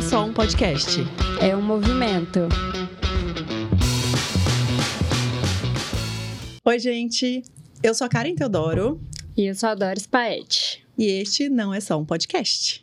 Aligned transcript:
é 0.00 0.02
só 0.02 0.24
um 0.24 0.32
podcast. 0.32 1.00
É 1.42 1.54
um 1.54 1.60
movimento. 1.60 2.48
Oi, 6.64 6.78
gente. 6.78 7.42
Eu 7.82 7.94
sou 7.94 8.06
a 8.06 8.08
Karen 8.08 8.34
Teodoro. 8.34 8.98
E 9.36 9.44
eu 9.44 9.54
sou 9.54 9.68
a 9.68 9.74
Doris 9.74 10.06
Paete. 10.06 10.82
E 10.96 11.04
este 11.04 11.50
não 11.50 11.74
é 11.74 11.80
só 11.80 11.98
um 11.98 12.06
podcast. 12.06 12.82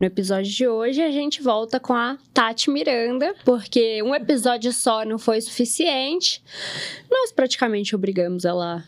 No 0.00 0.06
episódio 0.06 0.50
de 0.50 0.66
hoje, 0.66 1.02
a 1.02 1.10
gente 1.10 1.42
volta 1.42 1.78
com 1.78 1.92
a 1.92 2.16
Tati 2.32 2.70
Miranda, 2.70 3.34
porque 3.44 4.02
um 4.02 4.14
episódio 4.14 4.72
só 4.72 5.04
não 5.04 5.18
foi 5.18 5.42
suficiente. 5.42 6.42
Nós 7.10 7.30
praticamente 7.30 7.94
obrigamos 7.94 8.46
ela 8.46 8.82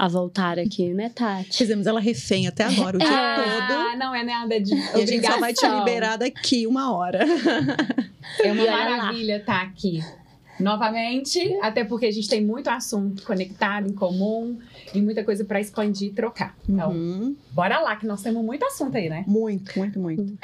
a 0.00 0.08
voltar 0.08 0.58
aqui, 0.58 0.94
né, 0.94 1.10
Tati? 1.10 1.58
Fizemos 1.58 1.86
ela 1.86 2.00
refém 2.00 2.48
até 2.48 2.64
agora, 2.64 2.96
o 2.96 2.98
dia 2.98 3.08
ah, 3.10 3.68
todo. 3.68 3.98
não 3.98 4.14
é 4.14 4.24
nada 4.24 4.58
de 4.58 4.74
E 4.74 5.02
a 5.02 5.06
gente 5.06 5.26
só 5.26 5.38
vai 5.38 5.52
te 5.52 5.66
liberar 5.68 6.16
daqui 6.16 6.66
uma 6.66 6.90
hora. 6.90 7.20
É 8.42 8.50
uma 8.50 8.64
maravilha 8.64 9.36
estar 9.36 9.60
aqui 9.60 10.02
novamente, 10.58 11.38
até 11.60 11.84
porque 11.84 12.06
a 12.06 12.10
gente 12.10 12.28
tem 12.28 12.42
muito 12.42 12.68
assunto 12.68 13.22
conectado, 13.24 13.90
em 13.90 13.92
comum, 13.92 14.58
e 14.94 15.02
muita 15.02 15.22
coisa 15.22 15.44
para 15.44 15.60
expandir 15.60 16.08
e 16.08 16.12
trocar. 16.14 16.56
Então, 16.66 16.92
Uhum. 16.92 17.36
bora 17.52 17.78
lá, 17.80 17.96
que 17.96 18.06
nós 18.06 18.22
temos 18.22 18.42
muito 18.42 18.64
assunto 18.64 18.96
aí, 18.96 19.08
né? 19.10 19.24
Muito, 19.26 19.78
muito, 19.78 20.00
muito. 20.00 20.38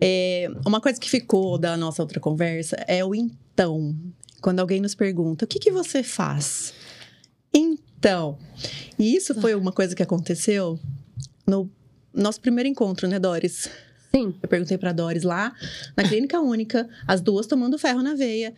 É, 0.00 0.48
uma 0.64 0.80
coisa 0.80 1.00
que 1.00 1.10
ficou 1.10 1.58
da 1.58 1.76
nossa 1.76 2.02
outra 2.02 2.20
conversa 2.20 2.76
é 2.86 3.04
o 3.04 3.14
então. 3.14 3.96
Quando 4.40 4.60
alguém 4.60 4.80
nos 4.80 4.94
pergunta, 4.94 5.44
o 5.44 5.48
que, 5.48 5.58
que 5.58 5.72
você 5.72 6.04
faz? 6.04 6.72
Então. 7.52 7.91
E 8.98 9.16
isso 9.16 9.34
foi 9.40 9.54
uma 9.54 9.72
coisa 9.72 9.94
que 9.94 10.02
aconteceu 10.02 10.78
no 11.46 11.70
nosso 12.12 12.40
primeiro 12.40 12.68
encontro, 12.68 13.08
né, 13.08 13.18
Doris? 13.18 13.68
Sim. 14.14 14.34
Eu 14.42 14.48
perguntei 14.48 14.76
pra 14.76 14.92
Doris 14.92 15.22
lá, 15.22 15.54
na 15.96 16.04
Clínica 16.04 16.38
Única, 16.38 16.88
as 17.06 17.20
duas 17.20 17.46
tomando 17.46 17.78
ferro 17.78 18.02
na 18.02 18.14
veia. 18.14 18.52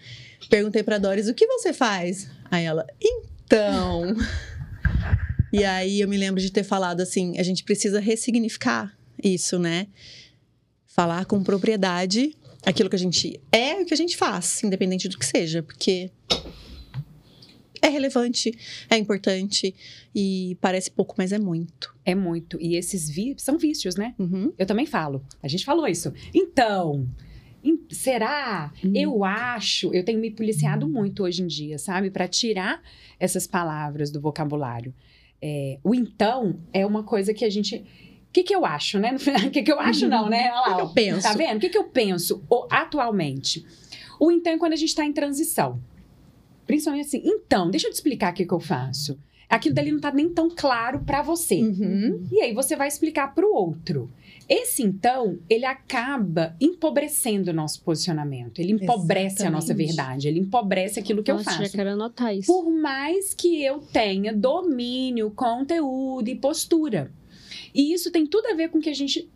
Perguntei 0.51 0.83
pra 0.83 0.99
Doris, 0.99 1.29
o 1.29 1.35
que 1.35 1.46
você 1.46 1.73
faz? 1.73 2.29
Aí 2.51 2.65
ela, 2.65 2.85
então. 3.01 4.16
E 5.52 5.63
aí 5.63 6.01
eu 6.01 6.09
me 6.09 6.16
lembro 6.16 6.40
de 6.40 6.51
ter 6.51 6.65
falado 6.65 7.01
assim: 7.01 7.38
a 7.38 7.43
gente 7.45 7.63
precisa 7.63 8.01
ressignificar 8.01 8.93
isso, 9.23 9.59
né? 9.59 9.87
Falar 10.87 11.24
com 11.27 11.43
propriedade 11.43 12.37
aquilo 12.66 12.90
que 12.90 12.96
a 12.96 12.99
gente 12.99 13.40
é 13.52 13.80
e 13.80 13.83
o 13.85 13.87
que 13.87 13.95
a 13.95 13.96
gente 13.96 14.16
faz, 14.16 14.65
independente 14.65 15.09
do 15.09 15.18
que 15.18 15.27
seja, 15.27 15.63
porque 15.63 16.11
é 17.85 17.88
relevante, 17.88 18.57
é 18.88 18.96
importante 18.96 19.74
e 20.15 20.57
parece 20.60 20.90
pouco, 20.90 21.15
mas 21.18 21.32
é 21.32 21.38
muito. 21.38 21.95
É 22.04 22.15
muito. 22.15 22.59
E 22.60 22.77
esses 22.77 23.09
vícios 23.09 23.43
são 23.43 23.59
vícios, 23.59 23.96
né? 23.96 24.15
Uhum. 24.18 24.52
Eu 24.59 24.66
também 24.66 24.87
falo. 24.87 25.23
A 25.43 25.49
gente 25.49 25.65
falou 25.65 25.87
isso. 25.87 26.12
Então, 26.32 27.07
será? 27.90 28.73
Hum. 28.85 28.93
Eu 28.95 29.24
acho. 29.24 29.93
Eu 29.95 30.05
tenho 30.05 30.18
me 30.18 30.30
policiado 30.30 30.88
muito 30.88 31.23
hoje 31.24 31.43
em 31.43 31.46
dia, 31.46 31.79
sabe? 31.79 32.10
Para 32.10 32.27
tirar 32.27 32.82
essas 33.21 33.46
palavras 33.46 34.10
do 34.10 34.21
vocabulário. 34.21 34.95
É, 35.43 35.79
o 35.85 35.95
então 35.95 36.59
é 36.73 36.87
uma 36.87 37.02
coisa 37.02 37.35
que 37.35 37.45
a 37.45 37.51
gente. 37.51 37.77
O 37.77 38.32
que, 38.35 38.43
que 38.43 38.55
eu 38.55 38.65
acho, 38.65 38.99
né? 38.99 39.15
O 39.15 39.18
que, 39.51 39.62
que 39.62 39.71
eu 39.71 39.79
acho, 39.79 40.09
não, 40.09 40.29
né? 40.29 40.51
Olha 40.52 40.55
lá, 40.55 40.73
O 40.73 40.77
que 40.77 40.82
eu 40.82 40.88
penso? 40.88 41.23
Tá 41.23 41.35
vendo? 41.35 41.59
O 41.59 41.60
que, 41.60 41.68
que 41.68 41.79
eu 41.79 41.85
penso 41.85 42.43
atualmente? 42.71 43.65
O 44.18 44.30
então 44.30 44.52
é 44.52 44.59
quando 44.59 44.73
a 44.73 44.77
gente 44.77 44.88
está 44.88 45.05
em 45.05 45.12
transição. 45.12 45.80
Principalmente 46.66 47.07
assim, 47.07 47.23
então, 47.24 47.70
deixa 47.70 47.87
eu 47.87 47.90
te 47.90 47.95
explicar 47.95 48.32
o 48.32 48.37
que, 48.37 48.46
que 48.46 48.54
eu 48.54 48.60
faço. 48.60 49.18
Aquilo 49.48 49.74
dali 49.74 49.93
não 49.93 50.01
tá 50.01 50.10
nem 50.10 50.29
tão 50.29 50.48
claro 50.48 51.01
para 51.01 51.23
você. 51.23 51.56
Uhum. 51.56 52.26
E 52.32 52.40
aí 52.40 52.54
você 52.54 52.74
vai 52.74 52.88
explicar 52.88 53.34
para 53.34 53.46
o 53.46 53.54
outro. 53.54 54.10
Esse 54.48 54.82
então, 54.82 55.38
ele 55.48 55.65
acaba 55.65 56.54
empobrecendo 56.60 57.51
o 57.51 57.54
nosso 57.54 57.82
posicionamento. 57.82 58.59
Ele 58.59 58.73
empobrece 58.73 59.46
a 59.46 59.51
nossa 59.51 59.73
Exatamente. 59.73 59.96
verdade. 59.96 60.29
Ele 60.29 60.40
empobrece 60.40 60.98
aquilo 60.98 61.23
que 61.23 61.32
Nossa, 61.32 61.51
eu 61.51 61.54
já 61.54 61.60
faço. 61.60 61.76
quero 61.76 61.90
anotar 61.90 62.34
isso. 62.34 62.52
Por 62.52 62.71
mais 62.71 63.32
que 63.32 63.62
eu 63.62 63.80
tenha 63.80 64.34
domínio, 64.34 65.31
conteúdo 65.31 66.28
e 66.28 66.34
postura. 66.34 67.10
E 67.75 67.93
isso 67.93 68.10
tem 68.10 68.27
tudo 68.27 68.47
a 68.49 68.55
ver 68.55 68.69
com 68.69 68.78
o 68.78 68.81
que 68.81 68.91
a 68.91 68.94
gente 68.94 69.28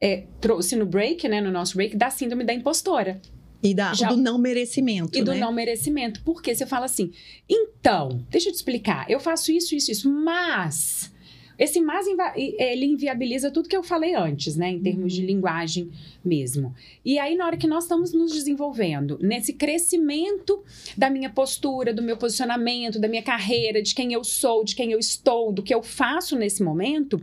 é, 0.00 0.24
trouxe 0.40 0.76
no 0.76 0.86
break, 0.86 1.28
né? 1.28 1.40
No 1.40 1.50
nosso 1.50 1.76
break, 1.76 1.96
da 1.96 2.10
síndrome 2.10 2.44
da 2.44 2.54
impostora. 2.54 3.20
E 3.62 3.74
da, 3.74 3.92
Já- 3.94 4.08
do 4.08 4.16
não 4.16 4.38
merecimento, 4.38 5.18
E 5.18 5.22
do 5.22 5.32
né? 5.32 5.38
não 5.40 5.52
merecimento. 5.52 6.22
Porque 6.24 6.54
você 6.54 6.64
fala 6.66 6.86
assim, 6.86 7.12
então, 7.48 8.24
deixa 8.30 8.48
eu 8.48 8.52
te 8.52 8.56
explicar, 8.56 9.10
eu 9.10 9.20
faço 9.20 9.52
isso, 9.52 9.74
isso, 9.74 9.90
isso, 9.90 10.10
mas. 10.10 11.12
Esse 11.58 11.78
mas 11.78 12.06
ele 12.34 12.86
inviabiliza 12.86 13.50
tudo 13.50 13.68
que 13.68 13.76
eu 13.76 13.82
falei 13.82 14.14
antes, 14.14 14.56
né? 14.56 14.70
Em 14.70 14.80
termos 14.80 15.12
de 15.12 15.20
linguagem 15.26 15.90
mesmo. 16.24 16.74
E 17.04 17.18
aí, 17.18 17.36
na 17.36 17.44
hora 17.44 17.56
que 17.58 17.66
nós 17.66 17.84
estamos 17.84 18.14
nos 18.14 18.32
desenvolvendo, 18.32 19.18
nesse 19.20 19.52
crescimento 19.52 20.64
da 20.96 21.10
minha 21.10 21.28
postura, 21.28 21.92
do 21.92 22.00
meu 22.00 22.16
posicionamento, 22.16 22.98
da 22.98 23.08
minha 23.08 23.22
carreira, 23.22 23.82
de 23.82 23.94
quem 23.94 24.10
eu 24.14 24.24
sou, 24.24 24.64
de 24.64 24.74
quem 24.74 24.92
eu 24.92 24.98
estou, 24.98 25.52
do 25.52 25.62
que 25.62 25.74
eu 25.74 25.82
faço 25.82 26.34
nesse 26.34 26.62
momento, 26.62 27.20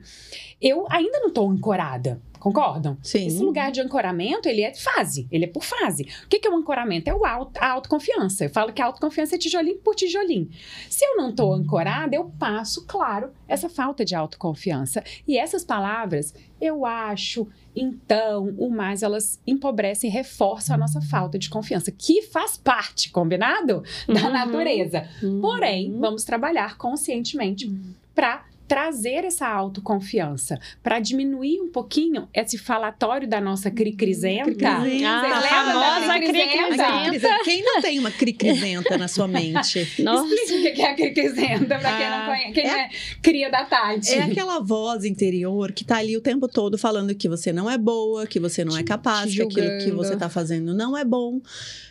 eu 0.62 0.86
ainda 0.92 1.20
não 1.20 1.30
estou 1.30 1.50
ancorada. 1.50 2.22
Concordam? 2.40 2.98
Sim. 3.02 3.28
Esse 3.28 3.44
lugar 3.44 3.72
de 3.72 3.81
ancoramento, 3.81 4.48
ele 4.48 4.62
é 4.62 4.74
fase, 4.74 5.28
ele 5.31 5.46
é 5.46 5.48
por 5.48 5.64
fase. 5.64 6.08
O 6.25 6.28
que 6.28 6.48
é 6.48 6.50
o 6.50 6.56
ancoramento? 6.56 7.09
É 7.09 7.14
o 7.14 7.25
auto, 7.25 7.58
a 7.59 7.70
autoconfiança. 7.72 8.46
Eu 8.46 8.50
falo 8.50 8.72
que 8.72 8.81
a 8.81 8.86
autoconfiança 8.86 9.36
é 9.36 9.38
tijolinho 9.38 9.78
por 9.78 9.96
tijolinho. 9.96 10.50
Se 10.90 11.06
eu 11.06 11.18
não 11.18 11.30
estou 11.30 11.53
ancorada, 11.53 12.16
eu 12.16 12.26
passo, 12.40 12.86
claro, 12.86 13.31
essa 13.47 13.70
falta 13.70 14.03
de 14.06 14.16
autoconfiança. 14.16 15.03
E 15.28 15.38
essas 15.38 15.64
palavras, 15.64 16.34
eu 16.59 16.86
acho, 16.86 17.47
então, 17.76 18.53
o 18.58 18.70
mais, 18.70 19.03
elas 19.03 19.40
empobrecem 19.46 20.09
e 20.09 20.14
reforçam 20.14 20.76
a 20.76 20.78
nossa 20.80 21.02
falta 21.02 21.38
de 21.38 21.50
confiança, 21.50 21.92
que 21.92 22.22
faz 22.24 22.58
parte, 22.58 23.09
combinado? 23.12 23.84
Da 24.08 24.26
Uhum. 24.28 24.31
natureza. 24.34 25.08
Uhum. 25.22 25.42
Porém, 25.42 25.96
vamos 26.00 26.24
trabalhar 26.24 26.78
conscientemente 26.78 27.72
para 28.16 28.46
trazer 28.67 29.23
essa 29.23 29.47
autoconfiança, 29.47 30.59
para 30.83 31.00
diminuir 31.00 31.61
um 31.61 31.69
pouquinho 31.69 32.28
esse 32.33 32.57
falatório 32.57 33.28
da 33.28 33.39
nossa 33.39 33.72
cricrisenta. 33.72 34.44
Cricrisenta. 34.45 35.07
Ah, 35.07 35.22
da 35.22 35.41
famosa 35.41 36.13
cricrisenta? 36.19 37.38
A. 37.38 37.44
Quem 37.44 37.63
não 37.63 37.81
tem 37.81 38.00
uma 38.00 38.11
cricrisenta 38.11 38.97
na 38.97 39.07
sua 39.07 39.28
mente? 39.28 39.88
Nossa. 40.03 40.33
Explica 40.33 40.69
o 40.69 40.73
que 40.75 40.81
é 40.81 40.91
a 40.91 40.95
cricrisenta 40.95 41.79
para 41.79 41.97
quem 41.97 42.09
não 42.09 42.17
Ah, 42.17 42.25
conhece, 42.28 42.51
quem 42.53 42.66
é- 42.69 42.79
é 42.83 42.89
cria 43.22 43.50
da 43.50 43.63
Tati. 43.66 44.13
É 44.13 44.23
aquela 44.23 44.59
voz 44.59 45.05
interior 45.05 45.72
que 45.72 45.84
tá 45.85 45.97
ali 45.97 46.17
o 46.17 46.22
tempo 46.22 46.47
todo 46.47 46.78
falando 46.78 47.16
que 47.16 47.29
você 47.29 47.53
não 47.53 47.69
é 47.69 47.78
boa, 47.78 48.28
que 48.28 48.39
você 48.39 48.66
não 48.66 48.78
é 48.78 48.84
capaz, 48.84 49.34
que 49.34 49.41
aquilo 49.41 49.78
que 49.84 49.91
você 49.91 50.16
tá 50.17 50.29
fazendo 50.29 50.73
não 50.73 50.97
é 50.97 51.05
bom. 51.05 51.39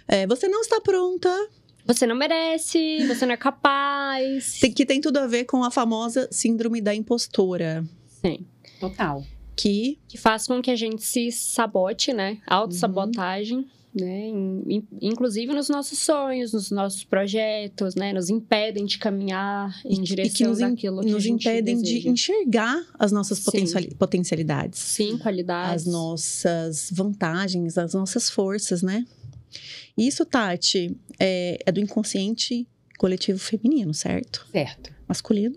É, 0.09 0.27
você 0.27 0.47
não 0.47 0.61
está 0.61 0.81
pronta. 0.81 1.29
Você 1.87 2.07
não 2.07 2.17
merece, 2.17 3.07
você 3.07 3.25
não 3.27 3.35
é 3.35 3.37
capaz. 3.37 4.59
Tem- 4.61 4.73
que 4.73 4.85
tem 4.85 5.01
tudo 5.01 5.19
a 5.19 5.27
ver 5.27 5.45
com 5.45 5.63
a 5.63 5.71
famosa 5.71 6.29
síndrome 6.33 6.81
da 6.81 6.95
impostora. 6.95 7.85
Sim. 8.25 8.45
Total. 8.81 9.25
Que 9.55 9.99
Que 10.09 10.19
faz 10.19 10.47
com 10.47 10.61
que 10.61 10.71
a 10.71 10.77
gente 10.77 11.03
se 11.03 11.31
sabote, 11.33 12.13
né? 12.13 12.39
Autossabotagem. 12.47 13.67
Né? 13.99 14.27
In- 14.29 14.63
in- 14.69 14.87
inclusive 15.01 15.55
nos 15.55 15.71
nossos 15.71 15.99
sonhos, 16.01 16.53
nos 16.53 16.71
nossos 16.71 17.03
projetos, 17.03 17.95
né? 17.95 18.13
Nos 18.13 18.29
impedem 18.29 18.85
de 18.85 18.99
caminhar 18.99 19.75
em 19.87 20.01
e 20.01 20.03
direção 20.03 20.35
que 20.37 20.45
nos, 20.45 20.59
daquilo 20.59 21.01
que 21.01 21.09
a 21.09 21.13
nos 21.13 21.23
gente 21.23 21.41
impedem 21.49 21.77
de 21.81 21.83
deseja. 21.95 22.11
enxergar 22.11 22.85
as 22.99 23.11
nossas 23.11 23.39
Sim. 23.39 23.45
potenciali- 23.47 23.95
potencialidades. 23.95 24.79
Sim, 24.81 25.17
qualidades. 25.17 25.87
as 25.87 25.91
nossas 25.91 26.91
vantagens, 26.93 27.79
as 27.79 27.95
nossas 27.95 28.29
forças, 28.29 28.83
né? 28.83 29.07
Isso, 29.97 30.25
Tati, 30.27 30.97
é, 31.19 31.59
é 31.65 31.73
do 31.73 31.81
inconsciente 31.81 32.67
coletivo 32.99 33.39
feminino, 33.39 33.93
certo? 33.95 34.47
Certo. 34.53 34.93
Masculino. 35.09 35.57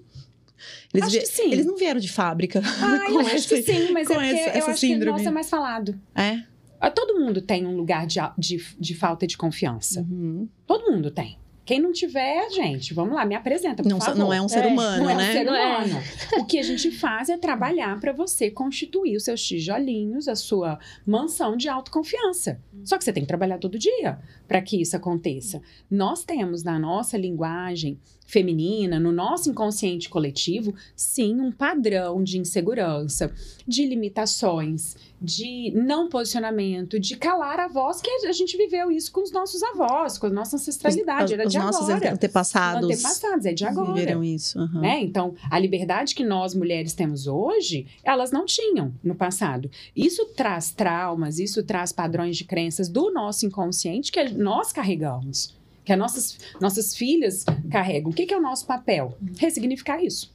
Eles, 0.93 1.05
Acho 1.07 1.11
vie- 1.13 1.19
que 1.21 1.25
sim. 1.27 1.51
eles 1.53 1.65
não 1.65 1.77
vieram 1.77 1.99
de 1.99 2.09
fábrica. 2.11 2.61
Ah, 2.81 3.05
eu 3.09 3.13
com 3.13 3.19
acho 3.19 3.47
que 3.47 3.55
esse- 3.55 3.63
sim, 3.63 3.91
mas 3.93 4.09
é 4.09 4.13
porque 4.13 4.25
essa- 4.27 4.49
eu 4.49 4.53
essa 4.57 4.71
acho 4.71 4.81
que 4.81 4.87
síndrome. 4.87 5.17
nosso 5.17 5.27
é 5.27 5.31
mais 5.31 5.49
falado. 5.49 5.99
É. 6.15 6.43
Ah, 6.81 6.89
Todo 6.91 7.19
mundo 7.19 7.41
tem 7.41 7.65
um 7.65 7.75
lugar 7.75 8.05
de, 8.07 8.19
de, 8.37 8.57
de 8.79 8.93
falta 8.95 9.25
de 9.27 9.37
confiança. 9.37 10.01
Uhum. 10.01 10.47
Todo 10.65 10.91
mundo 10.91 11.11
tem. 11.11 11.37
Quem 11.69 11.79
não 11.79 11.91
tiver, 11.91 12.49
gente, 12.49 12.95
vamos 12.95 13.13
lá, 13.13 13.23
me 13.23 13.35
apresenta, 13.35 13.83
por 13.83 13.89
Não, 13.89 14.01
favor. 14.01 14.17
não 14.17 14.33
é 14.33 14.41
um 14.41 14.49
ser 14.49 14.63
É, 14.63 14.67
humano, 14.67 15.03
Não 15.03 15.09
é 15.11 15.13
um 15.13 15.17
né? 15.17 15.31
ser 15.33 15.43
Não 15.43 15.55
é. 15.55 15.67
humano. 15.77 16.01
O 16.39 16.45
que 16.45 16.57
a 16.57 16.63
gente 16.63 16.89
faz 16.89 17.29
é 17.29 17.37
trabalhar 17.37 17.99
para 17.99 18.11
você 18.11 18.49
constituir 18.49 19.15
os 19.15 19.23
seus 19.23 19.39
tijolinhos, 19.39 20.27
a 20.27 20.35
sua 20.35 20.79
mansão 21.05 21.55
de 21.55 21.69
autoconfiança. 21.69 22.59
Só 22.83 22.97
que 22.97 23.03
você 23.03 23.13
tem 23.13 23.21
que 23.21 23.27
trabalhar 23.27 23.59
todo 23.59 23.77
dia 23.77 24.17
para 24.47 24.59
que 24.63 24.81
isso 24.81 24.95
aconteça. 24.97 25.61
Nós 25.91 26.23
temos 26.23 26.63
na 26.63 26.79
nossa 26.79 27.15
linguagem 27.19 27.99
feminina, 28.29 28.99
no 28.99 29.11
nosso 29.11 29.49
inconsciente 29.49 30.07
coletivo, 30.07 30.71
sim, 30.95 31.33
um 31.41 31.51
padrão 31.51 32.23
de 32.23 32.37
insegurança, 32.37 33.31
de 33.67 33.87
limitações, 33.87 34.95
de 35.19 35.71
não 35.75 36.07
posicionamento, 36.07 36.99
de 36.99 37.17
calar 37.17 37.59
a 37.59 37.67
voz, 37.67 37.99
que 38.01 38.09
a 38.27 38.31
gente 38.31 38.55
viveu 38.55 38.91
isso 38.91 39.11
com 39.11 39.21
os 39.23 39.31
nossos 39.31 39.63
avós, 39.63 40.19
com 40.19 40.27
a 40.27 40.29
nossa 40.29 40.57
ancestralidade. 40.57 41.25
Os- 41.25 41.31
Era 41.31 41.47
os 41.47 41.51
de 41.53 41.57
nossos 41.59 41.89
agora. 41.89 42.13
antepassados, 42.13 42.83
Antepassados, 42.85 43.45
é 43.47 43.53
de 43.53 43.65
agora. 43.65 43.93
viveram 43.93 44.23
isso. 44.23 44.59
aham. 44.59 44.79
Né? 44.81 45.01
Então, 45.01 45.33
a 45.49 45.57
liberdade 45.57 46.13
que 46.13 46.23
nós 46.23 46.53
mulheres 46.53 46.93
temos 46.93 47.25
hoje, 47.25 47.87
elas 48.03 48.31
não 48.31 48.45
tinham 48.45 48.93
no 49.03 49.15
passado. 49.15 49.69
Isso 49.95 50.23
traz 50.35 50.69
traumas, 50.71 51.39
isso 51.39 51.63
traz 51.63 51.91
padrões 51.91 52.37
de 52.37 52.43
crenças 52.45 52.87
do 52.87 53.11
nosso 53.11 53.45
inconsciente 53.45 54.11
que 54.11 54.23
nós 54.29 54.71
carregamos, 54.71 55.57
que 55.89 55.93
as 55.93 55.97
nossas, 55.97 56.37
nossas 56.61 56.95
filhas 56.95 57.43
carregam. 57.71 58.11
O 58.11 58.13
que, 58.13 58.27
que 58.27 58.33
é 58.33 58.37
o 58.37 58.41
nosso 58.41 58.67
papel? 58.67 59.17
Ressignificar 59.39 59.99
isso. 60.03 60.31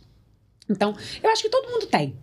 Então, 0.68 0.94
eu 1.22 1.30
acho 1.30 1.42
que 1.42 1.50
todo 1.50 1.70
mundo 1.70 1.86
tem, 1.86 2.14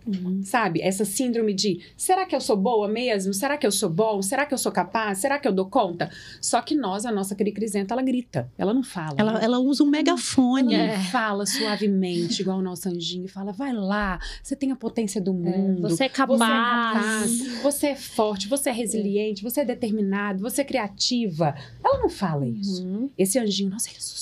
sabe? 0.44 0.82
Essa 0.82 1.06
síndrome 1.06 1.54
de 1.54 1.80
será 1.96 2.26
que 2.26 2.36
eu 2.36 2.42
sou 2.42 2.58
boa 2.58 2.88
mesmo? 2.88 3.34
Será 3.34 3.56
que 3.56 3.68
eu 3.68 3.72
sou 3.72 3.90
bom? 3.90 4.22
Será 4.22 4.48
que 4.48 4.54
eu 4.54 4.58
sou 4.58 4.72
capaz? 4.72 5.20
Será 5.20 5.38
que 5.38 5.48
eu 5.48 5.52
dou 5.52 5.68
conta? 5.68 6.10
Só 6.42 6.60
que 6.62 6.74
nós, 6.76 7.06
a 7.06 7.12
nossa 7.12 7.36
cricrisenta, 7.36 7.94
ela 7.94 8.02
grita, 8.02 8.52
ela 8.58 8.74
não 8.74 8.84
fala. 8.84 9.14
Ela, 9.18 9.40
ela 9.44 9.60
usa 9.60 9.84
um 9.84 9.88
megafone. 9.88 10.74
Ela 10.74 10.98
não 10.98 11.04
fala 11.06 11.46
suavemente, 11.46 12.42
igual 12.42 12.58
o 12.58 12.62
nosso 12.64 12.90
anjinho, 12.90 13.26
e 13.26 13.28
fala: 13.28 13.52
vai 13.52 13.74
lá, 13.74 14.20
você 14.42 14.56
tem 14.56 14.72
a 14.72 14.76
potência 14.76 15.22
do 15.22 15.34
mundo. 15.34 15.82
Você 15.90 15.94
é 15.94 15.98
Você 15.98 16.04
é 16.06 16.10
capaz. 16.10 16.40
capaz, 16.40 17.48
você 17.62 17.88
é 17.88 17.96
forte, 17.96 18.48
você 18.48 18.70
é 18.70 18.74
resiliente, 18.74 19.44
você 19.44 19.62
é 19.62 19.66
determinado, 19.66 20.42
você 20.42 20.62
é 20.62 20.66
criativa. 20.66 21.54
Ela 21.84 22.00
não 22.00 22.10
fala 22.10 22.48
isso. 22.48 22.84
Uhum. 22.84 23.10
Esse 23.18 23.38
anjinho, 23.38 23.70
nossa, 23.70 23.90
ele 23.90 24.02
sussurra. 24.02 24.21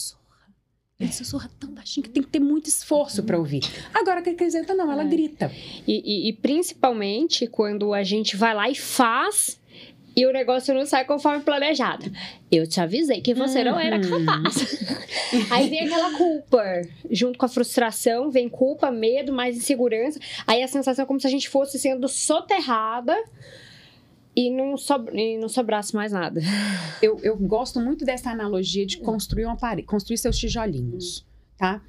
Ele 1.00 1.13
sussurra 1.13 1.50
tão 1.57 1.72
baixinho 1.72 2.04
que 2.04 2.10
tem 2.10 2.22
que 2.22 2.28
ter 2.28 2.40
muito 2.42 2.68
esforço 2.68 3.24
pra 3.24 3.38
ouvir. 3.38 3.62
Agora, 3.94 4.19
a 4.19 4.22
cricrisenta 4.22 4.75
não, 4.75 4.92
ela 4.92 5.04
É. 5.04 5.07
grita. 5.07 5.50
E, 5.88 5.94
e- 6.28 6.30
e 6.30 6.34
principalmente 6.34 7.48
quando 7.48 7.94
a 7.94 8.04
gente 8.04 8.36
vai 8.36 8.54
lá 8.54 8.69
e 8.69 8.75
faz 8.75 9.57
e 10.13 10.25
o 10.25 10.34
negócio 10.34 10.74
não 10.74 10.86
sai 10.86 11.06
conforme 11.06 11.42
planejado. 11.42 12.12
Eu 12.51 12.68
te 12.68 12.81
avisei 12.81 13.22
que 13.22 13.34
você 13.34 13.63
não 13.63 13.80
era 13.80 13.96
Uhum. 13.96 14.25
capaz. 14.25 14.56
Aí 15.51 15.69
vem 15.69 15.86
aquela 15.86 16.18
culpa, 16.18 16.62
junto 17.10 17.40
com 17.40 17.45
a 17.45 17.50
frustração, 17.50 18.30
vem 18.30 18.50
culpa, 18.50 18.92
medo, 18.92 19.31
mais 19.31 19.56
insegurança. 19.56 20.19
Aí 20.45 20.62
a 20.62 20.68
sensação 20.68 21.04
é 21.04 21.06
como 21.06 21.22
se 21.22 21.28
a 21.28 21.30
gente 21.30 21.48
fosse 21.48 21.80
sendo 21.80 22.10
soterrada 22.10 23.16
e 24.39 24.50
não, 24.50 24.77
sob- 24.77 25.12
e 25.13 25.38
não 25.38 25.50
sobrasse 25.50 25.94
mais 25.94 26.13
nada. 26.13 26.39
Eu, 27.01 27.18
eu 27.24 27.38
gosto 27.38 27.80
muito 27.80 28.03
dessa 28.03 28.30
analogia 28.30 28.86
de 28.86 28.97
construir 28.97 29.45
uma 29.45 29.56
parede, 29.56 29.88
construir 29.88 30.18
seus 30.18 30.38
tijolinhos, 30.38 31.25
tá? 31.57 31.81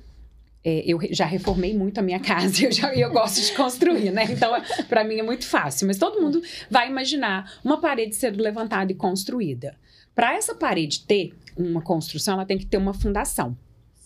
É, 0.63 0.85
eu 0.87 1.01
já 1.11 1.25
reformei 1.27 1.77
muito 1.77 1.99
a 1.99 2.03
minha 2.03 2.21
casa, 2.23 2.65
eu, 2.65 2.71
já, 2.71 2.95
eu 2.95 3.11
gosto 3.11 3.41
de 3.45 3.53
construir, 3.57 4.13
né? 4.13 4.25
Então, 4.31 4.53
para 4.89 5.03
mim 5.03 5.17
é 5.17 5.23
muito 5.23 5.45
fácil. 5.45 5.89
Mas 5.89 5.99
todo 5.99 6.21
mundo 6.21 6.41
vai 6.71 6.89
imaginar 6.89 7.53
uma 7.65 7.81
parede 7.81 8.15
sendo 8.15 8.41
levantada 8.41 8.93
e 8.93 8.95
construída. 8.95 9.75
Para 10.15 10.35
essa 10.37 10.55
parede 10.55 11.01
ter 11.01 11.35
uma 11.57 11.83
construção, 11.83 12.35
ela 12.35 12.45
tem 12.47 12.57
que 12.59 12.67
ter 12.67 12.77
uma 12.77 12.95
fundação. 12.95 13.57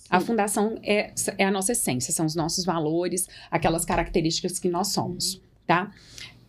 A 0.09 0.21
fundação 0.21 0.79
é, 0.83 1.13
é 1.37 1.45
a 1.45 1.51
nossa 1.51 1.73
essência, 1.73 2.15
são 2.15 2.25
os 2.25 2.35
nossos 2.35 2.65
valores, 2.65 3.29
aquelas 3.51 3.85
características 3.85 4.59
que 4.59 4.71
nós 4.71 4.89
somos, 4.89 5.39
tá? 5.67 5.91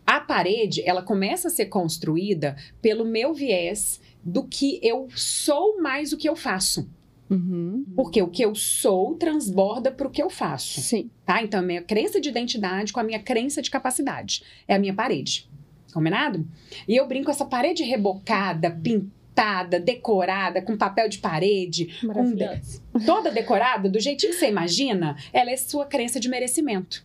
A 0.06 0.20
parede, 0.20 0.82
ela 0.86 1.02
começa 1.02 1.48
a 1.48 1.50
ser 1.50 1.66
construída 1.66 2.56
pelo 2.80 3.04
meu 3.04 3.34
viés 3.34 4.00
do 4.22 4.44
que 4.44 4.78
eu 4.82 5.08
sou 5.14 5.82
mais 5.82 6.10
do 6.10 6.16
que 6.16 6.28
eu 6.28 6.36
faço. 6.36 6.88
Uhum. 7.28 7.84
Porque 7.96 8.22
o 8.22 8.28
que 8.28 8.42
eu 8.42 8.54
sou 8.54 9.14
transborda 9.14 9.90
para 9.90 10.06
o 10.06 10.10
que 10.10 10.22
eu 10.22 10.30
faço, 10.30 10.80
Sim. 10.80 11.10
tá? 11.24 11.42
Então, 11.42 11.60
a 11.60 11.62
minha 11.62 11.82
crença 11.82 12.20
de 12.20 12.28
identidade 12.28 12.92
com 12.92 13.00
a 13.00 13.04
minha 13.04 13.18
crença 13.18 13.60
de 13.60 13.70
capacidade 13.70 14.44
é 14.68 14.74
a 14.74 14.78
minha 14.78 14.94
parede. 14.94 15.48
Combinado? 15.92 16.46
E 16.86 16.94
eu 16.94 17.06
brinco 17.08 17.30
essa 17.30 17.44
parede 17.44 17.82
rebocada, 17.82 18.70
pintada, 18.70 19.80
decorada, 19.80 20.62
com 20.62 20.76
papel 20.76 21.08
de 21.08 21.18
parede, 21.18 21.98
Maravilhoso. 22.02 22.82
toda 23.04 23.30
decorada, 23.30 23.88
do 23.88 23.98
jeitinho 23.98 24.32
que 24.32 24.38
você 24.38 24.48
imagina, 24.48 25.16
ela 25.32 25.50
é 25.50 25.56
sua 25.56 25.86
crença 25.86 26.20
de 26.20 26.28
merecimento. 26.28 27.04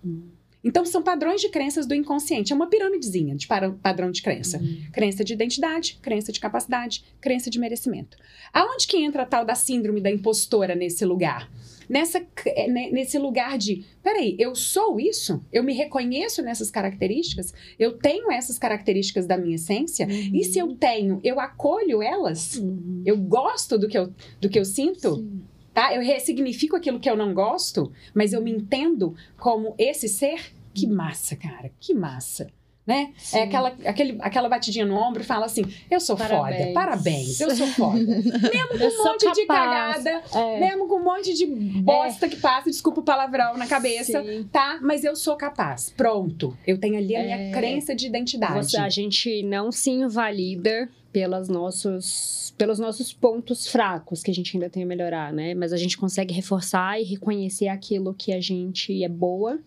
Então, 0.63 0.85
são 0.85 1.01
padrões 1.01 1.41
de 1.41 1.49
crenças 1.49 1.87
do 1.87 1.95
inconsciente. 1.95 2.53
É 2.53 2.55
uma 2.55 2.67
piramidezinha 2.69 3.35
de 3.35 3.47
padrão 3.47 4.11
de 4.11 4.21
crença. 4.21 4.61
Crença 4.93 5.23
de 5.23 5.33
identidade, 5.33 5.97
crença 6.01 6.31
de 6.31 6.39
capacidade, 6.39 7.03
crença 7.19 7.49
de 7.49 7.59
merecimento. 7.59 8.15
Aonde 8.53 8.85
que 8.87 8.97
entra 8.97 9.23
a 9.23 9.25
tal 9.25 9.43
da 9.43 9.55
síndrome 9.55 9.99
da 10.01 10.11
impostora 10.11 10.75
nesse 10.75 11.03
lugar? 11.03 11.49
Nessa, 11.89 12.25
ne- 12.69 12.89
nesse 12.91 13.17
lugar 13.17 13.57
de, 13.57 13.83
peraí, 14.01 14.35
eu 14.39 14.55
sou 14.55 14.97
isso? 14.97 15.43
Eu 15.51 15.61
me 15.63 15.73
reconheço 15.73 16.41
nessas 16.41 16.71
características? 16.71 17.53
Eu 17.77 17.97
tenho 17.97 18.31
essas 18.31 18.57
características 18.57 19.25
da 19.27 19.37
minha 19.37 19.55
essência? 19.55 20.07
E 20.09 20.43
se 20.45 20.57
eu 20.59 20.73
tenho, 20.75 21.19
eu 21.23 21.37
acolho 21.39 22.01
elas? 22.01 22.55
Uhum. 22.55 23.01
Eu 23.05 23.17
gosto 23.17 23.77
do 23.77 23.89
que 23.89 23.97
eu, 23.97 24.13
do 24.39 24.47
que 24.47 24.57
eu 24.59 24.63
sinto? 24.63 25.15
Sim. 25.17 25.41
Tá? 25.73 25.93
Eu 25.93 26.01
ressignifico 26.01 26.75
aquilo 26.75 26.99
que 26.99 27.09
eu 27.09 27.15
não 27.15 27.33
gosto, 27.33 27.91
mas 28.13 28.33
eu 28.33 28.41
me 28.41 28.51
entendo 28.51 29.15
como 29.37 29.75
esse 29.77 30.07
ser. 30.07 30.53
Que 30.73 30.87
massa, 30.87 31.35
cara, 31.35 31.71
que 31.79 31.93
massa. 31.93 32.47
Né? 32.91 33.13
Sim. 33.17 33.37
É 33.37 33.43
aquela, 33.43 33.73
aquele, 33.85 34.17
aquela 34.19 34.49
batidinha 34.49 34.85
no 34.85 34.95
ombro 34.95 35.21
e 35.21 35.25
fala 35.25 35.45
assim: 35.45 35.63
Eu 35.89 35.99
sou 36.01 36.17
Parabéns. 36.17 36.57
foda, 36.59 36.73
parabéns, 36.73 37.39
eu 37.39 37.55
sou 37.55 37.67
foda. 37.67 37.99
Mesmo 38.03 38.67
com 38.69 38.77
Eu 38.83 38.89
um 38.89 39.03
monte 39.05 39.31
de 39.31 39.45
capaz. 39.45 40.03
cagada, 40.03 40.23
É. 40.35 40.59
mesmo 40.59 40.87
com 40.89 40.95
um 40.95 41.03
monte 41.03 41.33
de 41.33 41.45
bosta 41.45 42.27
que 42.27 42.35
passa, 42.35 42.69
desculpa 42.69 42.99
o 42.99 43.03
palavrão 43.03 43.55
na 43.57 43.65
cabeça, 43.65 44.21
Sim. 44.23 44.47
tá? 44.51 44.77
Mas 44.81 45.03
eu 45.05 45.15
sou 45.15 45.35
capaz. 45.37 45.93
Pronto. 45.95 46.57
Eu 46.67 46.77
tenho 46.77 46.97
ali 46.97 47.15
a 47.15 47.23
minha 47.23 47.37
É. 47.37 47.51
crença 47.51 47.95
de 47.95 48.07
identidade. 48.07 48.53
Você- 48.71 48.77
a 48.77 48.89
gente 48.89 49.41
não 49.43 49.71
se 49.71 49.89
invalida 49.89 50.89
pelas 51.13 51.47
nossos, 51.49 52.53
pelos 52.57 52.79
nossos 52.79 53.13
pontos 53.13 53.67
fracos 53.67 54.21
que 54.23 54.31
a 54.31 54.33
gente 54.33 54.55
ainda 54.55 54.69
tem 54.69 54.83
a 54.83 54.85
melhorar, 54.85 55.31
né? 55.31 55.53
Mas 55.53 55.71
a 55.73 55.77
gente 55.77 55.97
consegue 55.97 56.33
reforçar 56.33 56.99
e 56.99 57.03
reconhecer 57.03 57.67
aquilo 57.67 58.13
que 58.13 58.33
a 58.33 58.41
gente 58.41 59.03
é 59.03 59.09
boa, 59.09 59.59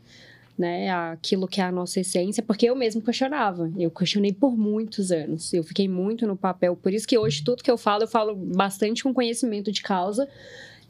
né? 0.57 0.91
Aquilo 0.91 1.49
que 1.49 1.61
é 1.61 1.65
a 1.65 1.73
nossa 1.73 2.01
essência, 2.01 2.43
porque 2.43 2.67
eu 2.67 2.77
mesmo 2.77 3.03
questionava. 3.03 3.71
Eu 3.77 3.91
questionei 3.91 4.33
por 4.33 4.57
muitos 4.57 5.11
anos. 5.11 5.53
Eu 5.53 5.65
fiquei 5.65 5.89
muito 5.89 6.27
no 6.27 6.37
papel. 6.37 6.77
Por 6.77 6.93
isso 6.93 7.07
que 7.07 7.19
hoje 7.19 7.43
tudo 7.43 7.63
que 7.63 7.71
eu 7.71 7.77
falo, 7.77 8.05
eu 8.05 8.09
falo 8.09 8.35
bastante 8.35 9.03
com 9.03 9.13
conhecimento 9.13 9.73
de 9.73 9.83
causa. 9.83 10.29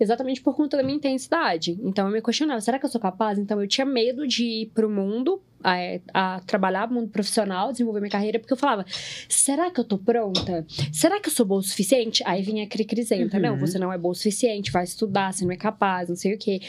Exatamente 0.04 0.40
por 0.42 0.54
conta 0.54 0.76
da 0.76 0.82
minha 0.82 0.96
intensidade. 0.96 1.78
Então 1.82 2.06
eu 2.06 2.12
me 2.12 2.20
questionava, 2.22 2.60
será 2.60 2.78
que 2.78 2.84
eu 2.86 2.90
sou 2.90 3.00
capaz? 3.00 3.38
Então 3.38 3.60
eu 3.60 3.66
tinha 3.66 3.84
medo 3.84 4.26
de 4.26 4.44
ir 4.44 4.66
pro 4.74 4.88
mundo, 4.88 5.40
a, 5.64 5.76
a 6.12 6.40
trabalhar 6.40 6.88
no 6.88 6.94
mundo 6.96 7.08
profissional, 7.08 7.72
desenvolver 7.72 8.00
minha 8.00 8.10
carreira, 8.10 8.38
porque 8.38 8.52
eu 8.52 8.56
falava, 8.56 8.84
será 9.28 9.70
que 9.70 9.80
eu 9.80 9.84
tô 9.84 9.96
pronta? 9.96 10.66
Será 10.92 11.18
que 11.20 11.28
eu 11.28 11.32
sou 11.32 11.46
boa 11.46 11.60
o 11.60 11.62
suficiente? 11.62 12.22
Aí 12.26 12.42
vinha 12.42 12.64
a 12.64 12.68
crisenta, 12.68 13.36
Uhum. 13.38 13.42
não, 13.42 13.56
você 13.56 13.78
não 13.78 13.90
é 13.90 13.96
boa 13.96 14.12
o 14.12 14.14
suficiente, 14.14 14.70
vai 14.70 14.84
estudar, 14.84 15.32
você 15.32 15.44
não 15.44 15.52
é 15.52 15.56
capaz, 15.56 16.08
não 16.10 16.16
sei 16.16 16.34
o 16.34 16.38
quê. 16.38 16.60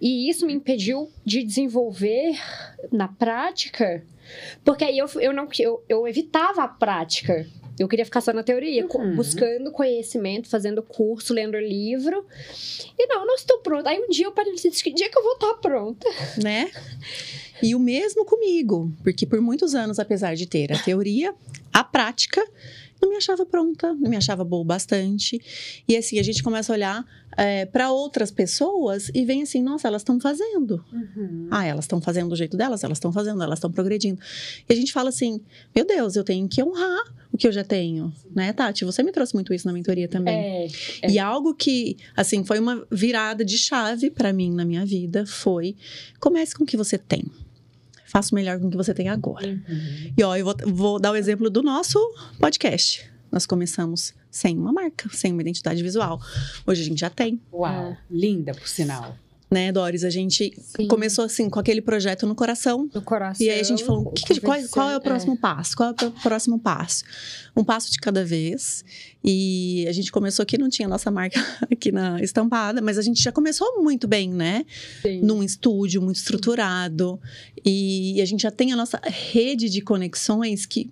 E 0.00 0.30
isso 0.30 0.46
me 0.46 0.52
impediu 0.52 1.10
de 1.24 1.42
desenvolver 1.42 2.38
na 2.92 3.08
prática, 3.08 4.04
porque 4.64 4.84
aí 4.84 4.98
eu, 4.98 5.06
eu 5.20 5.32
não 5.32 5.48
eu, 5.58 5.82
eu 5.88 6.06
evitava 6.06 6.62
a 6.62 6.68
prática. 6.68 7.44
Eu 7.78 7.88
queria 7.88 8.04
ficar 8.04 8.20
só 8.20 8.32
na 8.32 8.42
teoria, 8.42 8.86
Uhum. 8.86 9.16
buscando 9.16 9.70
conhecimento, 9.72 10.48
fazendo 10.48 10.82
curso, 10.82 11.32
lendo 11.34 11.58
livro. 11.58 12.24
E 12.98 13.06
não, 13.06 13.26
não 13.26 13.34
estou 13.34 13.58
pronta. 13.58 13.90
Aí 13.90 13.98
um 14.00 14.08
dia 14.08 14.26
eu 14.26 14.32
parei 14.32 14.52
e 14.52 14.56
disse, 14.56 14.82
que 14.82 14.92
dia 14.92 15.08
que 15.08 15.18
eu 15.18 15.22
vou 15.22 15.32
estar 15.34 15.54
pronta? 15.54 16.08
né? 16.42 16.70
E 17.62 17.74
o 17.74 17.78
mesmo 17.78 18.24
comigo, 18.24 18.92
porque 19.02 19.24
por 19.26 19.40
muitos 19.40 19.74
anos, 19.74 19.98
apesar 19.98 20.34
de 20.34 20.46
ter 20.46 20.72
a 20.72 20.78
teoria, 20.78 21.34
a 21.72 21.82
prática 21.82 22.44
não 23.04 23.10
me 23.10 23.16
achava 23.16 23.44
pronta, 23.44 23.92
não 23.94 24.10
me 24.10 24.16
achava 24.16 24.42
boa 24.44 24.62
o 24.62 24.64
bastante. 24.64 25.40
E 25.86 25.96
assim, 25.96 26.18
a 26.18 26.22
gente 26.22 26.42
começa 26.42 26.72
a 26.72 26.74
olhar 26.74 27.04
para 27.72 27.90
outras 27.90 28.30
pessoas 28.30 29.10
e 29.12 29.24
vem 29.24 29.42
assim, 29.42 29.62
nossa, 29.62 29.88
elas 29.88 30.02
estão 30.02 30.20
fazendo. 30.20 30.84
Uhum. 30.92 31.48
Ah, 31.50 31.66
elas 31.66 31.84
estão 31.84 32.00
fazendo 32.00 32.28
do 32.30 32.36
jeito 32.36 32.56
delas, 32.56 32.84
elas 32.84 32.98
estão 32.98 33.12
fazendo, 33.12 33.42
elas 33.42 33.58
estão 33.58 33.70
progredindo. 33.70 34.20
E 34.68 34.72
a 34.72 34.76
gente 34.76 34.92
fala 34.92 35.08
assim, 35.08 35.40
meu 35.74 35.84
Deus, 35.84 36.16
eu 36.16 36.24
tenho 36.24 36.48
que 36.48 36.62
honrar 36.62 37.02
o 37.32 37.36
que 37.36 37.48
eu 37.48 37.52
já 37.52 37.64
tenho, 37.64 38.12
né, 38.34 38.52
Tati? 38.52 38.84
Você 38.84 39.02
me 39.02 39.10
trouxe 39.10 39.34
muito 39.34 39.52
isso 39.52 39.66
na 39.66 39.72
mentoria 39.72 40.06
também. 40.06 40.34
É, 40.34 40.68
E 41.10 41.18
algo 41.18 41.52
que, 41.52 41.96
assim, 42.16 42.44
foi 42.44 42.60
uma 42.60 42.86
virada 42.90 43.44
de 43.44 43.58
chave 43.58 44.08
pra 44.10 44.32
mim 44.32 44.52
na 44.52 44.64
minha 44.64 44.86
vida 44.86 45.26
foi: 45.26 45.74
comece 46.20 46.54
com 46.54 46.62
o 46.62 46.66
que 46.66 46.76
você 46.76 46.96
tem. 46.96 47.24
Faça 48.14 48.32
o 48.32 48.36
melhor 48.36 48.60
com 48.60 48.68
o 48.68 48.70
que 48.70 48.76
você 48.76 48.94
tem 48.94 49.08
agora. 49.08 49.44
Uhum. 49.44 50.12
E 50.16 50.22
ó, 50.22 50.36
eu 50.36 50.44
vou, 50.44 50.54
vou 50.66 51.00
dar 51.00 51.10
o 51.10 51.16
exemplo 51.16 51.50
do 51.50 51.64
nosso 51.64 51.98
podcast. 52.38 53.10
Nós 53.32 53.44
começamos 53.44 54.14
sem 54.30 54.56
uma 54.56 54.72
marca, 54.72 55.08
sem 55.12 55.32
uma 55.32 55.42
identidade 55.42 55.82
visual. 55.82 56.20
Hoje 56.64 56.82
a 56.82 56.84
gente 56.84 57.00
já 57.00 57.10
tem, 57.10 57.40
Uau, 57.52 57.68
É. 57.90 57.98
linda, 58.08 58.54
por 58.54 58.68
sinal. 58.68 59.18
Né, 59.54 59.70
Doris? 59.70 60.02
A 60.02 60.10
gente 60.10 60.52
Sim. 60.58 60.88
começou 60.88 61.24
assim 61.24 61.48
com 61.48 61.60
aquele 61.60 61.80
projeto 61.80 62.26
no 62.26 62.34
coração. 62.34 62.90
no 62.92 63.00
coração. 63.00 63.46
E 63.46 63.48
aí 63.48 63.60
a 63.60 63.62
gente 63.62 63.84
falou, 63.84 64.10
que 64.10 64.40
qual, 64.40 64.58
qual 64.68 64.90
é 64.90 64.96
o 64.96 65.00
próximo 65.00 65.36
passo? 65.38 65.76
Qual 65.76 65.90
é 65.90 66.04
o 66.04 66.10
próximo 66.10 66.58
passo? 66.58 67.04
Um 67.56 67.62
passo 67.62 67.92
de 67.92 67.98
cada 67.98 68.24
vez. 68.24 68.84
E 69.22 69.86
a 69.88 69.92
gente 69.92 70.10
começou 70.10 70.42
aqui, 70.42 70.58
não 70.58 70.68
tinha 70.68 70.88
nossa 70.88 71.08
marca 71.08 71.40
aqui 71.70 71.92
na 71.92 72.20
estampada, 72.20 72.82
mas 72.82 72.98
a 72.98 73.02
gente 73.02 73.22
já 73.22 73.30
começou 73.30 73.80
muito 73.80 74.08
bem, 74.08 74.28
né? 74.28 74.66
Sim. 75.00 75.20
Num 75.22 75.40
estúdio 75.40 76.02
muito 76.02 76.16
estruturado. 76.16 77.20
E 77.64 78.20
a 78.20 78.24
gente 78.24 78.42
já 78.42 78.50
tem 78.50 78.72
a 78.72 78.76
nossa 78.76 79.00
rede 79.04 79.70
de 79.70 79.80
conexões 79.80 80.66
que 80.66 80.90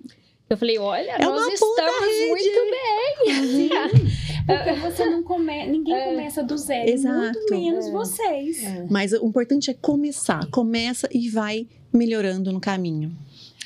Eu 0.53 0.57
falei, 0.59 0.79
olha, 0.79 1.13
É 1.13 1.25
nós 1.25 1.47
estamos 1.53 2.01
rede. 2.01 2.29
muito 2.29 2.71
bem. 2.71 3.69
Porque 4.47 4.73
você 4.81 5.07
não 5.07 5.23
começa. 5.23 5.71
Ninguém 5.71 5.95
É. 5.95 6.05
começa 6.11 6.43
do 6.43 6.59
zero. 6.59 6.91
Exato. 6.91 7.17
Muito 7.39 7.55
menos 7.55 7.87
É. 7.87 7.91
vocês. 7.91 8.63
É. 8.63 8.87
Mas 8.91 9.13
o 9.13 9.27
importante 9.27 9.71
é 9.71 9.75
começar. 9.75 10.47
Começa 10.51 11.09
e 11.13 11.29
vai 11.31 11.67
melhorando 11.93 12.53
no 12.53 12.61
caminho. 12.61 13.17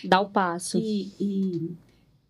Dá 0.05 0.21
o 0.21 0.29
passo. 0.31 0.79
E, 0.79 1.13
e 1.19 1.71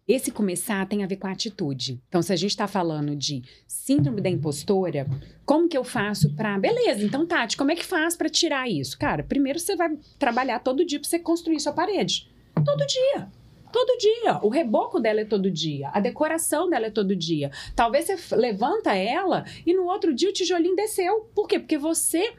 esse 0.09 0.31
começar 0.31 0.87
tem 0.89 1.03
a 1.03 1.07
ver 1.07 1.17
com 1.17 1.27
a 1.27 1.33
atitude. 1.33 2.01
Então, 2.09 2.23
se 2.23 2.33
a 2.33 2.37
gente 2.37 2.51
está 2.53 2.67
falando 2.69 3.15
de 3.17 3.43
síndrome 3.67 4.21
da 4.21 4.31
impostora, 4.31 5.07
como 5.45 5.69
que 5.69 5.77
eu 5.77 5.85
faço 5.85 6.33
para. 6.35 6.59
Beleza, 6.59 7.03
então, 7.05 7.27
Tati, 7.27 7.57
como 7.57 7.73
é 7.73 7.75
que 7.75 7.85
faz 7.85 8.17
para 8.17 8.29
tirar 8.29 8.71
isso? 8.71 8.97
Cara, 8.99 9.23
primeiro 9.25 9.59
você 9.59 9.75
vai 9.77 9.91
trabalhar 10.19 10.61
todo 10.61 10.85
dia 10.85 10.99
para 11.01 11.09
você 11.09 11.19
construir 11.19 11.61
sua 11.61 11.73
parede. 11.73 12.31
Todo 12.65 12.87
dia. 12.87 13.29
Todo 13.77 13.99
dia. 13.99 14.39
O 14.43 14.49
reboco 14.49 14.99
dela 14.99 15.21
é 15.21 15.25
todo 15.27 15.51
dia. 15.51 15.91
A 15.93 16.01
decoração 16.01 16.71
dela 16.71 16.87
é 16.87 16.91
todo 16.91 17.15
dia. 17.15 17.51
Talvez 17.75 18.07
você 18.07 18.35
levanta 18.35 18.95
ela 18.95 19.45
e 19.67 19.75
no 19.75 19.85
outro 19.85 20.15
dia 20.15 20.31
o 20.31 20.33
tijolinho 20.33 20.75
desceu. 20.75 21.29
Por 21.35 21.47
quê? 21.47 21.59
Porque 21.59 21.77
você 21.77 22.33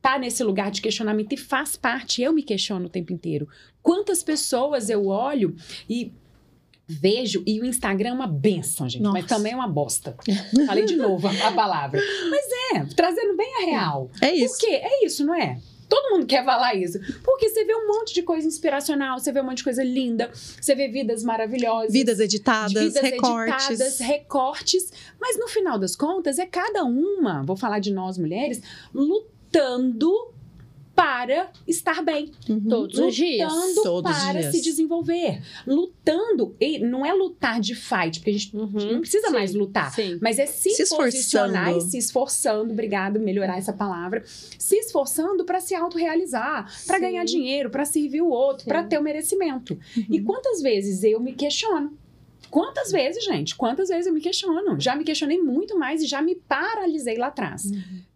tá 0.00 0.16
nesse 0.16 0.44
lugar 0.44 0.70
de 0.70 0.80
questionamento 0.80 1.32
e 1.32 1.36
faz 1.36 1.74
parte. 1.74 2.22
Eu 2.22 2.32
me 2.32 2.44
questiono 2.44 2.86
o 2.86 2.88
tempo 2.88 3.12
inteiro. 3.12 3.48
Quantas 3.82 4.22
pessoas 4.22 4.88
eu 4.88 5.08
olho 5.08 5.56
e 5.88 6.12
vejo, 6.86 7.42
e 7.44 7.60
o 7.60 7.64
Instagram 7.64 8.10
é 8.10 8.12
uma 8.12 8.28
benção, 8.28 8.88
gente, 8.88 9.02
mas 9.02 9.22
Nossa. 9.24 9.34
também 9.34 9.52
é 9.52 9.56
uma 9.56 9.68
bosta. 9.68 10.16
Falei 10.68 10.84
de 10.84 10.94
novo 10.94 11.26
a, 11.26 11.48
a 11.48 11.52
palavra. 11.52 12.00
Mas 12.30 12.46
é, 12.74 12.94
trazendo 12.94 13.36
bem 13.36 13.56
a 13.56 13.64
real. 13.66 14.08
É 14.20 14.32
isso. 14.32 14.56
quê? 14.58 14.70
É 14.70 15.04
isso, 15.04 15.24
não 15.26 15.34
é? 15.34 15.60
Todo 15.90 16.12
mundo 16.12 16.24
quer 16.24 16.44
falar 16.44 16.74
isso. 16.74 16.98
Porque 17.24 17.48
você 17.48 17.64
vê 17.64 17.74
um 17.74 17.88
monte 17.88 18.14
de 18.14 18.22
coisa 18.22 18.46
inspiracional, 18.46 19.18
você 19.18 19.32
vê 19.32 19.40
um 19.40 19.44
monte 19.44 19.58
de 19.58 19.64
coisa 19.64 19.82
linda, 19.82 20.30
você 20.32 20.74
vê 20.74 20.88
vidas 20.88 21.24
maravilhosas. 21.24 21.92
Vidas 21.92 22.20
editadas, 22.20 22.72
vidas 22.72 23.02
recortes. 23.02 23.70
editadas, 23.70 23.98
recortes. 23.98 24.92
Mas 25.20 25.36
no 25.36 25.48
final 25.48 25.78
das 25.78 25.96
contas, 25.96 26.38
é 26.38 26.46
cada 26.46 26.84
uma, 26.84 27.42
vou 27.42 27.56
falar 27.56 27.80
de 27.80 27.92
nós 27.92 28.16
mulheres, 28.16 28.62
lutando 28.94 30.32
para 31.00 31.50
estar 31.66 32.02
bem. 32.04 32.30
Uhum. 32.46 32.68
Todos 32.68 32.98
os 32.98 33.14
dias. 33.14 33.50
Lutando 33.50 34.02
para 34.02 34.32
dias. 34.40 34.54
se 34.54 34.60
desenvolver. 34.60 35.40
Lutando. 35.66 36.54
E 36.60 36.78
não 36.78 37.06
é 37.06 37.12
lutar 37.14 37.58
de 37.58 37.74
fight, 37.74 38.18
porque 38.18 38.28
a 38.30 38.32
gente 38.34 38.54
Uhum. 38.54 38.92
não 38.92 39.00
precisa 39.00 39.28
Sim, 39.28 39.32
mais 39.32 39.54
lutar. 39.54 39.94
Sim. 39.94 40.18
Mas 40.20 40.38
é 40.38 40.44
se, 40.44 40.68
Se 40.70 40.94
posicionar 40.94 41.74
e 41.74 41.80
se 41.80 41.96
esforçando, 41.96 42.72
obrigado, 42.74 43.18
melhorar 43.18 43.56
essa 43.56 43.72
palavra, 43.72 44.22
se 44.26 44.76
esforçando 44.76 45.44
para 45.46 45.58
se 45.58 45.74
autorrealizar, 45.74 46.70
para 46.86 46.98
ganhar 46.98 47.24
dinheiro, 47.24 47.70
para 47.70 47.86
servir 47.86 48.20
o 48.20 48.28
outro, 48.28 48.66
para 48.66 48.82
ter 48.84 48.98
o 48.98 49.02
merecimento. 49.02 49.78
E 50.10 50.20
quantas 50.20 50.60
vezes 50.60 51.02
eu 51.02 51.18
me 51.18 51.32
questiono? 51.32 51.96
Quantas 52.50 52.90
vezes, 52.90 53.24
gente? 53.24 53.54
Quantas 53.54 53.88
vezes 53.88 54.06
eu 54.06 54.12
me 54.12 54.20
questiono? 54.20 54.78
Já 54.80 54.96
me 54.96 55.04
questionei 55.04 55.38
muito 55.38 55.78
mais 55.78 56.02
e 56.02 56.06
já 56.06 56.20
me 56.20 56.34
paralisei 56.34 57.16
lá 57.16 57.28
atrás. 57.28 57.70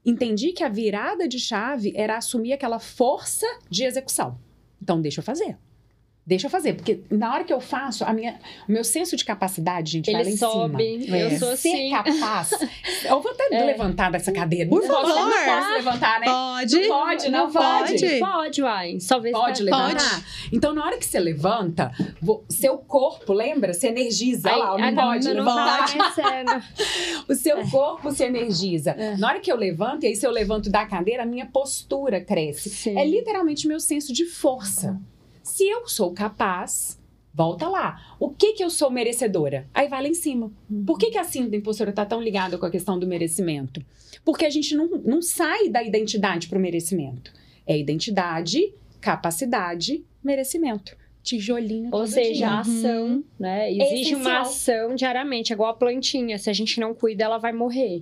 Entendi 0.04 0.52
que 0.52 0.62
a 0.62 0.68
virada 0.68 1.26
de 1.28 1.38
chave 1.38 1.92
era 1.94 2.16
assumir 2.16 2.52
aquela 2.52 2.78
força 2.78 3.46
de 3.70 3.84
execução. 3.84 4.38
Então, 4.82 5.00
deixa 5.00 5.20
eu 5.20 5.24
fazer. 5.24 5.56
Deixa 6.26 6.46
eu 6.46 6.50
fazer, 6.50 6.72
porque 6.74 7.00
na 7.10 7.34
hora 7.34 7.44
que 7.44 7.52
eu 7.52 7.60
faço, 7.60 8.02
a 8.02 8.10
minha, 8.12 8.38
o 8.66 8.72
meu 8.72 8.82
senso 8.82 9.14
de 9.14 9.22
capacidade, 9.26 9.92
gente, 9.92 10.06
vai 10.06 10.14
lá 10.14 10.20
Ele 10.22 10.30
em 10.30 10.36
sobe. 10.38 11.02
cima. 11.04 11.18
Eu 11.18 11.26
É. 11.28 11.38
sou 11.38 11.54
Ser 11.54 11.68
assim. 11.68 11.90
capaz. 11.90 12.50
Eu 13.04 13.20
vou 13.20 13.30
até 13.32 13.48
É. 13.54 13.62
levantar 13.64 14.10
dessa 14.10 14.32
cadeira. 14.32 14.66
Por 14.70 14.80
não 14.80 14.88
posso, 14.88 15.14
favor. 15.14 15.30
não 15.30 15.44
posso 15.60 15.72
levantar, 15.74 16.20
né? 16.20 16.26
Pode. 16.26 16.80
Não 16.80 16.88
pode, 16.88 17.28
não 17.28 17.50
pode. 17.52 18.18
Pode, 18.20 18.62
uai. 18.62 19.00
Só 19.00 19.18
vê 19.20 19.28
se 19.28 19.34
Pode 19.34 19.58
tá- 19.58 19.76
levantar? 19.86 20.24
Então, 20.50 20.72
na 20.72 20.86
hora 20.86 20.96
que 20.96 21.04
você 21.04 21.20
levanta, 21.20 21.92
seu 22.48 22.78
corpo, 22.78 23.34
lembra? 23.34 23.74
Se 23.74 23.86
energiza. 23.86 24.48
Olha 24.50 24.56
lá, 24.64 24.74
ah, 24.88 24.90
não 24.92 25.04
pode 25.04 25.28
não, 25.28 25.34
levantar. 25.34 25.86
tá 25.94 26.06
aparecendo. 26.06 26.64
O 27.28 27.34
seu 27.34 27.66
corpo 27.68 28.10
se 28.12 28.22
energiza. 28.24 28.90
É. 28.92 29.16
Na 29.18 29.28
hora 29.28 29.40
que 29.40 29.50
eu 29.52 29.56
levanto, 29.56 30.04
e 30.04 30.08
aí 30.08 30.16
se 30.16 30.26
eu 30.26 30.30
levanto 30.30 30.70
da 30.70 30.84
cadeira, 30.86 31.22
a 31.22 31.26
minha 31.26 31.46
postura 31.46 32.20
cresce. 32.20 32.70
Sim. 32.70 32.98
É 32.98 33.04
literalmente 33.04 33.66
meu 33.68 33.80
senso 33.80 34.12
de 34.12 34.24
força. 34.26 34.98
Se 35.44 35.68
eu 35.68 35.86
sou 35.86 36.10
capaz, 36.12 36.98
volta 37.32 37.68
lá. 37.68 38.16
O 38.18 38.30
que 38.30 38.54
que 38.54 38.64
eu 38.64 38.70
sou 38.70 38.90
merecedora? 38.90 39.68
Aí 39.74 39.88
vai 39.88 40.02
lá 40.02 40.08
em 40.08 40.14
cima. 40.14 40.50
Por 40.86 40.98
que, 40.98 41.10
que 41.10 41.18
a 41.18 41.22
síndrome 41.22 41.58
impostora 41.58 41.90
está 41.90 42.06
tão 42.06 42.20
ligada 42.20 42.56
com 42.56 42.64
a 42.64 42.70
questão 42.70 42.98
do 42.98 43.06
merecimento? 43.06 43.84
Porque 44.24 44.46
a 44.46 44.50
gente 44.50 44.74
não, 44.74 44.88
não 45.04 45.20
sai 45.20 45.68
da 45.68 45.82
identidade 45.82 46.48
para 46.48 46.58
o 46.58 46.60
merecimento. 46.62 47.30
É 47.66 47.78
identidade, 47.78 48.72
capacidade, 49.02 50.02
merecimento. 50.22 50.96
Tijolinho 51.22 51.90
Ou 51.92 52.06
seja, 52.06 52.48
a 52.48 52.60
ação, 52.60 53.22
né? 53.38 53.70
Exige 53.72 54.14
uma 54.14 54.40
ação 54.40 54.94
diariamente, 54.94 55.52
é 55.52 55.54
igual 55.54 55.70
a 55.70 55.74
plantinha. 55.74 56.38
Se 56.38 56.48
a 56.50 56.52
gente 56.52 56.80
não 56.80 56.94
cuida, 56.94 57.24
ela 57.24 57.38
vai 57.38 57.52
morrer. 57.52 58.00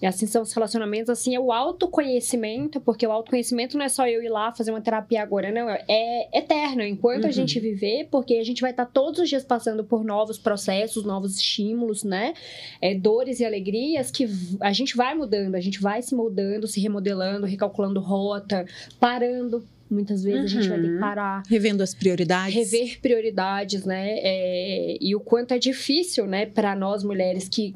E 0.00 0.06
assim 0.06 0.26
são 0.26 0.42
os 0.42 0.52
relacionamentos, 0.52 1.10
assim, 1.10 1.34
é 1.34 1.40
o 1.40 1.50
autoconhecimento, 1.52 2.80
porque 2.80 3.06
o 3.06 3.10
autoconhecimento 3.10 3.76
não 3.76 3.84
é 3.84 3.88
só 3.88 4.06
eu 4.06 4.22
ir 4.22 4.28
lá 4.28 4.52
fazer 4.52 4.70
uma 4.70 4.80
terapia 4.80 5.22
agora, 5.22 5.50
não. 5.50 5.68
É 5.68 6.28
eterno, 6.32 6.82
enquanto 6.82 7.24
Uhum. 7.24 7.28
a 7.28 7.32
gente 7.32 7.58
viver, 7.58 8.08
porque 8.10 8.34
a 8.34 8.44
gente 8.44 8.60
vai 8.60 8.70
estar 8.70 8.86
todos 8.86 9.18
os 9.20 9.28
dias 9.28 9.42
passando 9.42 9.82
por 9.82 10.04
novos 10.04 10.38
processos, 10.38 11.04
novos 11.04 11.36
estímulos, 11.36 12.04
né? 12.04 12.34
É, 12.80 12.94
dores 12.94 13.40
e 13.40 13.44
alegrias 13.44 14.10
que 14.10 14.28
a 14.60 14.72
gente 14.72 14.96
vai 14.96 15.14
mudando, 15.14 15.54
a 15.56 15.60
gente 15.60 15.80
vai 15.80 16.00
se 16.00 16.14
moldando, 16.14 16.66
se 16.66 16.80
remodelando, 16.80 17.46
recalculando 17.46 18.00
rota, 18.00 18.64
parando. 19.00 19.64
Muitas 19.90 20.22
vezes 20.22 20.44
a 20.44 20.46
gente 20.46 20.68
vai 20.68 20.78
ter 20.78 20.86
que 20.86 20.92
Uhum. 20.94 21.00
parar 21.00 21.42
Revendo 21.48 21.82
as 21.82 21.94
prioridades. 21.94 22.54
rever 22.54 23.00
prioridades, 23.00 23.84
né? 23.84 24.18
É, 24.18 24.98
e 25.00 25.14
o 25.16 25.20
quanto 25.20 25.52
é 25.52 25.58
difícil, 25.58 26.26
né, 26.26 26.46
para 26.46 26.74
nós 26.76 27.02
mulheres 27.04 27.48
que 27.48 27.74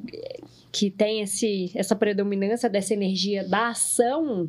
que 0.71 0.91
tem 0.91 1.21
esse 1.21 1.71
essa 1.75 1.95
predominância 1.95 2.69
dessa 2.69 2.95
energia 2.95 3.45
da 3.47 3.69
ação 3.69 4.49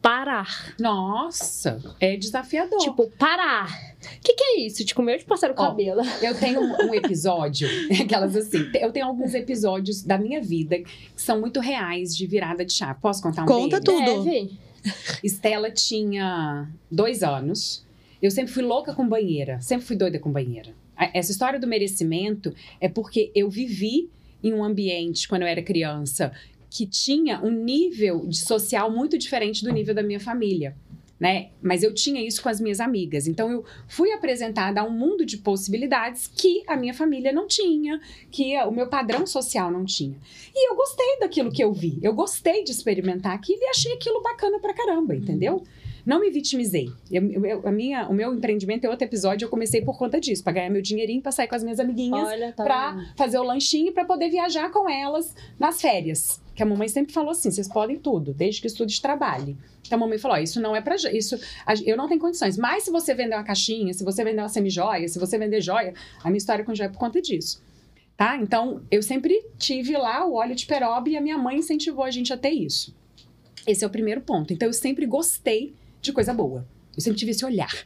parar. 0.00 0.74
Nossa, 0.78 1.80
é 1.98 2.14
desafiador. 2.16 2.78
Tipo, 2.78 3.10
parar. 3.18 3.68
O 4.16 4.20
que, 4.20 4.34
que 4.34 4.44
é 4.44 4.60
isso? 4.60 4.84
Tipo, 4.84 5.02
meu 5.02 5.16
de 5.16 5.24
passar 5.24 5.50
o 5.50 5.54
cabelo. 5.54 6.02
Eu 6.22 6.34
tenho 6.38 6.60
um 6.60 6.94
episódio, 6.94 7.66
aquelas 8.02 8.36
assim, 8.36 8.70
eu 8.78 8.92
tenho 8.92 9.06
alguns 9.06 9.32
episódios 9.34 10.02
da 10.02 10.18
minha 10.18 10.42
vida 10.42 10.78
que 10.78 10.90
são 11.16 11.40
muito 11.40 11.58
reais 11.58 12.14
de 12.14 12.26
virada 12.26 12.64
de 12.66 12.72
chave. 12.74 13.00
Posso 13.00 13.22
contar 13.22 13.44
um 13.44 13.46
Conta 13.46 13.80
deles? 13.80 14.04
tudo. 14.04 14.24
Deve. 14.24 14.50
Estela 15.22 15.70
tinha 15.70 16.68
dois 16.90 17.22
anos. 17.22 17.84
Eu 18.20 18.30
sempre 18.30 18.52
fui 18.52 18.62
louca 18.62 18.94
com 18.94 19.08
banheira, 19.08 19.60
sempre 19.60 19.86
fui 19.86 19.96
doida 19.96 20.18
com 20.18 20.30
banheira. 20.32 20.74
Essa 21.12 21.32
história 21.32 21.58
do 21.58 21.66
merecimento 21.66 22.54
é 22.80 22.88
porque 22.88 23.30
eu 23.34 23.50
vivi 23.50 24.08
em 24.42 24.52
um 24.52 24.62
ambiente, 24.62 25.26
quando 25.26 25.42
eu 25.42 25.48
era 25.48 25.62
criança, 25.62 26.32
que 26.70 26.86
tinha 26.86 27.40
um 27.42 27.50
nível 27.50 28.26
de 28.26 28.38
social 28.38 28.90
muito 28.90 29.16
diferente 29.16 29.64
do 29.64 29.72
nível 29.72 29.94
da 29.94 30.02
minha 30.02 30.20
família. 30.20 30.76
Né? 31.18 31.50
Mas 31.62 31.82
eu 31.84 31.94
tinha 31.94 32.20
isso 32.26 32.42
com 32.42 32.48
as 32.48 32.60
minhas 32.60 32.80
amigas. 32.80 33.28
Então 33.28 33.50
eu 33.50 33.64
fui 33.88 34.10
apresentada 34.12 34.80
a 34.80 34.84
um 34.84 34.90
mundo 34.90 35.24
de 35.24 35.38
possibilidades 35.38 36.26
que 36.26 36.62
a 36.66 36.76
minha 36.76 36.92
família 36.92 37.32
não 37.32 37.46
tinha, 37.46 38.00
que 38.32 38.58
o 38.62 38.70
meu 38.72 38.88
padrão 38.88 39.24
social 39.26 39.70
não 39.70 39.84
tinha. 39.84 40.16
E 40.54 40.70
eu 40.70 40.74
gostei 40.74 41.18
daquilo 41.20 41.52
que 41.52 41.62
eu 41.62 41.72
vi. 41.72 41.98
Eu 42.02 42.12
gostei 42.12 42.64
de 42.64 42.72
experimentar 42.72 43.32
aquilo 43.32 43.60
e 43.62 43.68
achei 43.68 43.92
aquilo 43.92 44.20
bacana 44.22 44.58
pra 44.58 44.74
caramba, 44.74 45.14
entendeu? 45.14 45.62
Não 46.04 46.20
me 46.20 46.28
vitimizei. 46.30 46.90
Eu- 47.10 47.44
eu- 47.44 47.62
a 47.66 47.72
minha, 47.72 48.06
o 48.08 48.12
meu 48.12 48.34
empreendimento 48.34 48.84
é 48.84 48.90
outro 48.90 49.06
episódio, 49.06 49.46
eu 49.46 49.50
comecei 49.50 49.80
por 49.80 49.96
conta 49.96 50.20
disso, 50.20 50.42
pra 50.44 50.52
ganhar 50.52 50.68
meu 50.68 50.82
dinheirinho, 50.82 51.22
pra 51.22 51.32
sair 51.32 51.46
com 51.48 51.54
as 51.54 51.62
minhas 51.62 51.80
amiguinhas, 51.80 52.28
Olha, 52.28 52.52
tá 52.52 52.92
vendo? 52.96 53.16
fazer 53.16 53.38
o 53.38 53.42
lanchinho 53.42 53.92
pra 53.92 54.04
poder 54.04 54.28
viajar 54.28 54.70
com 54.70 54.90
elas 54.90 55.34
nas 55.58 55.80
férias. 55.80 56.42
Que 56.54 56.62
a 56.62 56.66
mamãe 56.66 56.88
sempre 56.88 57.12
falou 57.12 57.30
assim: 57.30 57.50
vocês 57.50 57.68
podem 57.68 57.98
tudo, 57.98 58.32
desde 58.32 58.60
que 58.60 58.66
estude 58.66 58.96
e 58.96 59.00
trabalhe. 59.00 59.56
Então 59.86 59.96
a 59.96 60.00
mamãe 60.00 60.18
falou: 60.18 60.36
isso 60.38 60.60
não 60.60 60.74
é 60.74 60.80
pra 60.80 60.94
isso 60.94 61.38
eu 61.84 61.96
não 61.96 62.08
tenho 62.08 62.20
condições. 62.20 62.56
Mas 62.56 62.84
se 62.84 62.90
você 62.90 63.14
vender 63.14 63.34
uma 63.34 63.44
caixinha, 63.44 63.92
se 63.92 64.04
você 64.04 64.22
vender 64.22 64.40
uma 64.40 64.48
semijoia, 64.48 65.08
se 65.08 65.18
você 65.18 65.36
vender 65.36 65.60
joia, 65.60 65.92
a 66.22 66.28
minha 66.28 66.38
história 66.38 66.64
com 66.64 66.74
joia 66.74 66.86
é 66.86 66.90
por 66.90 66.98
conta 66.98 67.20
disso. 67.20 67.62
Tá? 68.16 68.36
Então, 68.36 68.82
eu 68.92 69.02
sempre 69.02 69.44
tive 69.58 69.96
lá 69.96 70.24
o 70.24 70.34
óleo 70.34 70.54
de 70.54 70.66
peroba 70.66 71.08
e 71.08 71.16
a 71.16 71.20
minha 71.20 71.36
mãe 71.36 71.58
incentivou 71.58 72.04
a 72.04 72.10
gente 72.12 72.32
a 72.32 72.36
ter 72.36 72.50
isso. 72.50 72.94
Esse 73.66 73.82
é 73.82 73.86
o 73.86 73.90
primeiro 73.90 74.20
ponto. 74.20 74.52
Então, 74.52 74.68
eu 74.68 74.72
sempre 74.72 75.04
gostei 75.04 75.74
de 76.00 76.12
coisa 76.12 76.32
boa. 76.32 76.64
Eu 76.96 77.02
sempre 77.02 77.18
tive 77.18 77.32
esse 77.32 77.44
olhar. 77.44 77.84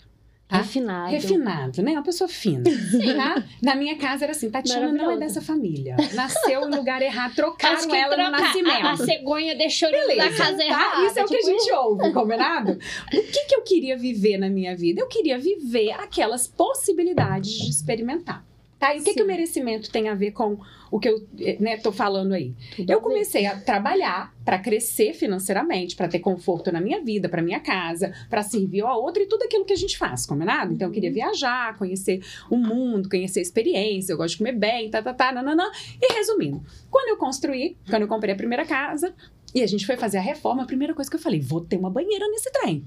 Tá? 0.49 0.57
Refinado. 0.63 1.11
Refinado, 1.11 1.83
né? 1.83 1.93
Uma 1.93 2.03
pessoa 2.03 2.27
fina. 2.27 2.65
Tá? 3.19 3.45
Na 3.63 3.77
minha 3.77 3.97
casa 3.99 4.25
era 4.25 4.33
assim: 4.33 4.51
Tatiana 4.51 4.91
não 4.91 5.11
é 5.11 5.17
dessa 5.19 5.43
família. 5.43 5.95
Nasceu 6.15 6.63
em 6.63 6.75
lugar 6.75 7.03
errado, 7.03 7.35
trocaram 7.35 7.95
ela 7.95 8.17
no 8.17 8.23
trocar- 8.25 8.41
nascimento. 8.41 8.87
A, 8.87 8.91
a 8.93 8.97
cegonha 8.97 9.55
deixou 9.57 9.91
Beleza, 9.91 10.17
na 10.17 10.31
casa 10.33 10.57
tá? 10.57 10.65
errada. 10.65 11.07
Isso 11.07 11.19
é 11.19 11.25
o 11.25 11.27
que 11.27 11.37
a 11.37 11.39
tipo 11.41 11.51
gente 11.51 11.73
ouve, 11.73 12.13
combinado? 12.13 12.73
O 12.73 13.11
que, 13.11 13.45
que 13.45 13.55
eu 13.55 13.63
queria 13.63 13.97
viver 13.99 14.39
na 14.39 14.49
minha 14.49 14.75
vida? 14.75 15.03
Eu 15.03 15.07
queria 15.09 15.39
viver 15.39 15.91
aquelas 15.93 16.47
possibilidades 16.47 17.51
de 17.53 17.69
experimentar. 17.71 18.48
Tá? 18.79 18.95
E 18.95 19.01
o 19.01 19.05
que, 19.05 19.15
que 19.15 19.23
o 19.23 19.27
merecimento 19.27 19.91
tem 19.91 20.09
a 20.09 20.15
ver 20.15 20.31
com 20.31 20.57
o 20.91 21.01
que 21.01 21.09
eu 21.09 21.27
né, 21.59 21.77
tô 21.79 21.91
falando 21.91 22.33
aí? 22.33 22.55
Tudo 22.77 22.91
Eu 22.91 22.99
a 22.99 23.03
comecei 23.03 23.45
a 23.45 23.59
trabalhar 23.59 24.33
para 24.45 24.59
crescer 24.59 25.15
financeiramente, 25.15 25.97
para 25.97 26.07
ter 26.07 26.21
conforto 26.21 26.71
na 26.71 26.81
minha 26.81 27.03
vida, 27.03 27.29
para 27.29 27.43
minha 27.43 27.59
casa, 27.59 28.13
para 28.31 28.43
servir 28.43 28.83
ao 28.83 29.03
outro 29.03 29.23
e 29.23 29.27
tudo 29.27 29.43
aquilo 29.43 29.65
que 29.65 29.73
a 29.73 29.77
gente 29.77 29.99
faz, 29.99 30.25
combinado? 30.25 30.73
Então 30.73 30.89
eu 30.89 30.93
queria 30.93 31.13
viajar, 31.13 31.77
conhecer 31.77 32.25
o 32.49 32.57
mundo, 32.57 33.09
conhecer 33.09 33.41
a 33.41 33.43
experiência, 33.43 34.13
eu 34.13 34.17
gosto 34.17 34.35
de 34.35 34.39
comer 34.39 34.53
bem, 34.53 34.89
tá, 34.91 35.03
tá, 35.03 35.13
tá, 35.13 35.33
nananã. 35.33 35.69
E 36.01 36.13
resumindo, 36.15 36.63
quando 36.89 37.09
eu 37.09 37.17
construí, 37.17 37.77
quando 37.91 38.03
eu 38.03 38.09
comprei 38.09 38.33
a 38.33 38.37
primeira 38.37 38.65
casa 38.65 39.13
e 39.53 39.63
a 39.63 39.67
gente 39.67 39.85
foi 39.85 39.97
fazer 39.97 40.19
a 40.19 40.23
reforma, 40.23 40.63
a 40.63 40.67
primeira 40.67 40.95
coisa 40.95 41.11
que 41.11 41.17
eu 41.17 41.21
falei, 41.21 41.41
vou 41.41 41.61
ter 41.61 41.77
uma 41.77 41.91
banheira 41.91 42.29
nesse 42.29 42.51
trem. 42.53 42.85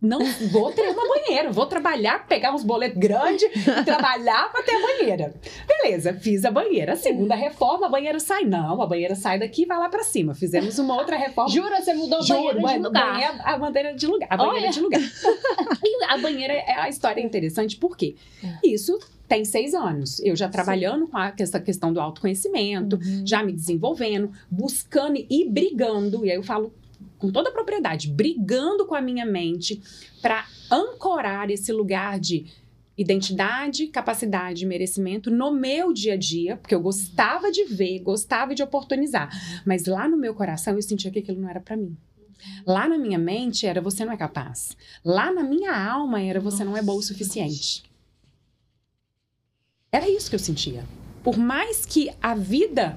Não 0.00 0.18
vou 0.52 0.70
ter 0.72 0.82
uma 0.90 1.08
banheira, 1.08 1.50
vou 1.50 1.64
trabalhar, 1.64 2.26
pegar 2.28 2.54
uns 2.54 2.62
boletos 2.62 2.98
grandes 2.98 3.44
e 3.44 3.64
trabalhar 3.84 4.52
para 4.52 4.62
ter 4.62 4.72
a 4.76 4.80
banheira. 4.82 5.34
Beleza, 5.66 6.12
fiz 6.12 6.44
a 6.44 6.50
banheira. 6.50 6.92
A 6.92 6.96
segunda 6.96 7.34
reforma, 7.34 7.86
a 7.86 7.88
banheira 7.88 8.20
sai. 8.20 8.44
Não, 8.44 8.80
a 8.82 8.86
banheira 8.86 9.14
sai 9.14 9.38
daqui 9.38 9.62
e 9.62 9.66
vai 9.66 9.78
lá 9.78 9.88
para 9.88 10.04
cima. 10.04 10.34
Fizemos 10.34 10.78
uma 10.78 10.94
outra 10.96 11.16
reforma. 11.16 11.48
Jura, 11.50 11.80
você 11.80 11.94
mudou 11.94 12.18
a 12.18 12.22
Juro, 12.22 12.60
banheira 12.60 12.78
de 12.80 12.86
lugar. 12.86 13.12
banheira- 13.12 13.42
a 13.42 13.58
bandeira 13.58 13.94
de 13.94 14.06
lugar. 14.06 14.28
A 14.30 14.36
banheira 14.36 14.60
Olha. 14.66 14.70
de 14.70 14.80
lugar. 14.80 15.00
e 15.82 16.04
a 16.04 16.18
banheira, 16.18 16.52
é 16.52 16.74
a 16.78 16.88
história 16.90 17.20
é 17.20 17.24
interessante, 17.24 17.76
por 17.76 17.96
quê? 17.96 18.16
Isso 18.62 18.98
tem 19.26 19.44
seis 19.46 19.72
anos. 19.74 20.20
Eu 20.20 20.36
já 20.36 20.48
trabalhando 20.48 21.08
com 21.08 21.16
a- 21.16 21.32
essa 21.40 21.58
questão 21.58 21.90
do 21.92 22.00
autoconhecimento, 22.00 22.98
já 23.24 23.42
me 23.42 23.52
desenvolvendo, 23.52 24.30
buscando 24.50 25.16
e 25.28 25.48
brigando. 25.48 26.24
E 26.24 26.30
aí 26.30 26.36
eu 26.36 26.42
falo 26.42 26.72
com 27.18 27.30
toda 27.30 27.48
a 27.48 27.52
propriedade, 27.52 28.08
brigando 28.08 28.86
com 28.86 28.94
a 28.94 29.00
minha 29.00 29.24
mente 29.24 29.82
para 30.20 30.46
ancorar 30.70 31.50
esse 31.50 31.72
lugar 31.72 32.18
de 32.18 32.46
identidade, 32.96 33.88
capacidade 33.88 34.64
e 34.64 34.66
merecimento 34.66 35.30
no 35.30 35.52
meu 35.52 35.92
dia 35.92 36.14
a 36.14 36.16
dia, 36.16 36.56
porque 36.56 36.74
eu 36.74 36.80
gostava 36.80 37.50
de 37.50 37.64
ver, 37.64 38.00
gostava 38.00 38.54
de 38.54 38.62
oportunizar, 38.62 39.30
mas 39.66 39.84
lá 39.84 40.08
no 40.08 40.16
meu 40.16 40.34
coração 40.34 40.74
eu 40.74 40.82
sentia 40.82 41.10
que 41.10 41.18
aquilo 41.18 41.40
não 41.40 41.48
era 41.48 41.60
para 41.60 41.76
mim. 41.76 41.96
Lá 42.66 42.88
na 42.88 42.98
minha 42.98 43.18
mente 43.18 43.66
era 43.66 43.80
você 43.80 44.04
não 44.04 44.12
é 44.12 44.16
capaz. 44.16 44.76
Lá 45.04 45.32
na 45.32 45.42
minha 45.42 45.76
alma 45.76 46.20
era 46.20 46.40
você 46.40 46.64
não 46.64 46.76
é 46.76 46.82
boa 46.82 46.98
o 46.98 47.02
suficiente. 47.02 47.82
Era 49.90 50.08
isso 50.08 50.28
que 50.28 50.36
eu 50.36 50.40
sentia. 50.40 50.84
Por 51.22 51.38
mais 51.38 51.84
que 51.84 52.10
a 52.22 52.34
vida 52.34 52.96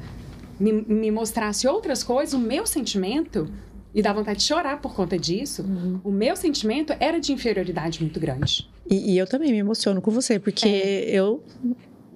me, 0.60 0.72
me 0.72 1.12
mostrasse 1.12 1.68
outras 1.68 2.04
coisas, 2.04 2.34
o 2.34 2.40
meu 2.40 2.66
sentimento, 2.66 3.52
e 3.94 4.02
dá 4.02 4.14
vontade 4.14 4.40
de 4.40 4.46
chorar 4.46 4.80
por 4.82 4.94
conta 4.96 5.18
disso, 5.18 5.64
Uhum. 5.64 6.00
o 6.04 6.12
meu 6.12 6.36
sentimento 6.36 6.94
era 7.00 7.20
de 7.20 7.32
inferioridade 7.34 8.02
muito 8.02 8.20
grande. 8.20 8.70
E, 8.90 9.14
e 9.14 9.18
eu 9.18 9.26
também 9.28 9.52
me 9.52 9.58
emociono 9.58 10.02
com 10.02 10.12
você, 10.12 10.40
porque 10.40 10.68
É. 10.68 11.10
eu 11.12 11.44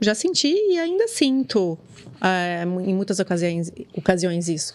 já 0.01 0.13
senti 0.13 0.53
e 0.53 0.77
ainda 0.77 1.07
sinto 1.07 1.77
é, 2.21 2.63
em 2.63 2.93
muitas 2.93 3.19
ocasiões, 3.19 3.71
ocasiões 3.97 4.47
isso. 4.49 4.73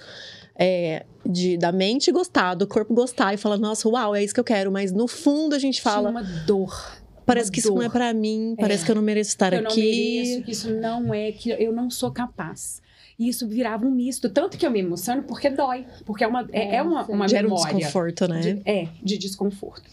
É, 0.61 1.05
de, 1.25 1.57
da 1.57 1.71
mente 1.71 2.11
gostar, 2.11 2.55
do 2.55 2.67
corpo 2.67 2.93
gostar 2.93 3.33
e 3.33 3.37
falar, 3.37 3.59
nossa, 3.59 3.89
uau, 3.89 4.15
é 4.15 4.25
isso 4.25 4.35
que 4.35 4.41
eu 4.41 4.45
quero. 4.45 4.73
Mas 4.73 4.91
no 4.93 5.07
fundo 5.07 5.55
a 5.55 5.59
gente 5.59 5.81
fala, 5.81 6.11
uma 6.11 6.23
dor. 6.23 6.99
parece 7.25 7.49
uma 7.49 7.53
que 7.53 7.61
isso 7.61 7.69
não 7.73 7.81
é 7.83 7.85
dor. 7.85 7.93
pra 7.93 8.13
mim, 8.13 8.57
parece 8.59 8.83
É. 8.83 8.87
que 8.87 8.91
eu 8.91 8.97
não 8.97 9.03
mereço 9.03 9.31
estar 9.31 9.53
eu 9.53 9.63
não 9.63 9.71
aqui. 9.71 9.81
mereço, 10.21 10.43
que 10.43 10.51
isso 10.51 10.75
não 10.75 11.15
é, 11.15 11.31
que 11.31 11.51
eu 11.51 11.73
não 11.73 11.89
sou 11.91 12.11
capaz. 12.11 12.83
E 13.19 13.29
isso 13.29 13.49
virava 13.49 13.85
um 13.85 13.91
misto. 13.91 14.29
Tanto 14.31 14.57
que 14.57 14.65
eu 14.65 14.71
me 14.71 14.79
emociono 14.79 15.23
porque 15.25 15.51
dói. 15.51 15.85
Porque 16.07 16.23
é 16.23 16.27
uma, 16.27 16.49
é, 16.53 16.77
é 16.77 16.83
uma, 16.83 17.05
uma 17.07 17.27
Gera 17.29 17.47
um 17.47 17.51
memória. 17.51 17.75
desconforto, 17.75 18.29
né? 18.29 18.41
De- 18.41 18.63
é, 18.65 18.89
de 19.03 19.19
desconforto. 19.19 19.91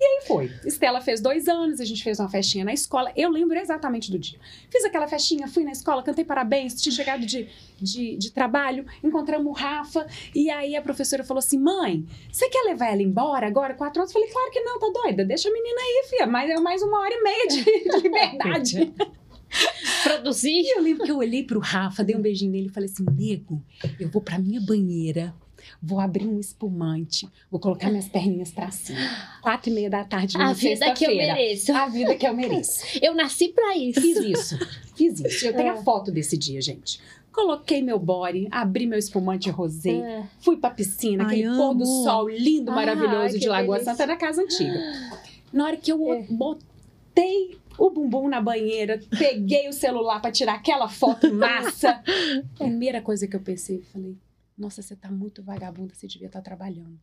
E 0.00 0.04
aí 0.04 0.20
foi. 0.28 0.52
Estela 0.64 1.00
fez 1.00 1.20
dois 1.20 1.48
anos, 1.48 1.80
a 1.80 1.84
gente 1.84 2.04
fez 2.04 2.20
uma 2.20 2.28
festinha 2.28 2.64
na 2.64 2.72
escola. 2.72 3.10
Eu 3.16 3.30
lembro 3.30 3.58
exatamente 3.58 4.12
do 4.12 4.18
dia. 4.18 4.38
Fiz 4.70 4.84
aquela 4.84 5.08
festinha, 5.08 5.48
fui 5.48 5.64
na 5.64 5.72
escola, 5.72 6.04
cantei 6.04 6.24
parabéns, 6.24 6.80
tinha 6.80 6.94
chegado 6.94 7.26
de, 7.26 7.48
de, 7.80 8.16
de 8.16 8.30
trabalho, 8.30 8.84
encontramos 9.02 9.46
o 9.48 9.52
Rafa. 9.52 10.06
E 10.32 10.50
aí 10.50 10.76
a 10.76 10.82
professora 10.82 11.24
falou 11.24 11.40
assim: 11.40 11.58
mãe, 11.58 12.06
você 12.30 12.48
quer 12.48 12.62
levar 12.66 12.92
ela 12.92 13.02
embora 13.02 13.48
agora, 13.48 13.74
quatro 13.74 14.00
horas? 14.00 14.14
Eu 14.14 14.20
falei, 14.20 14.28
claro 14.32 14.50
que 14.52 14.60
não, 14.60 14.78
tá 14.78 14.86
doida. 15.02 15.24
Deixa 15.24 15.48
a 15.48 15.52
menina 15.52 15.80
aí, 15.80 16.06
filha. 16.08 16.26
Mas 16.28 16.48
é 16.48 16.60
mais 16.60 16.80
uma 16.80 17.00
hora 17.00 17.14
e 17.14 17.22
meia 17.22 17.46
de, 17.48 17.64
de 17.64 17.98
liberdade. 18.02 18.92
Produzir. 20.04 20.50
E 20.50 20.76
eu 20.78 20.82
lembro 20.82 21.04
que 21.04 21.10
eu 21.10 21.18
olhei 21.18 21.42
pro 21.42 21.58
Rafa, 21.60 22.04
dei 22.04 22.16
um 22.16 22.20
beijinho 22.20 22.52
nele 22.52 22.66
e 22.66 22.70
falei 22.70 22.88
assim: 22.88 23.04
nego, 23.16 23.62
eu 23.98 24.08
vou 24.08 24.22
pra 24.22 24.38
minha 24.38 24.60
banheira, 24.60 25.34
vou 25.82 25.98
abrir 26.00 26.26
um 26.26 26.38
espumante, 26.38 27.28
vou 27.50 27.58
colocar 27.60 27.90
minhas 27.90 28.08
perninhas 28.08 28.50
pra 28.50 28.70
cima. 28.70 28.98
Quatro 29.42 29.70
e 29.70 29.74
meia 29.74 29.90
da 29.90 30.04
tarde, 30.04 30.36
A 30.36 30.52
vida 30.52 30.92
que 30.92 31.04
eu 31.04 31.16
mereço. 31.16 31.72
A 31.72 31.88
vida 31.88 32.14
que 32.14 32.26
eu 32.26 32.34
mereço. 32.34 32.84
Eu 33.02 33.14
nasci 33.14 33.48
pra 33.48 33.76
isso. 33.76 34.00
Fiz 34.00 34.16
isso, 34.18 34.58
fiz 34.94 35.20
isso. 35.20 35.46
Eu 35.46 35.54
tenho 35.54 35.68
É. 35.68 35.70
a 35.72 35.76
foto 35.82 36.10
desse 36.10 36.36
dia, 36.36 36.60
gente. 36.60 37.00
Coloquei 37.32 37.80
meu 37.82 37.98
body, 38.00 38.48
abri 38.50 38.84
meu 38.86 38.98
espumante 38.98 39.48
rosé, 39.48 39.90
É. 39.90 40.22
fui 40.40 40.56
pra 40.56 40.70
piscina, 40.70 41.24
Ai, 41.24 41.30
aquele 41.42 41.56
pôr 41.56 41.74
do 41.74 41.84
amo. 41.84 42.04
sol 42.04 42.28
lindo, 42.28 42.72
maravilhoso 42.72 43.38
de 43.38 43.48
Lagoa 43.48 43.76
delícia. 43.76 43.92
Santa, 43.94 44.06
na 44.06 44.16
casa 44.16 44.42
antiga. 44.42 44.74
Na 45.52 45.64
hora 45.66 45.76
que 45.76 45.92
eu 45.92 46.12
É. 46.12 46.22
botei 46.28 47.56
o 47.78 47.90
bumbum 47.90 48.28
na 48.28 48.40
banheira, 48.40 49.00
peguei 49.18 49.68
o 49.68 49.72
celular 49.72 50.20
pra 50.20 50.32
tirar 50.32 50.54
aquela 50.54 50.88
foto 50.88 51.32
massa. 51.32 52.02
Primeira 52.58 53.00
coisa 53.00 53.26
que 53.26 53.36
eu 53.36 53.40
pensei, 53.40 53.82
falei: 53.92 54.16
"Nossa, 54.56 54.82
você 54.82 54.96
tá 54.96 55.10
muito 55.10 55.42
vagabunda, 55.42 55.94
você 55.94 56.06
devia 56.06 56.26
estar 56.26 56.42
trabalhando". 56.42 56.98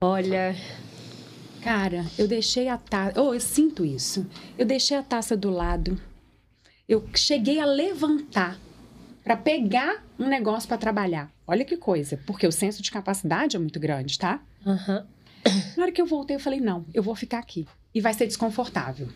Olha, 0.00 0.54
Cara, 1.62 2.04
eu 2.18 2.26
deixei 2.26 2.68
a 2.68 2.76
taça. 2.76 3.20
Oh, 3.22 3.32
eu 3.32 3.40
sinto 3.40 3.84
isso. 3.84 4.26
Eu 4.58 4.66
deixei 4.66 4.96
a 4.96 5.02
taça 5.02 5.36
do 5.36 5.48
lado. 5.48 5.96
Eu 6.88 7.08
cheguei 7.14 7.60
a 7.60 7.64
levantar 7.64 8.58
para 9.22 9.36
pegar 9.36 10.04
um 10.18 10.26
negócio 10.26 10.68
para 10.68 10.76
trabalhar. 10.76 11.30
Olha 11.46 11.64
que 11.64 11.76
coisa, 11.76 12.18
porque 12.26 12.46
o 12.46 12.52
senso 12.52 12.82
de 12.82 12.90
capacidade 12.90 13.54
é 13.56 13.60
muito 13.60 13.78
grande, 13.78 14.18
tá? 14.18 14.42
aham. 14.66 15.06
Na 15.76 15.84
hora 15.84 15.92
que 15.92 16.02
eu 16.02 16.06
voltei, 16.06 16.36
eu 16.36 16.40
falei: 16.40 16.60
não, 16.60 16.84
eu 16.92 17.02
vou 17.02 17.14
ficar 17.14 17.38
aqui. 17.38 17.66
E 17.94 18.00
vai 18.00 18.12
ser 18.12 18.26
desconfortável. 18.26 19.08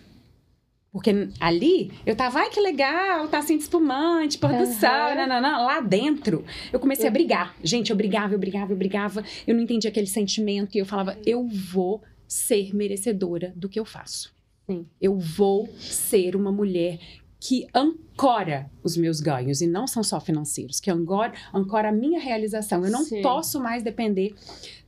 Porque 0.97 1.29
ali, 1.39 1.93
eu 2.07 2.17
tava, 2.17 2.39
ai 2.39 2.49
que 2.49 2.59
legal, 2.59 3.29
tá 3.29 3.43
sem 3.43 3.59
espumante, 3.59 4.39
pôr 4.39 4.49
do 4.49 4.63
Aham. 4.63 4.65
sol, 4.65 5.15
nananã. 5.15 5.59
lá 5.59 5.79
dentro. 5.79 6.43
Eu 6.73 6.81
comecei 6.81 7.07
a 7.07 7.11
brigar. 7.11 7.55
Gente, 7.63 7.91
eu 7.91 7.97
brigava, 7.97 8.33
eu 8.33 8.39
brigava, 8.39 8.73
eu 8.73 8.77
brigava. 8.79 9.23
Eu 9.47 9.55
não 9.55 9.63
entendia 9.63 9.91
aquele 9.91 10.07
sentimento 10.07 10.75
e 10.75 10.79
eu 10.79 10.87
falava, 10.87 11.19
eu 11.27 11.47
vou 11.47 12.03
ser 12.27 12.75
merecedora 12.75 13.53
do 13.55 13.69
que 13.69 13.79
eu 13.79 13.85
faço. 13.85 14.35
Sim. 14.67 14.87
Eu 14.99 15.19
vou 15.19 15.69
ser 15.79 16.35
uma 16.35 16.51
mulher 16.51 16.99
que 17.39 17.67
ancora 17.75 18.71
os 18.83 18.97
meus 18.97 19.21
ganhos 19.21 19.61
e 19.61 19.67
não 19.67 19.87
são 19.87 20.03
só 20.03 20.19
financeiros, 20.19 20.81
que 20.81 20.91
ancora, 20.91 21.35
ancora 21.53 21.91
a 21.91 21.93
minha 21.93 22.19
realização. 22.19 22.83
Eu 22.83 22.91
não 22.91 23.05
Sim. 23.05 23.21
posso 23.21 23.61
mais 23.61 23.83
depender 23.83 24.35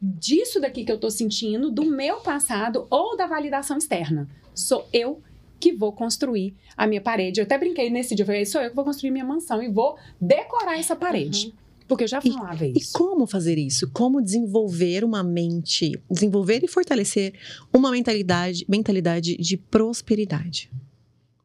disso 0.01 0.59
daqui 0.59 0.87
que 0.87 0.90
eu 0.90 0.99
tô 0.99 1.11
sentindo, 1.11 1.71
do 1.71 1.85
meu 1.85 2.21
passado 2.21 2.87
ou 2.88 3.14
da 3.14 3.27
validação 3.27 3.77
externa. 3.77 4.27
Sou 4.55 4.88
eu 4.90 5.23
que 5.61 5.73
vou 5.73 5.92
construir 5.92 6.55
a 6.77 6.87
minha 6.87 7.01
parede. 7.01 7.40
Eu 7.40 7.44
até 7.44 7.57
brinquei 7.59 7.90
nesse 7.90 8.14
dia, 8.14 8.23
eu 8.23 8.27
falei, 8.27 8.44
sou 8.44 8.61
eu 8.61 8.71
que 8.71 8.77
vou 8.77 8.85
construir 8.85 9.11
minha 9.11 9.25
mansão 9.25 9.62
e 9.62 9.68
vou 9.68 9.97
decorar 10.21 10.79
essa 10.79 10.94
parede. 10.97 11.55
Porque 11.87 12.05
eu 12.05 12.09
já 12.09 12.21
falava 12.21 12.66
E 12.66 12.73
isso. 12.77 12.92
como 12.92 13.27
fazer 13.27 13.57
isso? 13.59 13.90
Como 13.92 14.21
desenvolver 14.23 15.03
uma 15.05 15.23
mente, 15.23 15.99
desenvolver 16.11 16.62
e 16.62 16.68
fortalecer 16.68 17.33
uma 17.73 17.90
mentalidade, 17.90 18.64
mentalidade 18.68 19.37
de 19.38 19.57
prosperidade? 19.57 20.71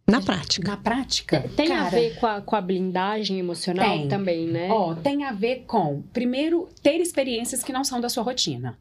Na 0.05 0.21
prática. 0.21 0.67
Na 0.69 0.75
prática, 0.75 1.49
Tem 1.55 1.71
a 1.71 1.85
cara, 1.85 1.89
ver 1.91 2.19
com 2.19 2.25
a, 2.27 2.41
com 2.41 2.55
a 2.57 2.61
blindagem 2.61 3.39
emocional 3.39 3.99
Tem. 3.99 4.07
também, 4.09 4.47
né? 4.47 4.69
Ó, 4.69 4.93
tem 4.95 5.23
a 5.23 5.31
ver 5.31 5.63
com, 5.65 6.01
primeiro, 6.11 6.67
ter 6.81 6.99
experiências 6.99 7.63
que 7.63 7.71
não 7.71 7.85
são 7.85 8.01
da 8.01 8.09
sua 8.09 8.21
rotina. 8.21 8.77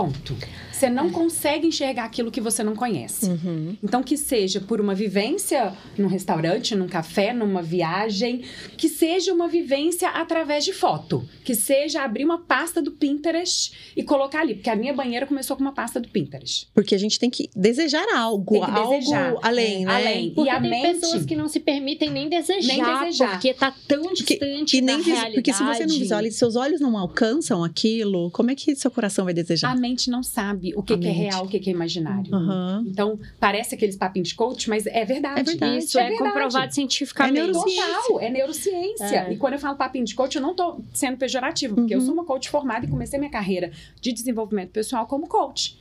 Ponto. 0.00 0.36
Você 0.70 0.90
não 0.90 1.08
consegue 1.10 1.68
enxergar 1.68 2.04
aquilo 2.04 2.30
que 2.30 2.38
você 2.38 2.62
não 2.62 2.76
conhece. 2.76 3.30
Uhum. 3.30 3.78
Então, 3.82 4.02
que 4.02 4.14
seja 4.18 4.60
por 4.60 4.78
uma 4.78 4.94
vivência 4.94 5.72
num 5.96 6.06
restaurante, 6.06 6.74
num 6.74 6.86
café, 6.86 7.32
numa 7.32 7.62
viagem, 7.62 8.42
que 8.76 8.90
seja 8.90 9.32
uma 9.32 9.48
vivência 9.48 10.10
através 10.10 10.66
de 10.66 10.74
foto, 10.74 11.26
que 11.42 11.54
seja 11.54 12.02
abrir 12.02 12.26
uma 12.26 12.36
pasta 12.42 12.82
do 12.82 12.92
Pinterest 12.92 13.72
e 13.96 14.02
colocar 14.02 14.40
ali, 14.42 14.56
porque 14.56 14.68
a 14.68 14.76
minha 14.76 14.92
banheira 14.92 15.24
começou 15.26 15.56
com 15.56 15.62
uma 15.62 15.72
pasta 15.72 15.98
do 15.98 16.08
Pinterest. 16.10 16.68
Porque 16.74 16.94
a 16.94 16.98
gente 16.98 17.18
tem 17.18 17.30
que 17.30 17.48
desejar 17.56 18.04
algo, 18.14 18.52
Tem 18.60 18.64
que 18.66 18.70
algo 18.78 18.98
desejar. 18.98 19.34
além, 19.40 19.86
né? 19.86 19.94
Além. 19.94 20.30
Porque 20.34 20.50
e 20.50 20.52
a 20.52 20.60
tem 20.60 20.70
mente- 20.70 21.00
pessoas 21.00 21.24
que 21.24 21.34
não 21.34 21.48
se 21.48 21.58
permitem 21.58 22.10
nem 22.10 22.28
desejar, 22.28 22.68
Nem 22.76 23.00
desejar. 23.00 23.30
porque 23.30 23.54
tá 23.54 23.74
tão 23.88 24.12
distante 24.12 24.76
E 24.76 24.80
nem 24.82 24.98
da 24.98 25.02
realidade. 25.04 25.34
porque 25.36 25.54
se 25.54 25.62
você 25.64 25.86
não 25.86 25.98
visualiza, 25.98 26.36
seus 26.36 26.54
olhos 26.54 26.82
não 26.82 26.98
alcançam 26.98 27.64
aquilo, 27.64 28.30
como 28.32 28.50
é 28.50 28.54
que 28.54 28.76
seu 28.76 28.90
coração 28.90 29.24
vai 29.24 29.32
desejar? 29.32 29.72
A 29.72 29.85
mente 29.86 30.10
não 30.10 30.22
sabe 30.22 30.72
o 30.76 30.82
que, 30.82 30.96
que 30.98 31.06
é 31.06 31.10
real, 31.10 31.44
o 31.44 31.48
que, 31.48 31.58
que 31.58 31.70
é 31.70 31.72
imaginário. 31.72 32.34
Aham. 32.34 32.84
Então, 32.86 33.18
parece 33.38 33.74
aqueles 33.74 33.96
papinhos 33.96 34.28
de 34.28 34.34
coach, 34.34 34.68
mas 34.68 34.86
é 34.86 35.04
verdade. 35.04 35.40
É 35.40 35.44
verdade. 35.44 35.78
Isso 35.78 35.98
é, 35.98 36.08
verdade. 36.08 36.24
comprovado 36.32 36.74
cientificamente. 36.74 37.38
É 37.38 37.42
neurociência. 37.44 37.84
Total, 38.02 38.20
é 38.20 38.30
neurociência. 38.30 39.04
É. 39.28 39.32
E 39.32 39.36
quando 39.36 39.54
eu 39.54 39.58
falo 39.58 39.76
papinho 39.76 40.04
de 40.04 40.14
coach, 40.14 40.34
eu 40.36 40.42
não 40.42 40.54
tô 40.54 40.80
sendo 40.92 41.16
pejorativa, 41.16 41.74
porque 41.74 41.94
eu 41.94 41.98
Uhum. 42.00 42.04
sou 42.04 42.14
uma 42.14 42.24
coach 42.24 42.48
formada 42.50 42.84
e 42.86 42.88
comecei 42.88 43.18
minha 43.18 43.30
carreira 43.30 43.70
de 44.00 44.12
desenvolvimento 44.12 44.70
pessoal 44.70 45.06
como 45.06 45.26
coach. 45.26 45.78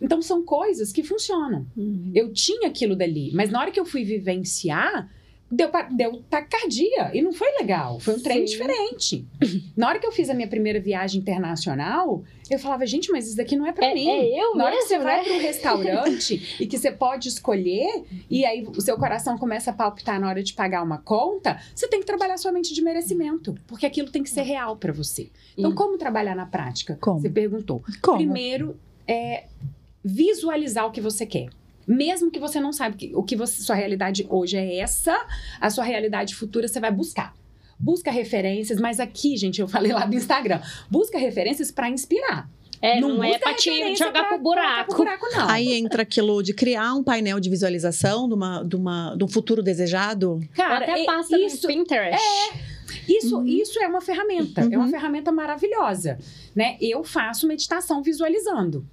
Então, 0.00 0.20
são 0.20 0.42
coisas 0.44 0.92
que 0.92 1.02
funcionam. 1.02 1.66
Uhum. 1.76 2.12
Eu 2.14 2.32
tinha 2.32 2.68
aquilo 2.68 2.94
dali, 2.94 3.30
mas 3.34 3.50
na 3.50 3.60
hora 3.60 3.70
que 3.70 3.80
eu 3.80 3.84
fui 3.86 4.04
vivenciar, 4.04 5.08
deu, 5.50 5.70
deu 5.92 6.22
taquicardia 6.28 7.10
e 7.14 7.22
não 7.22 7.32
foi 7.32 7.48
legal. 7.60 7.98
Foi 8.00 8.14
um 8.14 8.20
trem 8.22 8.46
Sim. 8.46 8.52
diferente. 8.52 9.26
Na 9.76 9.88
hora 9.88 9.98
que 9.98 10.06
eu 10.06 10.12
fiz 10.12 10.28
a 10.30 10.34
minha 10.34 10.48
primeira 10.48 10.80
viagem 10.80 11.20
internacional, 11.20 12.22
eu 12.50 12.58
falava, 12.58 12.86
gente, 12.86 13.10
mas 13.10 13.26
isso 13.28 13.36
daqui 13.36 13.56
não 13.56 13.66
é 13.66 13.72
pra 13.72 13.86
É, 13.86 13.94
mim. 13.94 14.08
é 14.08 14.40
eu 14.40 14.54
Na 14.56 14.64
hora 14.64 14.72
que 14.76 14.82
mesmo, 14.82 14.88
você 14.88 14.98
vai 14.98 15.16
né? 15.18 15.24
para 15.24 15.32
um 15.34 15.38
restaurante 15.40 16.56
e 16.60 16.66
que 16.66 16.78
você 16.78 16.90
pode 16.92 17.28
escolher, 17.28 18.04
e 18.30 18.44
aí 18.44 18.66
o 18.66 18.80
seu 18.80 18.96
coração 18.96 19.36
começa 19.38 19.70
a 19.70 19.74
palpitar 19.74 20.20
na 20.20 20.28
hora 20.28 20.42
de 20.42 20.52
pagar 20.52 20.82
uma 20.82 20.98
conta, 20.98 21.60
você 21.74 21.88
tem 21.88 22.00
que 22.00 22.06
trabalhar 22.06 22.36
sua 22.38 22.52
mente 22.52 22.72
de 22.74 22.82
merecimento, 22.82 23.54
porque 23.66 23.86
aquilo 23.86 24.10
tem 24.10 24.22
que 24.22 24.30
ser 24.30 24.42
real 24.42 24.76
para 24.76 24.92
você. 24.92 25.30
Então, 25.56 25.70
E- 25.70 25.74
como 25.74 25.96
trabalhar 25.98 26.34
na 26.34 26.46
prática? 26.46 26.96
Como? 27.00 27.20
Você 27.20 27.30
perguntou. 27.30 27.82
Como? 28.02 28.16
Primeiro, 28.18 28.76
é 29.08 29.44
visualizar 30.04 30.86
o 30.86 30.90
que 30.92 31.00
você 31.00 31.26
quer. 31.26 31.48
Mesmo 31.86 32.30
que 32.30 32.38
você 32.40 32.58
não 32.60 32.72
saiba 32.72 32.96
que, 32.96 33.12
o 33.14 33.22
que 33.22 33.36
você, 33.36 33.62
sua 33.62 33.76
realidade 33.76 34.26
hoje 34.28 34.56
é 34.56 34.78
essa, 34.78 35.16
a 35.60 35.70
sua 35.70 35.84
realidade 35.84 36.34
futura 36.34 36.66
você 36.66 36.80
vai 36.80 36.90
buscar. 36.90 37.34
Busca 37.78 38.10
referências, 38.10 38.80
mas 38.80 38.98
aqui, 38.98 39.36
gente, 39.36 39.60
eu 39.60 39.68
falei 39.68 39.92
lá 39.92 40.04
do 40.06 40.16
Instagram, 40.16 40.60
busca 40.90 41.18
referências 41.18 41.70
para 41.70 41.88
inspirar. 41.90 42.48
É, 42.82 43.00
não, 43.00 43.22
é 43.24 43.28
busca 43.28 43.42
pra 43.42 43.54
te 43.54 43.96
jogar 43.96 44.12
pra 44.12 44.24
pro 44.34 44.38
buraco. 44.38 44.88
pro 44.94 44.98
buraco, 45.04 45.26
não. 45.32 45.48
Aí 45.48 45.72
entra 45.74 46.02
aquilo 46.02 46.42
de 46.42 46.52
criar 46.52 46.92
um 46.94 47.02
painel 47.02 47.40
de 47.40 47.48
visualização 47.48 48.28
de, 48.28 48.34
uma, 48.34 48.62
de, 48.62 48.76
uma, 48.76 49.14
de 49.16 49.24
um 49.24 49.28
futuro 49.28 49.62
desejado. 49.62 50.40
Cara, 50.54 50.84
Até 50.84 51.02
é- 51.02 51.04
passa 51.06 51.38
isso, 51.38 51.66
no 51.66 51.74
Pinterest. 51.74 52.22
Isso, 53.08 53.38
Uhum. 53.38 53.46
isso 53.46 53.78
é 53.80 53.86
uma 53.88 54.00
ferramenta, 54.00 54.60
é 54.60 54.64
Uhum. 54.64 54.76
uma 54.76 54.88
ferramenta 54.88 55.32
maravilhosa, 55.32 56.18
né? 56.54 56.76
Eu 56.80 57.02
faço 57.04 57.46
meditação 57.46 58.02
visualizando. 58.02 58.86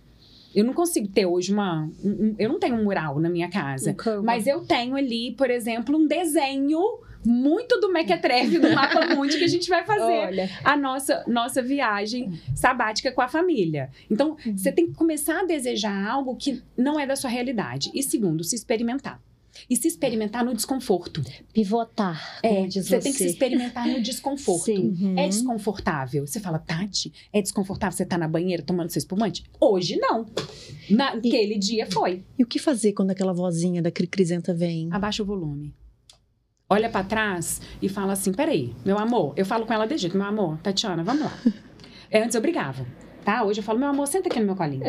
Eu 0.55 0.63
não 0.63 0.73
consigo 0.73 1.07
ter 1.07 1.25
hoje 1.25 1.51
uma, 1.53 1.89
um- 2.03 2.09
um- 2.09 2.35
eu 2.37 2.49
não 2.49 2.59
tenho 2.59 2.75
um 2.75 2.83
mural 2.83 3.19
na 3.19 3.29
minha 3.29 3.49
casa, 3.49 3.93
Canva. 3.93 4.21
mas 4.23 4.45
eu 4.47 4.61
tenho 4.61 4.95
ali, 4.95 5.33
por 5.37 5.49
exemplo, 5.49 5.97
um 5.97 6.05
desenho 6.07 6.79
muito 7.25 7.79
do 7.79 7.91
Mequetrefe 7.91 8.59
do 8.59 8.69
Mapa 8.73 9.05
Mundi 9.15 9.37
que 9.37 9.45
a 9.45 9.47
gente 9.47 9.69
vai 9.69 9.85
fazer 9.85 10.01
Olha, 10.27 10.49
a 10.63 10.75
nossa 10.75 11.23
nossa 11.25 11.61
viagem 11.61 12.37
sabática 12.53 13.11
com 13.13 13.21
a 13.21 13.29
família. 13.29 13.89
Então, 14.11 14.35
Uhum. 14.45 14.57
você 14.57 14.71
tem 14.73 14.87
que 14.87 14.93
começar 14.93 15.39
a 15.39 15.45
desejar 15.45 16.05
algo 16.09 16.35
que 16.35 16.61
não 16.77 16.99
é 16.99 17.07
da 17.07 17.15
sua 17.15 17.29
realidade. 17.29 17.89
E 17.93 18.03
segundo, 18.03 18.43
se 18.43 18.55
experimentar. 18.55 19.21
E 19.69 19.75
se 19.75 19.87
experimentar 19.87 20.43
no 20.43 20.53
desconforto. 20.53 21.21
pivotar, 21.53 22.39
É, 22.43 22.65
você 22.69 22.81
você. 22.83 22.99
tem 22.99 23.11
que 23.11 23.17
se 23.19 23.25
experimentar 23.27 23.87
no 23.87 24.01
desconforto. 24.01 24.71
Uhum. 24.71 25.15
É 25.17 25.27
desconfortável. 25.27 26.25
Você 26.25 26.39
fala, 26.39 26.59
Tati, 26.59 27.13
é 27.31 27.41
desconfortável 27.41 27.95
você 27.95 28.03
estar 28.03 28.17
na 28.17 28.27
banheira 28.27 28.63
tomando 28.63 28.89
seu 28.89 28.99
espumante? 28.99 29.43
Hoje 29.59 29.95
não. 29.97 30.25
Naquele 30.89 31.57
dia 31.57 31.85
foi. 31.91 32.23
E 32.37 32.43
o 32.43 32.47
que 32.47 32.59
fazer 32.59 32.93
quando 32.93 33.11
aquela 33.11 33.33
vozinha 33.33 33.81
da 33.81 33.91
cri- 33.91 34.07
crisenta 34.07 34.53
vem? 34.53 34.89
Abaixa 34.91 35.23
o 35.23 35.25
volume. 35.25 35.73
Olha 36.69 36.89
pra 36.89 37.03
trás 37.03 37.61
e 37.81 37.87
fala 37.87 38.13
assim: 38.13 38.31
peraí, 38.31 38.73
meu 38.83 38.97
amor. 38.97 39.33
Eu 39.37 39.45
falo 39.45 39.65
com 39.65 39.73
ela 39.73 39.85
de 39.85 39.97
jeito, 39.97 40.17
meu 40.17 40.25
amor, 40.25 40.57
Tatiana, 40.59 41.03
vamos 41.03 41.23
lá. 41.23 41.33
É, 42.11 42.21
antes 42.23 42.35
eu 42.35 42.41
brigava, 42.41 42.85
tá? 43.23 43.43
Hoje 43.43 43.59
eu 43.59 43.63
falo, 43.63 43.79
meu 43.79 43.87
amor, 43.87 44.07
senta 44.07 44.29
aqui 44.29 44.39
no 44.39 44.45
meu 44.45 44.55
colinho. 44.55 44.83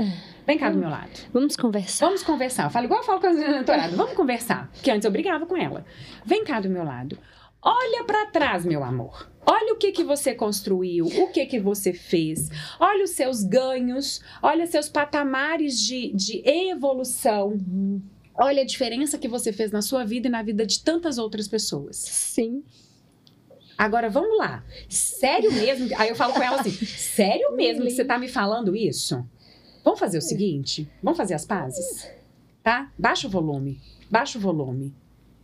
Vem 0.47 0.59
cá 0.59 0.71
do 0.71 0.79
meu 0.79 0.89
lado. 0.91 1.11
Vamos 1.33 1.57
conversar. 1.57 2.07
Vamos 2.07 2.23
conversar. 2.23 2.65
Eu 2.65 2.71
falo 2.71 2.85
igual 2.85 3.01
eu 3.01 3.07
falo 3.07 3.21
com 3.21 3.27
a 3.29 3.33
mentorada. 3.33 3.97
Vamos 3.97 4.15
conversar. 4.15 4.71
Porque 4.73 4.91
antes 4.91 5.05
eu 5.05 5.11
brigava 5.11 5.47
com 5.47 5.57
ela. 5.57 5.85
Vem 6.25 6.45
cá 6.45 6.61
do 6.61 6.69
meu 6.69 6.85
lado. 6.85 7.19
Olha 7.63 8.05
pra 8.05 8.27
trás, 8.27 8.67
meu 8.67 8.85
amor. 8.85 9.31
Olha 9.47 9.73
o 9.73 9.77
que 9.77 9.93
que 9.93 10.05
você 10.05 10.35
construiu, 10.35 11.07
o 11.07 11.29
que 11.33 11.47
que 11.47 11.59
você 11.59 11.93
fez. 11.93 12.51
Olha 12.79 13.05
os 13.05 13.11
seus 13.11 13.43
ganhos, 13.43 14.23
olha 14.43 14.67
seus 14.67 14.89
patamares 14.89 15.81
de, 15.81 16.13
de 16.13 16.43
evolução. 16.47 17.59
Olha 18.35 18.63
a 18.63 18.67
diferença 18.67 19.17
que 19.17 19.29
você 19.29 19.53
fez 19.53 19.71
na 19.71 19.81
sua 19.81 20.05
vida 20.05 20.29
e 20.29 20.31
na 20.31 20.43
vida 20.43 20.67
de 20.67 20.83
tantas 20.83 21.17
outras 21.19 21.49
pessoas. 21.49 21.97
Sim. 21.97 22.63
Agora 23.77 24.09
vamos 24.09 24.39
lá. 24.39 24.65
Sério 24.89 25.51
mesmo? 25.55 25.89
Aí 25.99 26.09
eu 26.09 26.15
falo 26.17 26.33
com 26.33 26.43
ela 26.43 26.61
assim: 26.61 26.71
sério 26.71 27.55
mesmo 27.57 27.85
que 27.85 27.91
você 27.91 28.05
tá 28.05 28.19
me 28.19 28.29
falando 28.29 28.75
isso? 28.77 29.25
Vamos 29.85 30.01
fazer 30.01 30.19
o 30.19 30.23
seguinte? 30.23 30.89
Vamos 31.03 31.17
fazer 31.17 31.35
as 31.35 31.45
pazes? 31.45 32.09
Tá? 32.63 32.91
Baixa 32.99 33.27
o 33.27 33.31
volume. 33.31 33.81
Baixa 34.11 34.39
o 34.39 34.41
volume. 34.41 34.95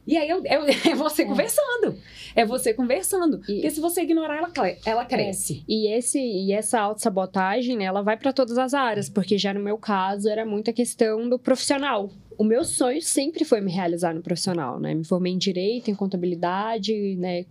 E 0.07 0.16
aí 0.16 0.29
eu, 0.29 0.43
eu- 0.45 0.64
é 0.90 0.95
você 0.95 1.25
conversando. 1.27 1.97
É 2.35 2.45
você 2.47 2.73
conversando. 2.73 3.37
E- 3.43 3.55
Porque 3.55 3.71
se 3.71 3.81
você 3.81 4.01
ignorar, 4.03 4.38
ela, 4.38 4.51
ela 4.87 5.05
cresce. 5.05 5.62
E, 5.69 5.93
esse, 5.93 6.19
e 6.19 6.53
essa 6.53 6.81
autossabotagem, 6.81 7.77
né, 7.77 7.85
ela 7.85 8.03
vai 8.03 8.16
para 8.16 8.33
todas 8.33 8.57
as 8.57 8.73
áreas, 8.73 9.09
porque 9.11 9.37
já 9.37 9.53
no 9.53 9.61
meu 9.61 9.77
caso 9.77 10.29
era 10.29 10.47
muita 10.47 10.73
questão 10.73 11.29
do 11.29 11.38
profissional. 11.38 12.11
O 12.40 12.42
meu 12.42 12.64
sonho 12.64 13.03
sempre 13.03 13.44
foi 13.44 13.61
me 13.61 13.70
realizar 13.70 14.14
no 14.14 14.22
profissional, 14.22 14.81
né? 14.81 14.94
Me 14.94 15.05
formei 15.05 15.31
em 15.31 15.37
Direito, 15.37 15.90
em 15.90 15.94
Contabilidade, 15.94 17.14
né? 17.16 17.44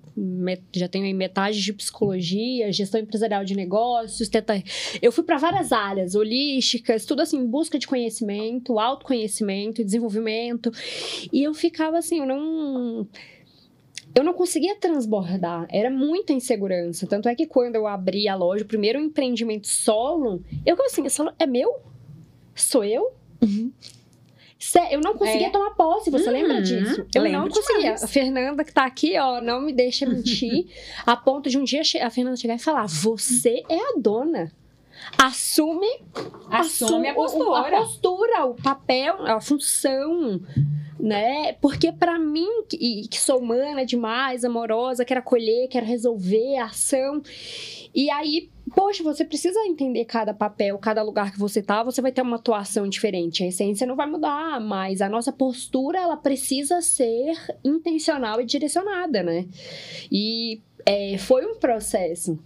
já 0.74 0.88
tenho 0.88 1.06
aí 1.06 1.14
metade 1.14 1.62
de 1.62 1.72
Psicologia, 1.74 2.72
Gestão 2.72 3.00
Empresarial 3.00 3.46
de 3.46 3.56
Negócios, 3.56 4.28
teta... 4.28 4.56
Eu 5.00 5.12
fui 5.12 5.24
para 5.24 5.38
várias 5.38 5.72
áreas, 5.72 6.16
holísticas, 6.16 7.06
tudo 7.06 7.22
assim, 7.22 7.46
busca 7.46 7.78
de 7.78 7.86
conhecimento, 7.86 8.80
autoconhecimento, 8.80 9.86
desenvolvimento. 9.86 10.72
E 11.32 11.44
eu 11.44 11.54
ficava 11.54 12.00
assim, 12.00 12.18
eu 12.22 12.26
não 12.26 13.08
eu 14.16 14.24
não 14.24 14.34
conseguia 14.34 14.76
transbordar, 14.76 15.68
era 15.70 15.92
muita 15.92 16.34
insegurança. 16.34 17.06
Tanto 17.06 17.30
é 17.30 17.36
que 17.36 17.46
quando 17.46 17.76
eu 17.76 17.86
abri 17.86 18.28
a 18.28 18.34
loja, 18.34 18.64
o 18.64 18.68
primeiro 18.68 19.00
empreendimento 19.00 19.68
solo, 19.68 20.44
eu 20.66 20.76
ficava 20.76 20.88
assim, 21.06 21.32
é 21.38 21.46
meu? 21.46 21.80
Sou 22.56 22.84
eu? 22.84 23.14
Uhum. 23.40 23.72
Eu 24.92 25.00
não 25.02 25.14
conseguia 25.16 25.48
É. 25.48 25.50
tomar 25.50 25.72
posse, 25.72 26.10
você 26.10 26.26
Uhum, 26.28 26.34
lembra 26.34 26.62
disso? 26.62 27.06
Eu 27.16 27.30
não 27.32 27.48
conseguia. 27.48 27.80
demais. 27.82 28.04
A 28.04 28.08
Fernanda 28.08 28.64
que 28.64 28.74
tá 28.74 28.84
aqui, 28.86 29.18
ó, 29.18 29.40
não 29.42 29.62
me 29.62 29.72
deixa 29.72 30.06
mentir, 30.06 30.68
a 31.06 31.16
ponto 31.16 31.50
de 31.50 31.58
um 31.58 31.64
dia 31.64 31.82
a 32.02 32.10
Fernanda 32.10 32.36
chegar 32.36 32.56
e 32.56 32.60
falar: 32.60 32.86
Você 32.88 33.64
é 33.70 33.78
a 33.78 33.94
dona. 33.98 34.52
Assume, 35.18 35.88
Assume 36.52 37.08
a 37.08 37.12
o- 37.14 37.14
o- 37.14 37.16
postura. 37.16 37.78
a 37.78 37.82
postura, 37.82 38.46
o 38.46 38.54
papel, 38.56 39.26
a 39.26 39.40
função, 39.40 40.42
né? 41.00 41.54
Porque 41.62 41.92
pra 41.92 42.20
mim, 42.20 42.64
que, 42.70 43.08
que 43.08 43.20
sou 43.20 43.40
humana 43.40 43.86
demais, 43.86 44.44
amorosa, 44.44 45.06
quero 45.06 45.22
acolher, 45.22 45.68
quero 45.70 45.86
resolver 45.86 46.58
a 46.58 46.66
ação. 46.66 47.22
E 47.96 48.10
aí, 48.12 48.50
poxa, 48.70 49.04
você 49.04 49.26
precisa 49.26 49.60
entender 49.66 50.06
cada 50.06 50.34
papel, 50.34 50.78
cada 50.78 51.02
lugar 51.02 51.32
que 51.32 51.40
você 51.40 51.62
tá, 51.62 51.84
você 51.84 52.02
vai 52.02 52.12
ter 52.12 52.22
uma 52.22 52.38
atuação 52.38 52.88
diferente. 52.88 53.44
A 53.44 53.48
essência 53.48 53.88
não 53.88 53.96
vai 53.96 54.08
mudar, 54.08 54.60
mas 54.60 55.02
a 55.02 55.10
nossa 55.10 55.32
postura, 55.32 56.00
ela 56.00 56.18
precisa 56.18 56.82
ser 56.82 57.34
intencional 57.64 58.42
e 58.42 58.46
direcionada, 58.46 59.24
né? 59.24 59.48
E 60.12 60.62
é, 60.86 61.18
foi 61.18 61.46
um 61.46 61.56
processo. 61.56 62.40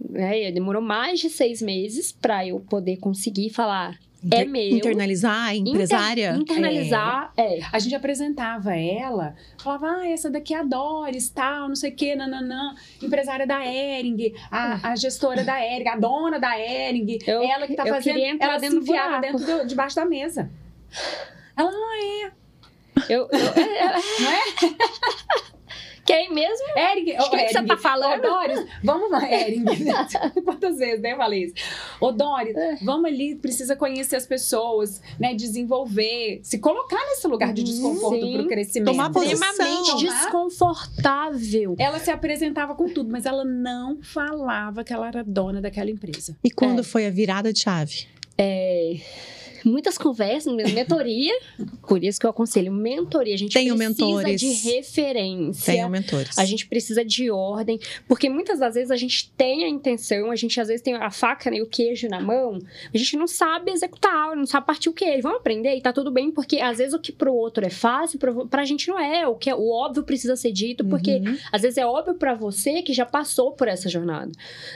Né? 0.00 0.50
Demorou 0.50 0.82
mais 0.82 1.20
de 1.20 1.30
seis 1.30 1.62
meses 1.62 2.12
para 2.12 2.46
eu 2.46 2.60
poder 2.60 2.96
conseguir 2.98 3.50
falar. 3.50 3.98
É 4.30 4.44
meu. 4.44 4.62
Internalizar 4.76 5.48
a 5.48 5.54
empresária? 5.54 6.30
Inter- 6.30 6.40
internalizar, 6.42 7.32
é. 7.36 7.58
A 7.72 7.78
gente 7.78 7.94
apresentava 7.94 8.76
ela, 8.76 9.34
falava, 9.58 9.86
ah, 10.00 10.08
essa 10.08 10.30
daqui 10.30 10.54
é 10.54 10.58
a 10.58 10.62
Doris, 10.62 11.28
tal, 11.30 11.68
não 11.68 11.74
sei 11.76 11.90
o 11.90 11.94
quê, 11.96 12.14
nananã, 12.14 12.74
empresária 13.02 13.46
da 13.46 13.64
Ering, 13.66 14.32
a, 14.50 14.90
a 14.90 14.96
gestora 14.96 15.42
da 15.44 15.60
Ering, 15.64 15.88
a 15.88 15.96
dona 15.96 16.38
da 16.38 16.58
Ering, 16.58 17.18
Eu- 17.26 17.42
ela 17.42 17.66
que 17.66 17.74
tá 17.74 17.84
eu 17.86 17.94
fazendo, 17.94 18.18
ela 18.40 18.54
se 18.54 18.60
dentro 18.60 18.78
do 18.78 18.82
enfiava 18.84 19.16
buraco. 19.18 19.38
dentro 19.38 19.58
do, 19.58 19.66
debaixo 19.66 19.96
da 19.96 20.04
mesa. 20.04 20.50
Ela, 21.56 21.70
ah, 21.72 22.30
Eu, 23.08 23.22
eu- 23.22 23.28
não 23.30 24.32
é? 24.32 24.42
quem 26.04 26.32
mesmo? 26.34 26.66
Ering, 26.76 27.12
Acho 27.16 27.30
que 27.30 27.36
é 27.36 27.44
que 27.46 27.52
você 27.52 27.62
tá 27.64 27.76
falando. 27.76 28.24
Ô, 28.24 28.28
Doris, 28.30 28.66
vamos 28.82 29.10
lá, 29.10 29.22
Ering. 29.30 29.64
Quantas 30.44 30.78
vezes, 30.78 31.00
né, 31.00 31.16
isso? 31.38 31.54
Ô, 32.00 32.10
Doris, 32.12 32.56
É. 32.56 32.76
vamos 32.82 33.04
ali, 33.06 33.36
precisa 33.36 33.76
conhecer 33.76 34.16
as 34.16 34.26
pessoas, 34.26 35.00
né, 35.18 35.34
desenvolver, 35.34 36.40
se 36.42 36.58
colocar 36.58 37.00
nesse 37.10 37.26
lugar 37.28 37.52
de 37.52 37.62
desconforto 37.62 38.20
Sim. 38.20 38.38
pro 38.38 38.48
crescimento. 38.48 38.90
Tomar 38.90 39.10
posição. 39.12 39.48
Extremamente 39.48 39.90
Tomar- 39.90 40.24
desconfortável. 40.24 41.76
Ela 41.78 41.98
se 41.98 42.10
apresentava 42.10 42.74
com 42.74 42.88
tudo, 42.88 43.10
mas 43.10 43.26
ela 43.26 43.44
não 43.44 44.02
falava 44.02 44.84
que 44.84 44.92
ela 44.92 45.06
era 45.08 45.22
dona 45.24 45.60
daquela 45.60 45.90
empresa. 45.90 46.36
E 46.42 46.50
quando 46.50 46.80
É. 46.80 46.82
foi 46.82 47.06
a 47.06 47.10
virada 47.10 47.52
de 47.52 47.60
chave? 47.60 48.06
É, 48.36 48.96
muitas 49.64 49.96
conversas, 49.98 50.52
mentoria. 50.54 51.32
Por 51.86 52.02
isso 52.02 52.18
que 52.20 52.26
eu 52.26 52.30
aconselho 52.30 52.72
mentoria. 52.72 53.34
A 53.34 53.38
gente 53.38 53.52
Tenho 53.52 53.76
precisa 53.76 54.04
mentores. 54.06 54.40
de 54.40 54.52
referência. 54.70 55.72
Tenho 55.74 55.88
mentores. 55.88 56.38
A 56.38 56.44
gente 56.44 56.66
precisa 56.66 57.04
de 57.04 57.30
ordem, 57.30 57.78
porque 58.06 58.28
muitas 58.28 58.58
das 58.58 58.74
vezes 58.74 58.90
a 58.90 58.96
gente 58.96 59.30
tem 59.36 59.64
a 59.64 59.68
intenção, 59.68 60.30
a 60.30 60.36
gente 60.36 60.60
às 60.60 60.68
vezes 60.68 60.82
tem 60.82 60.94
a 60.94 61.10
faca 61.10 61.50
né, 61.50 61.58
e 61.58 61.62
o 61.62 61.66
queijo 61.66 62.08
na 62.08 62.20
mão, 62.20 62.58
a 62.92 62.98
gente 62.98 63.16
não 63.16 63.26
sabe 63.26 63.70
executar, 63.70 64.34
não 64.36 64.46
sabe 64.46 64.66
partir 64.66 64.88
o 64.88 64.92
queijo. 64.92 65.22
Vamos 65.22 65.38
aprender 65.38 65.74
e 65.76 65.80
tá 65.80 65.92
tudo 65.92 66.10
bem, 66.10 66.30
porque 66.30 66.58
às 66.60 66.78
vezes 66.78 66.94
o 66.94 66.98
que 66.98 67.12
pro 67.12 67.32
outro 67.34 67.64
é 67.66 67.70
fácil, 67.70 68.18
pro- 68.18 68.46
pra 68.48 68.64
gente 68.64 68.88
não 68.88 68.98
é. 68.98 69.26
O 69.26 69.34
que 69.36 69.48
é 69.50 69.54
o 69.54 69.68
óbvio 69.70 70.02
precisa 70.02 70.36
ser 70.36 70.52
dito, 70.52 70.84
porque 70.84 71.16
Uhum. 71.16 71.36
às 71.52 71.62
vezes 71.62 71.78
é 71.78 71.86
óbvio 71.86 72.14
pra 72.14 72.34
você 72.34 72.82
que 72.82 72.92
já 72.92 73.04
passou 73.06 73.52
por 73.52 73.68
essa 73.68 73.88
jornada, 73.88 74.30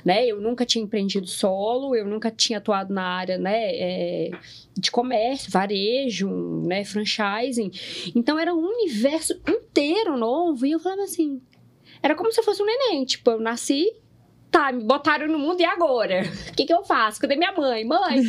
né? 0.05 0.27
Eu 0.27 0.41
nunca 0.41 0.65
tinha 0.65 0.83
empreendido 0.83 1.27
solo, 1.27 1.95
eu 1.95 2.07
nunca 2.07 2.31
tinha 2.31 2.59
atuado 2.59 2.93
na 2.93 3.03
área, 3.03 3.39
né, 3.39 3.71
é, 3.75 4.31
de 4.77 4.91
comércio, 4.91 5.51
varejo, 5.51 6.29
né, 6.67 6.85
franchising. 6.85 7.71
Então 8.15 8.39
era 8.39 8.55
um 8.55 8.67
universo 8.67 9.35
inteiro 9.49 10.17
novo 10.17 10.67
e 10.67 10.73
eu 10.73 10.81
falava 10.81 11.03
assim, 11.03 11.41
era 12.03 12.15
como 12.15 12.31
se 12.33 12.41
eu 12.41 12.45
fosse 12.45 12.63
um 12.63 12.67
neném, 12.67 13.05
tipo, 13.05 13.31
eu 13.31 13.41
nasci 13.41 13.87
tá, 14.57 14.73
me 14.73 14.85
botaram 14.85 15.29
no 15.29 15.39
mundo 15.39 15.61
e 15.61 15.65
agora? 15.65 16.23
O 16.49 16.55
que, 16.55 16.65
que 16.65 16.73
eu 16.73 16.83
faço? 16.83 17.21
Cadê 17.21 17.37
minha 17.37 17.53
mãe? 17.53 17.85
Mãe, 17.85 18.23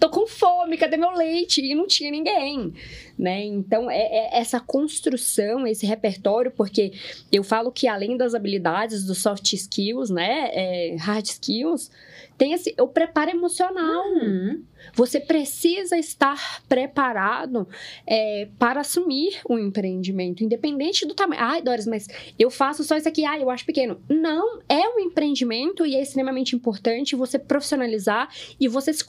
tô 0.00 0.08
com 0.08 0.24
fome, 0.28 0.78
cadê 0.78 0.96
meu 0.96 1.10
leite? 1.10 1.60
E 1.60 1.74
não 1.74 1.86
tinha 1.86 2.10
ninguém, 2.10 2.72
né? 3.18 3.44
Então, 3.44 3.90
é, 3.90 4.00
é, 4.00 4.38
essa 4.38 4.60
construção, 4.60 5.66
esse 5.66 5.86
repertório, 5.86 6.50
porque 6.50 6.92
eu 7.30 7.42
falo 7.42 7.70
que 7.70 7.86
além 7.86 8.16
das 8.16 8.34
habilidades, 8.34 9.04
dos 9.04 9.18
soft 9.18 9.52
skills, 9.52 10.10
né, 10.10 10.50
é, 10.52 10.96
hard 10.96 11.24
skills, 11.26 11.90
tem 12.36 12.52
esse, 12.52 12.74
o 12.80 12.88
preparo 12.88 13.30
emocional. 13.30 14.04
Uhum. 14.14 14.64
Você 14.94 15.20
precisa 15.20 15.96
estar 15.96 16.62
preparado 16.68 17.68
é, 18.06 18.48
para 18.58 18.80
assumir 18.80 19.40
o 19.44 19.54
um 19.54 19.58
empreendimento, 19.58 20.42
independente 20.42 21.06
do 21.06 21.14
tamanho. 21.14 21.40
Ai, 21.40 21.62
Doris, 21.62 21.86
mas 21.86 22.08
eu 22.38 22.50
faço 22.50 22.82
só 22.82 22.96
isso 22.96 23.08
aqui, 23.08 23.24
ai, 23.24 23.42
eu 23.42 23.50
acho 23.50 23.64
pequeno. 23.64 24.00
Não, 24.08 24.60
é 24.68 24.88
um 24.88 24.98
empreendimento 24.98 25.86
e 25.86 25.94
é 25.94 26.02
extremamente 26.02 26.56
importante 26.56 27.14
você 27.14 27.38
profissionalizar 27.38 28.28
e 28.58 28.66
você 28.66 28.92
se 28.92 29.04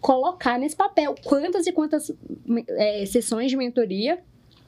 colocar 0.00 0.58
nesse 0.58 0.76
papel. 0.76 1.14
Quantas 1.24 1.66
e 1.66 1.72
quantas 1.72 2.12
é, 2.70 3.06
sessões 3.06 3.50
de 3.50 3.56
mentoria 3.56 4.22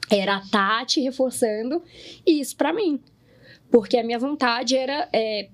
era 0.09 0.37
a 0.37 0.41
Tati 0.41 1.01
reforçando 1.01 1.81
isso 2.25 2.55
para 2.55 2.73
mim. 2.73 2.99
Porque 3.69 3.97
a 3.97 4.03
minha 4.03 4.19
vontade 4.19 4.75
era 4.75 5.07
é, 5.13 5.49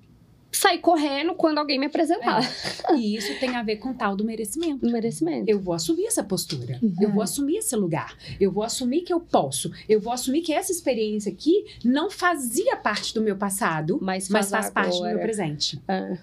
sair 0.50 0.78
correndo 0.78 1.34
quando 1.34 1.58
alguém 1.58 1.78
me 1.78 1.86
apresentar. 1.86 2.42
É. 2.90 2.96
E 2.96 3.16
isso 3.16 3.38
tem 3.38 3.54
a 3.54 3.62
ver 3.62 3.76
com 3.76 3.92
tal 3.92 4.16
do 4.16 4.24
merecimento. 4.24 4.84
Do 4.84 4.90
merecimento. 4.90 5.48
Eu 5.48 5.60
vou 5.60 5.74
assumir 5.74 6.06
essa 6.06 6.24
postura. 6.24 6.78
Uhum. 6.82 6.94
Eu 7.00 7.12
vou 7.12 7.22
assumir 7.22 7.58
esse 7.58 7.76
lugar. 7.76 8.16
Eu 8.40 8.50
vou 8.50 8.64
assumir 8.64 9.02
que 9.02 9.12
eu 9.12 9.20
posso. 9.20 9.70
Eu 9.88 10.00
vou 10.00 10.12
assumir 10.12 10.40
que 10.42 10.52
essa 10.52 10.72
experiência 10.72 11.30
aqui 11.30 11.64
não 11.84 12.10
fazia 12.10 12.76
parte 12.76 13.14
do 13.14 13.20
meu 13.20 13.36
passado, 13.36 13.98
mas 14.00 14.28
mas 14.28 14.50
faz, 14.50 14.64
faz 14.64 14.74
parte 14.74 14.98
do 14.98 15.04
meu 15.04 15.20
presente. 15.20 15.80
Ah. 15.86 16.18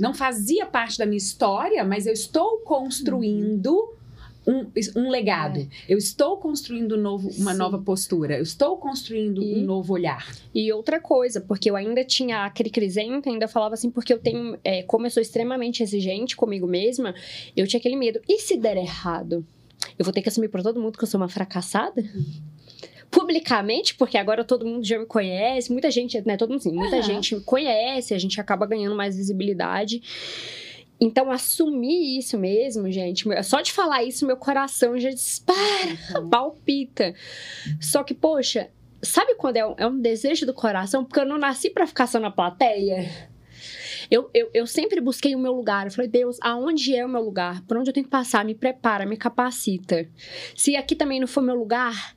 Não 0.00 0.14
fazia 0.14 0.66
parte 0.66 0.98
da 0.98 1.04
minha 1.06 1.18
história, 1.18 1.84
mas 1.84 2.06
eu 2.06 2.12
estou 2.12 2.58
construindo 2.60 3.94
um, 4.46 4.66
um 4.96 5.10
legado. 5.10 5.68
Eu 5.88 5.98
estou 5.98 6.38
construindo 6.38 6.96
um 6.96 7.00
novo, 7.00 7.28
uma 7.38 7.52
Sim. 7.52 7.58
nova 7.58 7.78
postura. 7.78 8.36
Eu 8.38 8.42
estou 8.42 8.76
construindo 8.78 9.42
E- 9.42 9.56
um 9.56 9.64
novo 9.64 9.92
olhar. 9.92 10.26
E 10.54 10.72
outra 10.72 10.98
coisa, 11.00 11.40
porque 11.40 11.70
eu 11.70 11.76
ainda 11.76 12.02
tinha 12.04 12.44
aquele 12.46 12.70
crisento, 12.70 13.28
ainda 13.28 13.46
falava 13.46 13.74
assim, 13.74 13.90
porque 13.90 14.12
eu 14.12 14.18
tenho, 14.18 14.58
é, 14.64 14.82
como 14.82 15.06
eu 15.06 15.10
sou 15.10 15.20
extremamente 15.20 15.82
exigente 15.82 16.34
comigo 16.34 16.66
mesma, 16.66 17.14
eu 17.56 17.66
tinha 17.66 17.78
aquele 17.78 17.96
medo. 17.96 18.20
E 18.28 18.38
se 18.38 18.56
der 18.56 18.76
errado? 18.76 19.46
Eu 19.98 20.04
vou 20.04 20.12
ter 20.12 20.22
que 20.22 20.28
assumir 20.28 20.48
pra 20.48 20.62
todo 20.62 20.80
mundo 20.80 20.96
que 20.98 21.04
eu 21.04 21.08
sou 21.08 21.20
uma 21.20 21.28
fracassada? 21.28 22.02
Publicamente, 23.10 23.94
porque 23.96 24.16
agora 24.16 24.44
todo 24.44 24.64
mundo 24.64 24.86
já 24.86 24.98
me 24.98 25.06
conhece, 25.06 25.72
muita 25.72 25.90
gente, 25.90 26.20
né? 26.26 26.36
Todo 26.36 26.50
mundo 26.50 26.60
assim, 26.60 26.72
muita 26.72 26.96
Aham. 26.96 27.02
gente 27.02 27.34
me 27.34 27.40
conhece, 27.40 28.14
a 28.14 28.18
gente 28.18 28.40
acaba 28.40 28.66
ganhando 28.66 28.94
mais 28.94 29.16
visibilidade. 29.16 30.00
Então, 31.00 31.30
assumir 31.30 32.18
isso 32.18 32.38
mesmo, 32.38 32.90
gente, 32.90 33.24
só 33.42 33.62
de 33.62 33.72
falar 33.72 34.04
isso, 34.04 34.26
meu 34.26 34.36
coração 34.36 34.98
já 34.98 35.08
dispara, 35.08 35.58
palpita. 36.30 37.14
Só 37.80 38.04
que, 38.04 38.12
poxa, 38.12 38.68
sabe 39.02 39.34
quando 39.34 39.56
é 39.56 39.66
um, 39.66 39.74
é 39.78 39.86
um 39.86 39.98
desejo 39.98 40.44
do 40.44 40.52
coração? 40.52 41.04
Porque 41.04 41.20
eu 41.20 41.26
não 41.26 41.38
nasci 41.38 41.70
pra 41.70 41.86
ficar 41.86 42.06
só 42.06 42.20
na 42.20 42.30
plateia. 42.30 43.10
Eu, 44.10 44.28
eu, 44.34 44.50
eu 44.52 44.66
sempre 44.66 45.00
busquei 45.00 45.34
o 45.34 45.38
meu 45.38 45.52
lugar. 45.52 45.86
Eu 45.86 45.92
falei, 45.92 46.10
Deus, 46.10 46.36
aonde 46.42 46.94
é 46.94 47.04
o 47.04 47.08
meu 47.08 47.22
lugar? 47.22 47.62
Por 47.62 47.76
onde 47.76 47.88
eu 47.88 47.94
tenho 47.94 48.04
que 48.04 48.10
passar? 48.10 48.44
Me 48.44 48.54
prepara, 48.54 49.06
me 49.06 49.16
capacita. 49.16 50.06
Se 50.54 50.76
aqui 50.76 50.94
também 50.94 51.20
não 51.20 51.26
for 51.26 51.42
meu 51.42 51.54
lugar, 51.54 52.16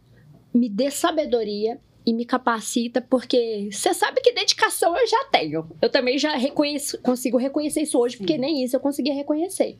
me 0.54 0.70
dê 0.70 0.92
sabedoria 0.92 1.80
e 2.06 2.14
me 2.14 2.26
capacita, 2.26 3.02
porque 3.02 3.70
você 3.72 3.94
sabe 3.94 4.22
que 4.22 4.34
dedicação 4.34 4.96
eu 4.98 5.08
já 5.08 5.26
tenho. 5.32 5.70
Eu 5.82 5.90
também 5.90 6.18
já 6.18 6.36
reconheço, 6.36 6.98
consigo 7.00 7.38
reconhecer 7.38 7.82
isso 7.82 7.98
hoje, 7.98 8.18
porque 8.18 8.38
nem 8.38 8.64
isso 8.64 8.76
eu 8.76 8.80
conseguia 8.80 9.14
reconhecer. 9.14 9.78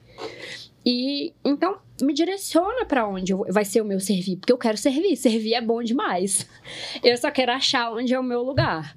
E 0.86 1.34
então 1.46 1.78
me 2.02 2.14
direciona 2.14 2.86
pra 2.86 3.08
onde 3.08 3.34
vai 3.50 3.64
ser 3.64 3.82
o 3.82 3.86
meu 3.86 4.00
servir, 4.00 4.38
porque 4.38 4.52
eu 4.52 4.58
quero 4.58 4.78
servir. 4.78 5.16
Servir 5.16 5.54
é 5.54 5.62
bom 5.62 5.82
demais. 5.82 6.48
Eu 7.02 7.18
só 7.18 7.32
quero 7.32 7.52
achar 7.52 7.92
onde 7.92 8.14
é 8.14 8.20
o 8.20 8.24
meu 8.24 8.42
lugar. 8.42 8.96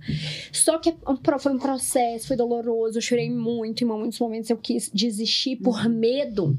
Só 0.52 0.78
que 0.78 0.90
é 0.90 1.38
foi 1.38 1.52
um 1.52 1.58
processo, 1.58 2.28
foi 2.28 2.36
doloroso, 2.36 2.98
eu 2.98 3.02
chorei 3.02 3.30
muito, 3.30 3.82
em 3.82 3.86
muitos 3.86 4.18
momentos 4.18 4.50
eu 4.50 4.56
quis 4.56 4.90
desistir 4.92 5.56
por 5.56 5.88
medo 5.88 6.56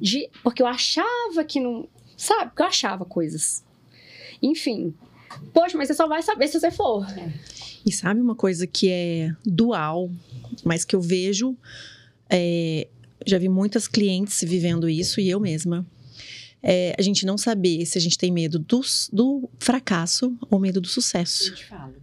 de, 0.00 0.30
porque 0.42 0.62
eu 0.62 0.66
achava 0.66 1.44
que 1.46 1.60
não, 1.60 1.88
sabe? 2.16 2.50
Porque 2.50 2.62
eu 2.62 2.66
achava 2.66 3.04
coisas. 3.04 3.64
Enfim. 4.42 4.94
Poxa, 5.52 5.76
mas 5.76 5.88
você 5.88 5.94
só 5.94 6.08
vai 6.08 6.22
saber 6.22 6.48
se 6.48 6.58
você 6.58 6.70
for. 6.70 7.06
E 7.86 7.92
sabe 7.92 8.20
uma 8.20 8.34
coisa 8.34 8.66
que 8.66 8.88
é 8.90 9.32
dual, 9.44 10.10
mas 10.64 10.84
que 10.84 10.94
eu 10.94 11.00
vejo, 11.00 11.56
é, 12.28 12.88
já 13.26 13.38
vi 13.38 13.48
muitas 13.48 13.86
clientes 13.88 14.40
vivendo 14.42 14.88
isso 14.88 15.20
e 15.20 15.28
eu 15.30 15.40
mesma. 15.40 15.86
É, 16.62 16.94
a 16.98 17.02
gente 17.02 17.24
não 17.24 17.38
saber 17.38 17.86
se 17.86 17.96
a 17.96 18.00
gente 18.00 18.18
tem 18.18 18.30
medo 18.30 18.58
do, 18.58 18.82
do 19.12 19.48
fracasso 19.58 20.36
ou 20.50 20.58
medo 20.58 20.80
do 20.80 20.88
sucesso. 20.88 21.48
Eu 21.48 21.54
te 21.54 21.64
falo. 21.64 21.94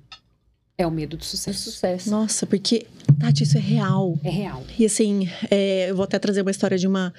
É 0.79 0.85
o 0.85 0.91
medo 0.91 1.17
do 1.17 1.23
É 1.23 1.25
sucesso. 1.25 1.71
sucesso. 1.71 2.09
Nossa, 2.09 2.45
porque, 2.45 2.85
Tati, 3.19 3.43
isso 3.43 3.57
é 3.57 3.61
real. 3.61 4.19
É 4.23 4.29
real. 4.29 4.63
E 4.77 4.85
assim, 4.85 5.27
é, 5.49 5.89
eu 5.89 5.95
vou 5.95 6.03
até 6.03 6.17
trazer 6.19 6.41
uma 6.43 6.51
história 6.51 6.77
de 6.77 6.87
uma, 6.87 7.13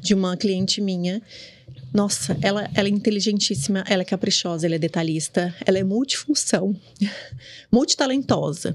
de 0.00 0.14
uma 0.14 0.34
cliente 0.36 0.80
minha. 0.80 1.20
Nossa, 1.92 2.38
ela, 2.40 2.70
ela 2.74 2.88
é 2.88 2.90
inteligentíssima, 2.90 3.84
ela 3.86 4.00
é 4.00 4.04
caprichosa, 4.04 4.66
ela 4.66 4.76
é 4.76 4.78
detalhista, 4.78 5.54
ela 5.66 5.78
é 5.78 5.84
multifunção, 5.84 6.74
multitalentosa. 7.70 8.74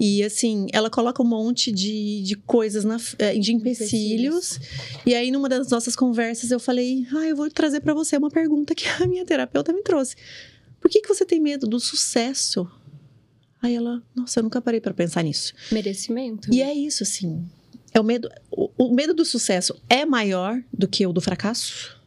E 0.00 0.22
assim, 0.22 0.66
ela 0.72 0.88
coloca 0.88 1.22
um 1.22 1.26
monte 1.26 1.70
de, 1.70 2.22
de 2.22 2.36
coisas, 2.36 2.84
na, 2.84 2.96
eh, 3.18 3.38
de 3.38 3.52
empecilhos. 3.52 4.58
E 5.04 5.14
aí, 5.14 5.30
numa 5.30 5.48
das 5.48 5.68
nossas 5.68 5.94
conversas, 5.94 6.50
eu 6.50 6.58
falei: 6.58 7.06
Ah, 7.14 7.26
eu 7.26 7.36
vou 7.36 7.50
trazer 7.50 7.80
pra 7.80 7.92
você 7.92 8.16
uma 8.16 8.30
pergunta 8.30 8.74
que 8.74 8.88
a 8.88 9.06
minha 9.06 9.26
terapeuta 9.26 9.72
me 9.72 9.82
trouxe. 9.82 10.16
Por 10.80 10.90
que, 10.90 11.02
que 11.02 11.08
você 11.08 11.26
tem 11.26 11.40
medo 11.40 11.66
do 11.66 11.78
sucesso? 11.78 12.66
Aí 13.60 13.74
ela, 13.74 14.02
nossa, 14.14 14.38
eu 14.38 14.44
nunca 14.44 14.62
parei 14.62 14.80
pra 14.80 14.94
pensar 14.94 15.22
nisso. 15.22 15.52
Merecimento. 15.70 16.48
E 16.52 16.62
é 16.62 16.72
isso, 16.72 17.02
assim. 17.02 17.44
É 17.92 18.00
o 18.00 18.04
medo. 18.04 18.30
O, 18.50 18.70
o 18.78 18.94
medo 18.94 19.12
do 19.12 19.24
sucesso 19.24 19.74
é 19.88 20.06
maior 20.06 20.62
do 20.72 20.86
que 20.86 21.06
o 21.06 21.12
do 21.12 21.20
fracasso? 21.20 21.97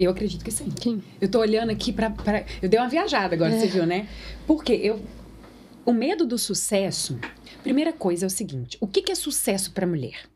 Eu 0.00 0.10
acredito 0.10 0.42
que 0.42 0.50
sim. 0.50 0.72
Sim. 0.82 1.02
Eu 1.20 1.30
tô 1.30 1.38
olhando 1.40 1.68
aqui 1.70 1.92
pra. 1.92 2.08
pra- 2.10 2.44
Eu 2.62 2.68
dei 2.70 2.80
uma 2.80 2.88
viajada 2.88 3.34
agora, 3.34 3.54
É. 3.54 3.58
você 3.60 3.66
viu, 3.66 3.84
né? 3.86 4.08
Porque 4.46 4.72
eu. 4.72 5.00
O 5.84 5.92
medo 5.92 6.26
do 6.26 6.38
sucesso. 6.38 7.18
Primeira 7.62 7.92
coisa 7.92 8.24
é 8.24 8.28
o 8.28 8.30
seguinte: 8.30 8.78
o 8.80 8.86
que, 8.86 9.02
que 9.02 9.12
é 9.12 9.14
sucesso 9.14 9.72
pra 9.72 9.86
mulher? 9.86 10.26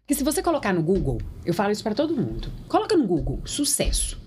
Porque 0.00 0.14
se 0.14 0.24
você 0.24 0.42
colocar 0.42 0.72
no 0.72 0.82
Google, 0.82 1.20
eu 1.44 1.52
falo 1.54 1.70
isso 1.70 1.82
pra 1.82 1.94
todo 1.94 2.16
mundo. 2.16 2.50
Coloca 2.66 2.96
no 2.96 3.06
Google, 3.06 3.40
sucesso. 3.44 4.20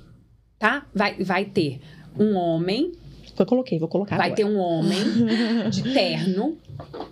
Tá? 0.60 0.86
Vai, 0.94 1.22
vai 1.24 1.46
ter 1.46 1.82
um 2.18 2.36
homem, 2.36 2.94
Eu 3.38 3.46
coloquei, 3.46 3.78
vou 3.80 3.88
colocar. 3.88 4.18
vai 4.18 4.28
agora. 4.28 4.36
ter 4.38 4.46
um 4.46 4.58
homem 4.58 4.98
de 5.70 5.84
terno. 5.94 6.58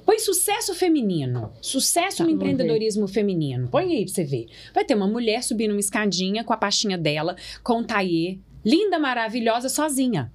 Põe 0.05 0.19
sucesso 0.19 0.73
feminino. 0.73 1.51
Sucesso 1.61 2.17
Tá, 2.17 2.23
no 2.23 2.29
vamos 2.29 2.43
ver. 2.43 2.51
empreendedorismo 2.51 3.07
feminino. 3.07 3.67
Põe 3.67 3.93
aí 3.95 4.05
pra 4.05 4.13
você 4.13 4.23
ver. 4.23 4.47
Vai 4.73 4.85
ter 4.85 4.95
uma 4.95 5.07
mulher 5.07 5.43
subindo 5.43 5.71
uma 5.71 5.79
escadinha 5.79 6.43
com 6.43 6.53
a 6.53 6.57
pastinha 6.57 6.97
dela, 6.97 7.35
com 7.63 7.79
um 7.79 7.83
taillé, 7.83 8.37
linda, 8.63 8.97
maravilhosa, 8.99 9.67
sozinha. 9.69 10.31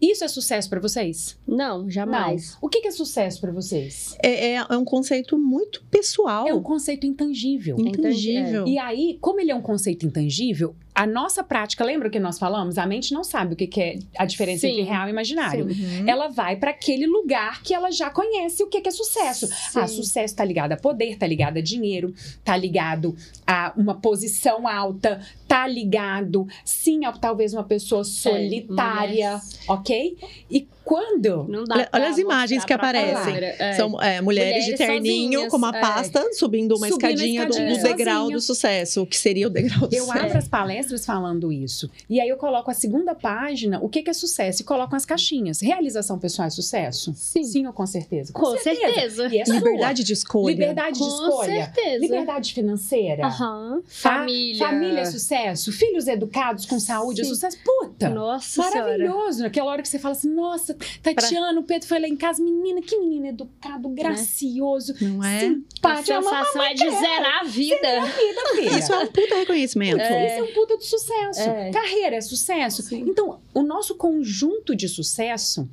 Isso 0.00 0.22
é 0.24 0.28
sucesso 0.28 0.68
pra 0.68 0.80
vocês? 0.80 1.38
Não, 1.46 1.88
jamais. 1.88 2.52
Não. 2.52 2.58
O 2.62 2.68
que 2.68 2.80
que 2.82 2.88
é 2.88 2.90
sucesso 2.90 3.40
pra 3.40 3.50
vocês? 3.52 4.14
É, 4.22 4.48
é, 4.50 4.54
é 4.56 4.76
um 4.76 4.84
conceito 4.84 5.38
muito 5.38 5.82
pessoal. 5.90 6.46
É 6.46 6.52
um 6.52 6.62
conceito 6.62 7.06
intangível. 7.06 7.76
intangível. 7.78 8.66
E 8.66 8.76
aí, 8.78 9.16
como 9.20 9.40
ele 9.40 9.50
é 9.50 9.54
um 9.54 9.62
conceito 9.62 10.04
intangível, 10.04 10.74
a 10.94 11.06
nossa 11.06 11.42
prática, 11.42 11.84
lembra 11.84 12.08
que 12.08 12.20
nós 12.20 12.38
falamos? 12.38 12.78
A 12.78 12.86
mente 12.86 13.12
não 13.12 13.24
sabe 13.24 13.54
o 13.54 13.56
que 13.56 13.66
que 13.66 13.80
é 13.80 13.98
a 14.16 14.24
diferença 14.24 14.60
Sim. 14.60 14.72
entre 14.72 14.82
real 14.82 15.08
e 15.08 15.10
imaginário. 15.10 15.66
Uhum. 15.66 16.08
ela 16.08 16.28
vai 16.28 16.56
para 16.56 16.70
aquele 16.70 17.06
lugar 17.06 17.62
que 17.62 17.74
ela 17.74 17.90
já 17.90 18.10
conhece 18.10 18.62
o 18.62 18.68
que 18.68 18.80
que 18.80 18.88
é 18.88 18.92
sucesso. 18.92 19.48
Sim. 19.48 19.80
Ah, 19.80 19.88
sucesso 19.88 20.36
tá 20.36 20.44
ligado 20.44 20.72
a 20.72 20.76
poder, 20.76 21.16
tá 21.16 21.26
ligado 21.26 21.56
a 21.56 21.60
dinheiro, 21.60 22.14
tá 22.44 22.56
ligado 22.56 23.16
a 23.46 23.72
uma 23.76 23.94
posição 23.94 24.68
alta, 24.68 25.20
tá 25.54 25.68
ligado, 25.68 26.48
sim, 26.64 27.04
a 27.04 27.12
talvez 27.12 27.54
uma 27.54 27.62
pessoa 27.62 28.02
solitária, 28.02 29.40
ok? 29.68 30.18
E 30.50 30.66
quando. 30.84 31.48
Olha, 31.92 32.08
as 32.08 32.18
imagens 32.18 32.64
que 32.64 32.72
aparecem. 32.72 33.36
É. 33.36 33.72
São 33.72 34.00
é, 34.00 34.20
mulheres, 34.20 34.64
de 34.64 34.72
Mulheres 34.72 34.78
terninho 34.78 35.32
sozinhas, 35.32 35.50
com 35.50 35.56
uma 35.56 35.74
é. 35.74 35.80
pasta 35.80 36.32
subindo 36.34 36.76
uma 36.76 36.88
Subindo 36.88 37.06
a 37.06 37.10
escadinha, 37.12 37.46
do, 37.46 37.50
escadinha 37.52 37.78
do 37.78 37.82
degrau 37.82 38.20
sozinho. 38.22 38.36
do 38.36 38.40
sucesso, 38.42 39.02
o 39.02 39.06
que 39.06 39.16
seria 39.16 39.46
o 39.46 39.50
degrau 39.50 39.88
do 39.88 39.94
Eu 39.94 40.04
sucesso. 40.04 40.24
abro 40.26 40.38
as 40.38 40.48
palestras 40.48 41.06
falando 41.06 41.50
isso. 41.50 41.90
E 42.08 42.20
aí 42.20 42.28
eu 42.28 42.36
coloco 42.36 42.70
a 42.70 42.74
segunda 42.74 43.14
página, 43.14 43.78
o 43.80 43.88
que, 43.88 44.02
que 44.02 44.10
é 44.10 44.12
sucesso? 44.12 44.60
E 44.60 44.64
coloco 44.64 44.94
as 44.94 45.06
caixinhas. 45.06 45.60
Realização 45.60 46.18
pessoal 46.18 46.48
é 46.48 46.50
sucesso? 46.50 47.14
Sim. 47.16 47.44
Sim 47.44 47.66
ou 47.66 47.72
com 47.72 47.86
certeza? 47.86 48.32
Com 48.32 48.56
certeza. 48.58 49.28
E 49.28 49.38
é 49.38 49.44
sua. 49.44 49.54
Liberdade 49.54 50.04
de 50.04 50.12
escolha. 50.12 50.52
Liberdade 50.52 50.98
de 50.98 50.98
Com 50.98 51.08
escolha. 51.08 51.64
certeza. 51.64 51.98
Liberdade 51.98 52.52
financeira. 52.52 53.22
Tá? 53.22 53.78
Família. 53.86 54.66
Família 54.66 55.00
é 55.00 55.04
sucesso. 55.06 55.43
Filhos 55.72 56.06
educados 56.06 56.66
com 56.66 56.78
saúde 56.80 57.20
é 57.20 57.24
Sim. 57.24 57.30
sucesso. 57.30 57.58
Puta! 57.64 58.08
Nossa 58.08 58.62
senhora. 58.62 58.80
Maravilhoso. 58.80 59.42
Naquela 59.42 59.70
hora 59.70 59.82
que 59.82 59.88
você 59.88 59.98
fala 59.98 60.12
assim, 60.12 60.30
nossa, 60.30 60.76
Tatiana, 61.02 61.58
o 61.58 61.64
Pedro 61.64 61.86
foi 61.88 61.98
lá 61.98 62.08
em 62.08 62.16
casa, 62.16 62.42
menina, 62.42 62.80
que 62.80 62.96
menino 62.98 63.26
educado, 63.26 63.88
gracioso, 63.90 64.94
Não 65.00 65.22
é? 65.22 65.36
A 65.36 65.40
simpático. 65.40 66.12
É 66.12 66.18
uma 66.18 66.30
sensação 66.30 66.62
é 66.62 66.74
de 66.74 66.90
zerar 66.90 67.40
a 67.40 67.44
vida. 67.44 68.00
vida, 68.06 68.40
filha. 68.54 68.78
Isso 68.78 68.92
é 68.92 68.98
um 68.98 69.06
puta 69.06 69.34
reconhecimento. 69.36 69.96
Isso 69.96 70.12
é 70.12 70.42
um 70.42 70.52
puta 70.52 70.78
de 70.78 70.86
sucesso. 70.86 71.40
É. 71.40 71.70
Carreira 71.70 72.16
é 72.16 72.20
sucesso. 72.20 72.82
Sim. 72.82 73.04
Então, 73.08 73.40
o 73.52 73.62
nosso 73.62 73.94
conjunto 73.94 74.74
de 74.74 74.88
sucesso, 74.88 75.68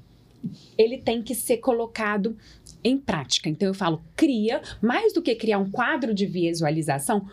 ele 0.77 0.97
tem 0.97 1.21
que 1.21 1.35
ser 1.35 1.57
colocado 1.57 2.37
em 2.83 2.97
prática. 2.97 3.47
Então, 3.47 3.67
eu 3.67 3.73
falo, 3.73 4.01
cria, 4.15 4.61
mais 4.81 5.13
do 5.13 5.21
que 5.21 5.35
criar 5.35 5.59
um 5.59 5.69
quadro 5.69 6.13
de 6.13 6.25
visualização, 6.25 7.27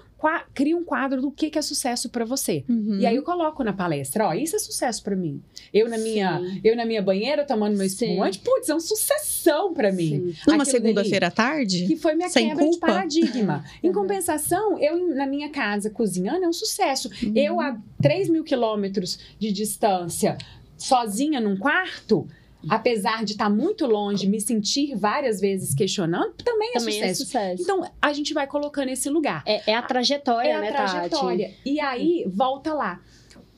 cria 0.55 0.77
um 0.77 0.85
quadro 0.85 1.21
do 1.23 1.31
que, 1.31 1.49
que 1.51 1.59
é 1.59 1.63
sucesso 1.63 2.09
para 2.09 2.25
você. 2.25 2.65
Uhum. 2.69 2.99
E 3.01 3.07
aí 3.07 3.15
eu 3.17 3.23
coloco 3.23 3.63
na 3.63 3.73
palestra, 3.73 4.27
ó, 4.29 4.35
isso 4.35 4.57
é 4.57 4.59
sucesso 4.59 5.03
para 5.03 5.15
mim. 5.15 5.41
Eu 5.73 5.89
na 5.89 5.97
minha, 5.99 6.39
Sim. 6.41 6.61
eu 6.65 6.77
na 6.77 6.85
minha 6.85 7.01
banheira 7.01 7.45
tomando 7.45 7.77
meu 7.77 7.87
espumante, 7.87 8.39
putz, 8.41 8.69
é 8.69 8.75
uma 8.75 8.81
sucessão 8.81 9.73
para 9.73 9.93
mim. 9.93 10.35
Sim. 10.35 10.51
Numa 10.51 10.65
segunda-feira 10.65 11.29
à 11.29 11.31
tarde? 11.31 11.87
Que 11.87 11.97
foi 11.97 12.15
minha 12.15 12.29
Sem 12.29 12.49
quebra 12.49 12.65
culpa? 12.65 12.87
de 12.87 12.93
paradigma. 12.93 13.65
Em 13.83 13.89
Uhum. 13.89 13.95
compensação, 13.95 14.79
eu 14.79 15.15
na 15.15 15.27
minha 15.27 15.51
casa 15.51 15.89
cozinhando 15.91 16.45
é 16.45 16.49
um 16.49 16.53
sucesso. 16.53 17.09
Uhum. 17.23 17.33
Eu 17.37 17.61
a 17.61 17.79
3 18.03 18.29
mil 18.29 18.43
quilômetros 18.45 19.19
de 19.39 19.53
distância, 19.53 20.37
sozinha 20.77 21.41
num 21.41 21.57
quarto, 21.57 22.27
apesar 22.69 23.25
de 23.25 23.33
estar 23.33 23.51
muito 23.51 23.87
longe, 23.87 24.27
me 24.27 24.41
sentir 24.41 24.95
várias 24.97 25.41
vezes 25.41 25.75
questionando, 25.75 26.33
também 26.43 26.71
é 26.75 26.79
Também 26.79 27.03
é 27.03 27.15
sucesso. 27.15 27.25
sucesso. 27.25 27.63
Então, 27.63 27.91
a 28.01 28.13
gente 28.13 28.33
vai 28.33 28.47
colocando 28.47 28.89
esse 28.89 29.11
lugar. 29.11 29.43
É, 29.47 29.71
é 29.73 29.75
a 29.75 29.83
trajetória, 29.83 30.49
É 30.49 30.55
a 30.55 30.61
né, 30.61 30.73
trajetória. 30.73 31.55
E 31.65 31.79
aí, 31.81 32.25
volta 32.27 32.73
lá. 32.73 33.01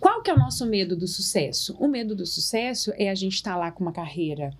Qual 0.00 0.22
que 0.22 0.30
é 0.30 0.34
o 0.34 0.38
nosso 0.38 0.64
medo 0.66 0.96
do 0.96 1.06
sucesso? 1.06 1.76
O 1.78 1.86
medo 1.86 2.14
do 2.16 2.24
sucesso 2.26 2.92
é 2.96 3.10
a 3.10 3.14
gente 3.14 3.34
estar 3.34 3.56
lá 3.56 3.70
com 3.70 3.84
uma 3.84 3.92
carreira 3.92 4.50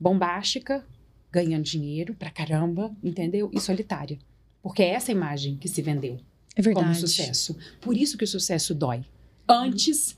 bombástica, 0.00 0.84
ganhando 1.30 1.62
dinheiro 1.64 2.14
pra 2.14 2.30
caramba, 2.30 2.90
entendeu? 3.02 3.50
E 3.52 3.60
solitária. 3.60 4.18
Porque 4.62 4.82
é 4.82 4.90
essa 4.90 5.12
imagem 5.12 5.56
que 5.56 5.68
se 5.68 5.82
vendeu 5.82 6.18
É 6.56 6.62
verdade. 6.62 6.86
como 6.86 6.94
sucesso. 6.98 7.56
Por 7.80 7.96
isso 7.96 8.16
que 8.16 8.24
o 8.24 8.28
sucesso 8.28 8.74
dói. 8.74 9.04
Antes 9.48 10.17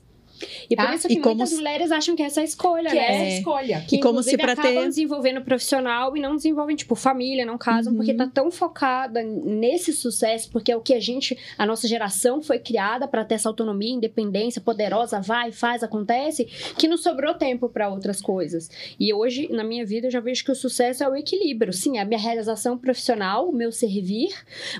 E 0.69 0.75
por 0.75 0.85
Tá? 0.85 0.95
isso 0.95 1.07
que 1.07 1.13
E 1.15 1.19
como 1.19 1.35
muitas 1.35 1.49
se- 1.49 1.55
mulheres 1.55 1.91
acham 1.91 2.15
que 2.15 2.23
essa 2.23 2.39
é 2.39 2.43
a 2.43 2.45
escolha, 2.45 2.89
que 2.89 2.95
né? 2.95 3.01
é 3.01 3.11
essa 3.15 3.23
É. 3.23 3.37
escolha. 3.39 3.85
Que 3.87 3.95
E 3.97 3.99
como 3.99 4.21
se 4.23 4.37
pra 4.37 4.53
acabam 4.53 4.73
ter- 4.73 4.87
desenvolvendo 4.87 5.41
profissional 5.41 6.15
e 6.15 6.19
não 6.21 6.35
desenvolvem, 6.35 6.75
tipo, 6.75 6.95
família, 6.95 7.45
não 7.45 7.57
casam, 7.57 7.91
Uhum. 7.93 7.97
porque 7.97 8.13
tá 8.13 8.27
tão 8.27 8.49
focada 8.51 9.21
nesse 9.23 9.93
sucesso, 9.93 10.49
porque 10.51 10.71
é 10.71 10.75
o 10.77 10.81
que 10.81 10.93
a 10.93 10.99
gente, 10.99 11.37
a 11.57 11.65
nossa 11.65 11.87
geração 11.87 12.41
foi 12.41 12.59
criada 12.59 13.07
pra 13.07 13.23
ter 13.25 13.35
essa 13.35 13.49
autonomia, 13.49 13.93
independência, 13.93 14.61
poderosa, 14.61 15.19
vai, 15.21 15.51
faz, 15.51 15.83
acontece, 15.83 16.45
que 16.77 16.87
não 16.87 16.97
sobrou 16.97 17.33
tempo 17.33 17.69
pra 17.69 17.89
outras 17.89 18.21
coisas. 18.21 18.69
E 18.99 19.13
hoje, 19.13 19.47
na 19.51 19.63
minha 19.63 19.85
vida, 19.85 20.07
eu 20.07 20.11
já 20.11 20.19
vejo 20.19 20.43
que 20.43 20.51
o 20.51 20.55
sucesso 20.55 21.03
é 21.03 21.09
o 21.09 21.15
equilíbrio. 21.15 21.73
Sim, 21.73 21.97
é 21.97 22.01
a 22.01 22.05
minha 22.05 22.19
realização 22.19 22.77
profissional, 22.77 23.47
o 23.49 23.53
meu 23.53 23.71
servir, 23.71 24.29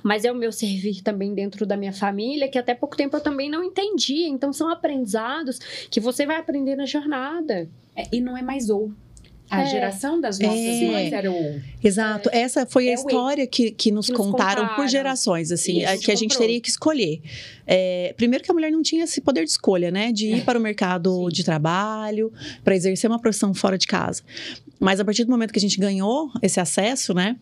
mas 0.04 0.26
é 0.26 0.32
o 0.32 0.36
meu 0.36 0.52
servir 0.52 1.02
também 1.02 1.34
dentro 1.34 1.66
da 1.66 1.76
minha 1.78 1.94
família, 1.94 2.48
que 2.48 2.58
até 2.58 2.74
pouco 2.74 2.96
tempo 2.96 3.16
eu 3.18 3.22
também 3.22 3.50
não 3.50 3.64
entendia. 3.64 4.28
Então, 4.28 4.52
são 4.54 4.70
aprendizados 5.60 5.88
que 5.90 6.00
você 6.00 6.26
vai 6.26 6.38
aprender 6.38 6.76
na 6.76 6.86
jornada. 6.86 7.68
É, 7.96 8.04
e 8.12 8.22
não 8.22 8.38
é 8.38 8.42
mais 8.42 8.70
ou. 8.70 8.92
A 9.50 9.64
É. 9.64 9.66
geração 9.66 10.22
das 10.22 10.40
nossas 10.40 10.58
É. 10.58 10.86
mães 10.90 11.12
era 11.12 11.30
ou. 11.30 11.60
Exato. 11.84 12.30
Essa 12.32 12.66
foi 12.66 12.88
a 12.88 12.92
É 12.94 12.96
o 12.96 13.00
história 13.00 13.46
que, 13.46 13.72
que 13.72 13.92
nos 13.92 14.06
Que 14.06 14.14
nos 14.14 14.22
contaram 14.22 14.62
por 14.64 14.70
contaram. 14.70 14.88
gerações, 14.88 15.52
assim, 15.52 15.84
a 15.84 15.92
a- 15.92 15.98
que 15.98 16.10
a 16.10 16.16
gente 16.16 16.30
comprou. 16.30 16.48
teria 16.48 16.62
que 16.62 16.70
escolher. 16.70 17.22
É, 17.68 18.14
primeiro 18.16 18.46
que 18.46 18.50
a 18.50 18.54
mulher 18.54 18.72
não 18.72 18.82
tinha 18.82 19.04
esse 19.04 19.20
poder 19.20 19.44
de 19.44 19.50
escolha, 19.52 19.92
né? 19.92 20.14
De 20.14 20.28
ir 20.36 20.46
para 20.46 20.58
o 20.58 20.62
mercado 20.62 21.26
Sim. 21.26 21.34
de 21.34 21.44
trabalho, 21.44 22.32
para 22.64 22.74
exercer 22.78 23.10
uma 23.10 23.20
profissão 23.20 23.54
fora 23.54 23.78
de 23.78 23.88
casa. 23.88 24.24
Mas 24.80 25.02
a 25.02 25.06
partir 25.06 25.26
do 25.26 25.30
momento 25.32 25.52
que 25.52 25.60
a 25.60 25.62
gente 25.62 25.78
ganhou 25.78 26.32
esse 26.42 26.60
acesso, 26.62 27.14
né? 27.14 27.36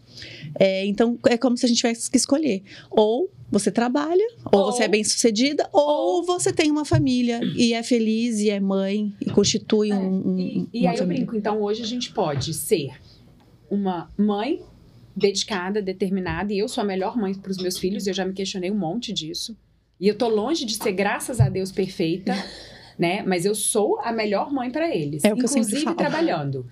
é, 0.60 0.84
então 0.88 1.16
é 1.28 1.38
como 1.38 1.56
se 1.58 1.66
a 1.68 1.70
gente 1.70 1.78
tivesse 1.78 2.10
que 2.10 2.18
escolher. 2.18 2.64
Ou 2.90 3.30
você 3.52 3.72
trabalha, 3.72 4.24
ou, 4.52 4.60
Ou- 4.62 4.72
você 4.72 4.84
é 4.84 4.88
bem 4.88 5.04
sucedida, 5.04 5.68
ou, 5.74 6.24
você 6.24 6.52
tem 6.54 6.70
uma 6.72 6.86
família 6.86 7.40
e 7.56 7.74
é 7.74 7.82
feliz 7.84 8.40
e 8.40 8.50
é 8.50 8.60
mãe 8.60 9.14
e 9.22 9.30
constitui 9.32 9.92
um, 9.94 10.30
um- 10.34 10.40
E, 10.40 10.68
e 10.82 10.88
aí 10.88 10.94
eu 10.94 11.00
família. 11.00 11.24
brinco, 11.26 11.36
então 11.36 11.62
hoje 11.62 11.82
a 11.82 11.86
gente 11.88 12.12
pode 12.12 12.54
ser 12.54 12.92
uma 13.70 14.10
mãe 14.18 14.62
dedicada, 15.16 15.82
determinada, 15.82 16.54
e 16.54 16.60
eu 16.60 16.68
sou 16.68 16.82
a 16.84 16.86
melhor 16.88 17.18
mãe 17.18 17.34
para 17.34 17.52
os 17.52 17.58
meus 17.58 17.78
filhos, 17.78 18.08
eu 18.08 18.14
já 18.14 18.24
me 18.26 18.34
questionei 18.34 18.72
um 18.72 18.78
monte 18.78 19.12
disso. 19.12 19.56
E 20.00 20.08
eu 20.08 20.16
tô 20.18 20.30
longe 20.30 20.64
de 20.66 20.76
ser, 20.76 20.94
graças 20.94 21.42
a 21.42 21.50
Deus, 21.50 21.72
perfeita, 21.72 22.34
né? 22.98 23.22
Mas 23.24 23.46
eu 23.46 23.54
sou 23.54 24.00
a 24.02 24.12
melhor 24.14 24.52
mãe 24.52 24.72
para 24.72 24.96
eles, 24.96 25.24
É 25.26 25.34
o 25.34 25.36
que 25.36 25.44
eu 25.44 25.48
sempre 25.48 25.68
inclusive 25.72 25.96
trabalhando. 25.96 26.66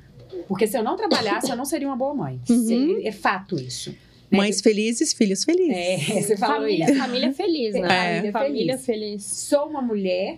Porque 0.48 0.66
se 0.66 0.78
eu 0.78 0.84
não 0.84 0.96
trabalhasse, 0.96 1.50
eu 1.50 1.58
não 1.58 1.66
seria 1.66 1.88
uma 1.88 1.96
boa 1.98 2.14
mãe. 2.14 2.40
Uhum. 2.50 3.00
É, 3.04 3.08
é 3.10 3.12
fato 3.12 3.56
isso. 3.60 3.94
Né? 4.32 4.38
Mães 4.38 4.62
felizes, 4.62 5.14
filhos 5.14 5.44
felizes. 5.44 5.76
É, 5.76 5.98
você 6.22 6.38
falou 6.38 6.62
família, 6.62 6.86
isso. 6.86 6.96
família 6.96 7.34
feliz, 7.34 7.74
né? 7.76 8.28
É. 8.28 8.32
Família 8.32 8.78
feliz. 8.78 9.24
sou 9.24 9.68
uma 9.68 9.82
mulher, 9.82 10.38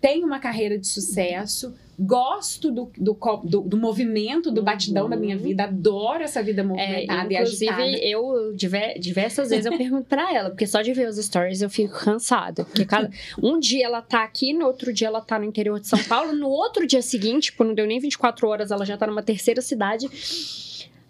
tenho 0.00 0.26
uma 0.26 0.38
carreira 0.38 0.78
de 0.78 0.86
sucesso, 0.86 1.74
gosto 1.98 2.70
do, 2.70 2.90
do, 2.98 3.16
do- 3.44 3.60
do 3.62 3.76
movimento, 3.78 4.50
do 4.50 4.62
batidão 4.62 5.04
Uhum. 5.04 5.10
da 5.10 5.16
minha 5.16 5.36
vida, 5.36 5.64
adoro 5.64 6.22
essa 6.22 6.42
vida 6.42 6.60
É, 6.60 6.64
movimentada 6.64 7.32
e 7.32 7.36
inclusive, 7.36 7.70
agitada. 7.70 8.04
eu 8.04 8.52
diver- 8.54 8.98
diversas 8.98 9.48
vezes 9.48 9.64
eu 9.66 9.76
pergunto 9.78 10.04
pra 10.04 10.30
ela, 10.34 10.50
porque 10.50 10.66
só 10.66 10.82
de 10.82 10.92
ver 10.92 11.08
os 11.08 11.16
stories 11.16 11.62
eu 11.62 11.70
fico 11.70 11.98
cansada. 11.98 12.64
Porque 12.66 12.84
cada, 12.84 13.10
um 13.42 13.58
dia 13.58 13.86
ela 13.86 14.02
tá 14.02 14.22
aqui, 14.22 14.52
no 14.52 14.66
outro 14.66 14.92
dia 14.92 15.08
ela 15.08 15.22
tá 15.22 15.38
no 15.38 15.46
interior 15.46 15.80
de 15.80 15.88
São 15.88 15.98
Paulo, 16.04 16.32
no 16.34 16.48
outro 16.50 16.86
dia 16.86 17.00
seguinte, 17.00 17.44
tipo, 17.46 17.64
não 17.64 17.72
deu 17.74 17.86
nem 17.86 17.98
24 17.98 18.46
horas, 18.46 18.70
ela 18.70 18.84
já 18.84 18.96
tá 18.98 19.06
numa 19.06 19.22
terceira 19.22 19.62
cidade. 19.62 20.06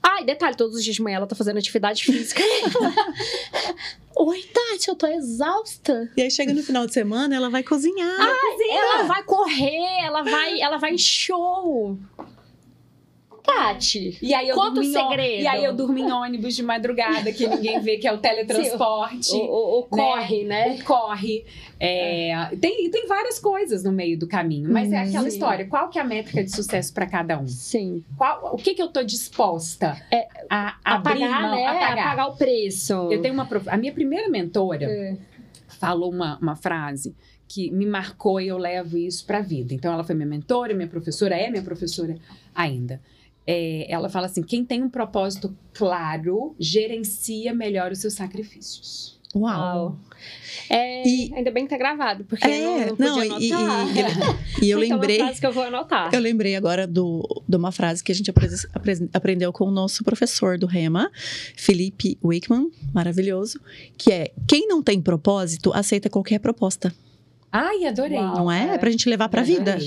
Ai, 0.08 0.24
detalhe, 0.24 0.56
todos 0.56 0.76
os 0.76 0.84
dias 0.84 0.94
de 0.94 1.02
manhã 1.02 1.16
ela 1.16 1.26
tá 1.26 1.34
fazendo 1.34 1.58
atividade 1.58 2.04
física. 2.04 2.40
Oi, 4.16 4.42
Tati, 4.42 4.88
eu 4.88 4.94
tô 4.94 5.06
exausta. 5.08 6.08
E 6.16 6.22
aí 6.22 6.30
chega 6.30 6.54
no 6.54 6.62
final 6.62 6.86
de 6.86 6.92
semana, 6.92 7.34
ela 7.34 7.50
vai 7.50 7.64
cozinhar. 7.64 8.20
Ela 8.70 9.02
vai 9.02 9.22
correr, 9.24 10.04
ela 10.04 10.22
vai, 10.22 10.60
ela 10.60 10.76
vai 10.78 10.92
em 10.92 10.98
show. 10.98 11.98
Tati. 13.46 14.18
E 14.20 14.34
aí 14.34 14.48
eu 14.48 14.54
Conta 14.56 14.80
o 14.80 14.84
segredo. 14.84 15.42
E 15.42 15.46
aí 15.46 15.64
eu 15.64 15.72
durmo 15.74 15.96
em 15.98 16.10
ônibus 16.10 16.54
de 16.56 16.62
madrugada, 16.62 17.32
que 17.32 17.46
ninguém 17.46 17.80
vê, 17.80 17.96
que 17.96 18.06
é 18.08 18.12
o 18.12 18.18
teletransporte. 18.18 19.32
O, 19.34 19.38
o- 19.38 19.78
o 19.80 19.82
corre, 19.84 20.44
né? 20.44 20.76
o 20.80 20.84
corre. 20.84 21.44
É, 21.78 22.48
tem, 22.60 22.90
tem 22.90 23.06
várias 23.06 23.38
coisas 23.38 23.84
no 23.84 23.92
meio 23.92 24.18
do 24.18 24.26
caminho, 24.26 24.70
mas 24.72 24.92
é 24.92 24.96
Uhum. 25.02 25.08
aquela 25.08 25.22
Sim. 25.30 25.36
história. 25.36 25.66
Qual 25.66 25.88
que 25.88 25.98
é 25.98 26.02
a 26.02 26.04
métrica 26.04 26.42
de 26.42 26.50
sucesso 26.50 26.92
para 26.92 27.06
cada 27.06 27.38
um? 27.38 27.46
Sim. 27.46 28.02
Qual, 28.16 28.54
o 28.54 28.56
que, 28.56 28.74
que 28.74 28.82
eu 28.82 28.88
tô 28.88 29.02
disposta 29.02 29.96
É, 30.10 30.26
a 30.50 30.76
abrir 30.84 31.22
Apagar, 31.24 31.42
mão, 31.42 31.54
né? 31.56 31.66
a 31.66 31.74
pagar? 31.74 31.92
Apagar 32.06 32.28
o 32.30 32.36
preço. 32.36 32.92
Eu 33.12 33.20
tenho 33.22 33.34
uma. 33.34 33.48
A 33.68 33.76
minha 33.76 33.92
primeira 33.92 34.28
mentora 34.28 34.86
É. 34.86 35.16
falou 35.68 36.10
uma, 36.10 36.38
uma 36.38 36.56
frase 36.56 37.14
que 37.48 37.70
me 37.70 37.86
marcou 37.86 38.40
e 38.40 38.48
eu 38.48 38.58
levo 38.58 38.96
isso 38.98 39.24
para 39.24 39.38
a 39.38 39.42
vida. 39.42 39.72
Então, 39.72 39.92
ela 39.92 40.02
foi 40.02 40.14
minha 40.16 40.26
mentora, 40.26 40.74
minha 40.74 40.88
professora, 40.88 41.36
é 41.36 41.48
minha 41.48 41.62
professora 41.62 42.16
ainda. 42.54 43.00
É, 43.46 43.86
ela 43.92 44.08
fala 44.08 44.26
assim: 44.26 44.42
quem 44.42 44.64
tem 44.64 44.82
um 44.82 44.90
propósito 44.90 45.56
claro 45.72 46.54
gerencia 46.58 47.54
melhor 47.54 47.92
os 47.92 47.98
seus 47.98 48.14
sacrifícios. 48.14 49.14
Uau. 49.34 49.98
É, 50.70 51.06
E- 51.06 51.30
Ainda 51.34 51.50
bem 51.50 51.64
que 51.64 51.70
tá 51.70 51.76
gravado, 51.76 52.24
porque 52.24 52.46
É, 52.46 52.58
eu 52.58 52.96
não, 52.96 52.96
não 52.98 53.16
não, 53.18 53.28
podia 53.28 53.48
e, 53.48 53.52
anotar. 53.52 53.86
e, 53.94 53.98
ele- 54.00 54.08
e 54.62 54.70
eu 54.70 54.78
Então, 54.82 54.96
lembrei. 54.96 55.18
uma 55.18 55.24
frase 55.26 55.40
que 55.40 55.46
eu 55.46 55.52
vou 55.52 55.62
anotar. 55.64 56.14
Eu 56.14 56.20
lembrei 56.20 56.56
agora 56.56 56.86
do, 56.86 57.22
de 57.46 57.56
uma 57.56 57.70
frase 57.70 58.02
que 58.02 58.10
a 58.10 58.14
gente 58.14 58.30
apre- 58.30 58.48
apre- 58.72 59.08
aprendeu 59.12 59.52
com 59.52 59.64
o 59.66 59.70
nosso 59.70 60.02
professor 60.02 60.56
do 60.58 60.66
Rema, 60.66 61.10
Felipe 61.54 62.18
Wickman, 62.24 62.70
maravilhoso, 62.94 63.60
que 63.98 64.10
é: 64.10 64.32
quem 64.48 64.66
não 64.66 64.82
tem 64.82 65.02
propósito 65.02 65.70
aceita 65.74 66.08
qualquer 66.08 66.38
proposta, 66.40 66.94
Ai, 67.52 67.84
adorei. 67.84 68.18
Uau. 68.18 68.36
não 68.36 68.50
é? 68.50 68.70
é. 68.70 68.74
É 68.74 68.78
pra 68.78 68.90
gente 68.90 69.08
levar 69.08 69.28
pra 69.28 69.42
vida. 69.42 69.78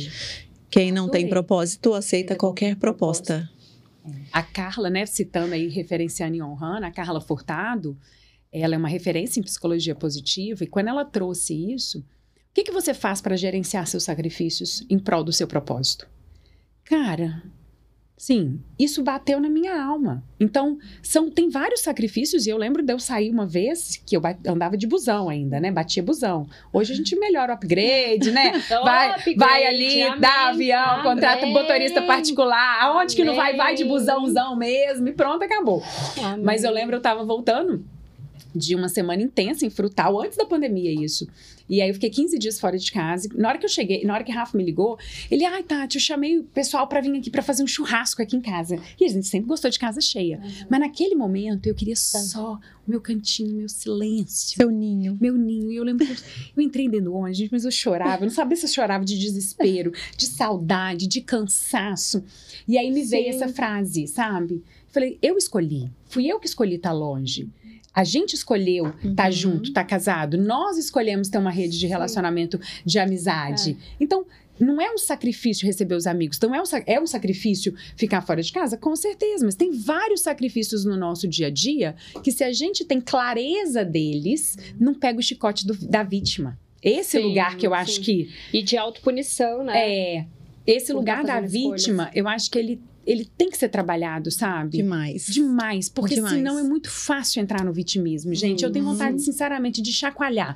Quem 0.69 0.91
não 0.91 1.09
tem 1.09 1.27
propósito 1.27 1.93
aceita 1.93 2.35
qualquer 2.35 2.75
proposta. 2.75 3.49
A 4.31 4.41
Carla, 4.43 4.89
né, 4.89 5.05
citando 5.05 5.53
aí, 5.53 5.67
referenciando 5.67 6.35
e 6.35 6.41
honrando, 6.41 6.85
a 6.85 6.91
Carla 6.91 7.19
Furtado, 7.21 7.97
ela 8.51 8.75
é 8.75 8.77
uma 8.77 8.87
referência 8.87 9.39
em 9.39 9.43
psicologia 9.43 9.93
positiva, 9.93 10.63
e 10.63 10.67
quando 10.67 10.87
ela 10.87 11.05
trouxe 11.05 11.53
isso, 11.73 12.03
O 12.49 12.53
que, 12.53 12.63
que 12.63 12.71
você 12.71 12.93
faz 12.93 13.21
para 13.21 13.37
gerenciar 13.37 13.85
seus 13.85 14.03
sacrifícios 14.03 14.83
em 14.89 14.97
prol 14.97 15.23
do 15.23 15.31
seu 15.31 15.47
propósito? 15.47 16.07
Cara, 16.83 17.43
sim, 18.19 18.59
isso 18.77 19.01
bateu 19.01 19.39
na 19.39 19.47
minha 19.49 19.81
alma. 19.81 20.21
Então, 20.37 20.77
são 21.01 21.31
tem 21.31 21.49
vários 21.49 21.79
sacrifícios 21.79 22.45
e 22.45 22.49
eu 22.49 22.57
lembro 22.57 22.83
de 22.83 22.91
eu 22.91 22.99
sair 22.99 23.31
uma 23.31 23.45
vez 23.45 23.95
que 24.05 24.17
eu 24.17 24.21
andava 24.45 24.75
de 24.75 24.85
busão 24.85 25.29
ainda, 25.29 25.57
né? 25.57 25.71
Batia 25.71 26.03
busão. 26.03 26.45
Hoje 26.73 26.91
a 26.91 26.95
gente 26.97 27.15
melhora 27.15 27.53
o 27.53 27.55
upgrade, 27.55 28.29
né? 28.31 28.51
Vai, 28.83 29.11
Upgrade, 29.11 29.37
vai 29.37 29.65
ali, 29.65 30.03
amém, 30.03 30.19
dá 30.19 30.49
avião, 30.49 31.01
contrata 31.01 31.39
um 31.45 31.49
amém. 31.49 31.53
motorista 31.53 32.01
particular. 32.01 32.81
Aonde 32.81 33.15
que 33.15 33.23
não 33.23 33.35
vai, 33.35 33.55
vai 33.55 33.73
de 33.73 33.83
Amém. 33.83 33.93
busãozão 33.93 34.55
mesmo 34.55 35.07
e 35.07 35.13
pronto, 35.13 35.43
acabou. 35.43 35.81
Amém. 36.21 36.43
Mas 36.43 36.63
eu 36.63 36.71
lembro, 36.71 36.97
eu 36.97 37.01
tava 37.01 37.23
voltando 37.23 37.85
de 38.53 38.75
uma 38.75 38.89
semana 38.89 39.21
intensa 39.21 39.65
em 39.65 39.69
Frutal, 39.69 40.21
antes 40.21 40.37
da 40.37 40.45
pandemia 40.45 40.91
isso. 40.93 41.27
E 41.69 41.81
aí 41.81 41.89
eu 41.89 41.93
fiquei 41.93 42.09
15 42.09 42.39
dias 42.39 42.59
fora 42.59 42.77
de 42.77 42.91
casa. 42.91 43.29
Na 43.35 43.47
hora 43.47 43.59
que 43.59 43.65
eu 43.65 43.69
cheguei, 43.69 44.03
na 44.03 44.15
hora 44.15 44.23
que 44.23 44.31
Rafa 44.31 44.57
me 44.57 44.63
ligou, 44.63 44.97
ele, 45.29 45.45
ai, 45.45 45.61
Tati, 45.61 45.97
eu 45.97 46.01
chamei 46.01 46.39
o 46.39 46.43
pessoal 46.43 46.87
pra 46.87 46.99
vir 46.99 47.15
aqui 47.15 47.29
pra 47.29 47.43
fazer 47.43 47.61
um 47.63 47.67
churrasco 47.67 48.21
aqui 48.21 48.35
em 48.35 48.41
casa. 48.41 48.81
E 48.99 49.05
a 49.05 49.07
gente 49.07 49.27
sempre 49.27 49.47
gostou 49.47 49.69
de 49.69 49.77
casa 49.77 50.01
cheia. 50.01 50.41
Mas 50.67 50.79
naquele 50.79 51.13
momento 51.13 51.67
eu 51.67 51.75
queria 51.75 51.95
só 51.95 52.53
o 52.53 52.59
meu 52.89 52.99
cantinho, 52.99 53.55
meu 53.55 53.69
silêncio. 53.69 54.57
Seu 54.57 54.71
ninho. 54.71 55.15
Meu 55.21 55.35
ninho, 55.35 55.71
e 55.71 55.75
eu 55.75 55.83
lembro 55.83 56.07
que 56.07 56.11
eu, 56.11 56.17
eu 56.57 56.63
entrei 56.63 56.89
dentro 56.89 57.05
do 57.05 57.13
ônibus, 57.13 57.49
mas 57.51 57.65
eu 57.65 57.71
chorava. 57.71 58.23
Eu 58.23 58.27
não 58.27 58.33
sabia 58.33 58.57
se 58.57 58.65
eu 58.65 58.69
chorava 58.69 59.05
de 59.05 59.17
desespero, 59.19 59.91
de 60.17 60.25
saudade, 60.25 61.07
de 61.07 61.21
cansaço. 61.21 62.23
E 62.67 62.79
aí 62.79 62.89
me 62.89 63.03
veio 63.03 63.31
Sim. 63.31 63.43
essa 63.43 63.47
frase, 63.49 64.07
sabe? 64.07 64.63
Falei, 64.87 65.19
eu 65.21 65.37
escolhi. 65.37 65.89
Fui 66.07 66.25
eu 66.25 66.39
que 66.39 66.47
escolhi 66.47 66.75
estar 66.75 66.91
longe. 66.91 67.47
A 67.93 68.03
gente 68.03 68.33
escolheu 68.33 68.93
estar 69.03 69.25
Uhum. 69.25 69.31
junto, 69.31 69.69
estar 69.69 69.83
casado. 69.83 70.37
Nós 70.37 70.77
escolhemos 70.77 71.27
ter 71.29 71.37
uma 71.37 71.51
rede 71.51 71.77
de 71.79 71.87
relacionamento, 71.87 72.59
de 72.85 72.99
amizade. 72.99 73.75
Então, 73.99 74.25
não 74.59 74.79
é 74.81 74.91
um 74.93 74.97
sacrifício 74.97 75.65
receber 75.65 75.95
os 75.95 76.05
amigos. 76.05 76.37
Então, 76.37 76.53
é 76.53 76.59
um, 76.61 76.65
é 76.85 76.99
um 76.99 77.07
sacrifício 77.07 77.73
ficar 77.95 78.21
fora 78.21 78.41
de 78.43 78.51
casa? 78.51 78.77
Com 78.77 78.95
certeza. 78.95 79.45
Mas 79.45 79.55
tem 79.55 79.71
vários 79.71 80.21
sacrifícios 80.21 80.83
no 80.85 80.97
nosso 80.97 81.27
dia 81.27 81.47
a 81.47 81.49
dia 81.49 81.95
que, 82.23 82.31
se 82.31 82.43
a 82.43 82.51
gente 82.51 82.83
tem 82.85 82.99
clareza 83.01 83.83
deles, 83.85 84.57
não 84.79 84.93
pega 84.93 85.17
o 85.19 85.23
chicote 85.23 85.65
do- 85.65 85.73
da 85.87 86.03
vítima. 86.03 86.59
Esse 86.83 87.17
Sim, 87.17 87.23
lugar 87.23 87.57
que 87.57 87.65
eu 87.67 87.73
acho 87.73 87.95
sim. 87.95 88.01
que 88.01 88.29
E 88.53 88.61
de 88.61 88.77
autopunição, 88.77 89.63
né? 89.63 89.73
é. 90.17 90.25
Esse 90.67 90.87
Por 90.93 90.99
lugar 90.99 91.25
tá 91.25 91.39
da 91.39 91.47
vítima, 91.47 92.03
escolhas. 92.03 92.11
eu 92.15 92.27
acho 92.27 92.51
que 92.51 92.59
ele, 92.59 92.81
ele 93.11 93.25
tem 93.25 93.49
que 93.49 93.57
ser 93.57 93.69
trabalhado, 93.69 94.29
sabe? 94.29 94.77
Demais. 94.77 95.25
Demais, 95.25 95.89
porque 95.89 96.15
Demais. 96.15 96.35
senão 96.35 96.59
é 96.59 96.63
muito 96.63 96.91
fácil 96.91 97.41
entrar 97.41 97.65
no 97.65 97.73
vitimismo, 97.73 98.33
gente. 98.35 98.63
Eu 98.63 98.71
tenho 98.71 98.85
Uhum. 98.85 98.91
vontade, 98.93 99.19
sinceramente, 99.21 99.81
de 99.81 99.91
chacoalhar, 99.91 100.55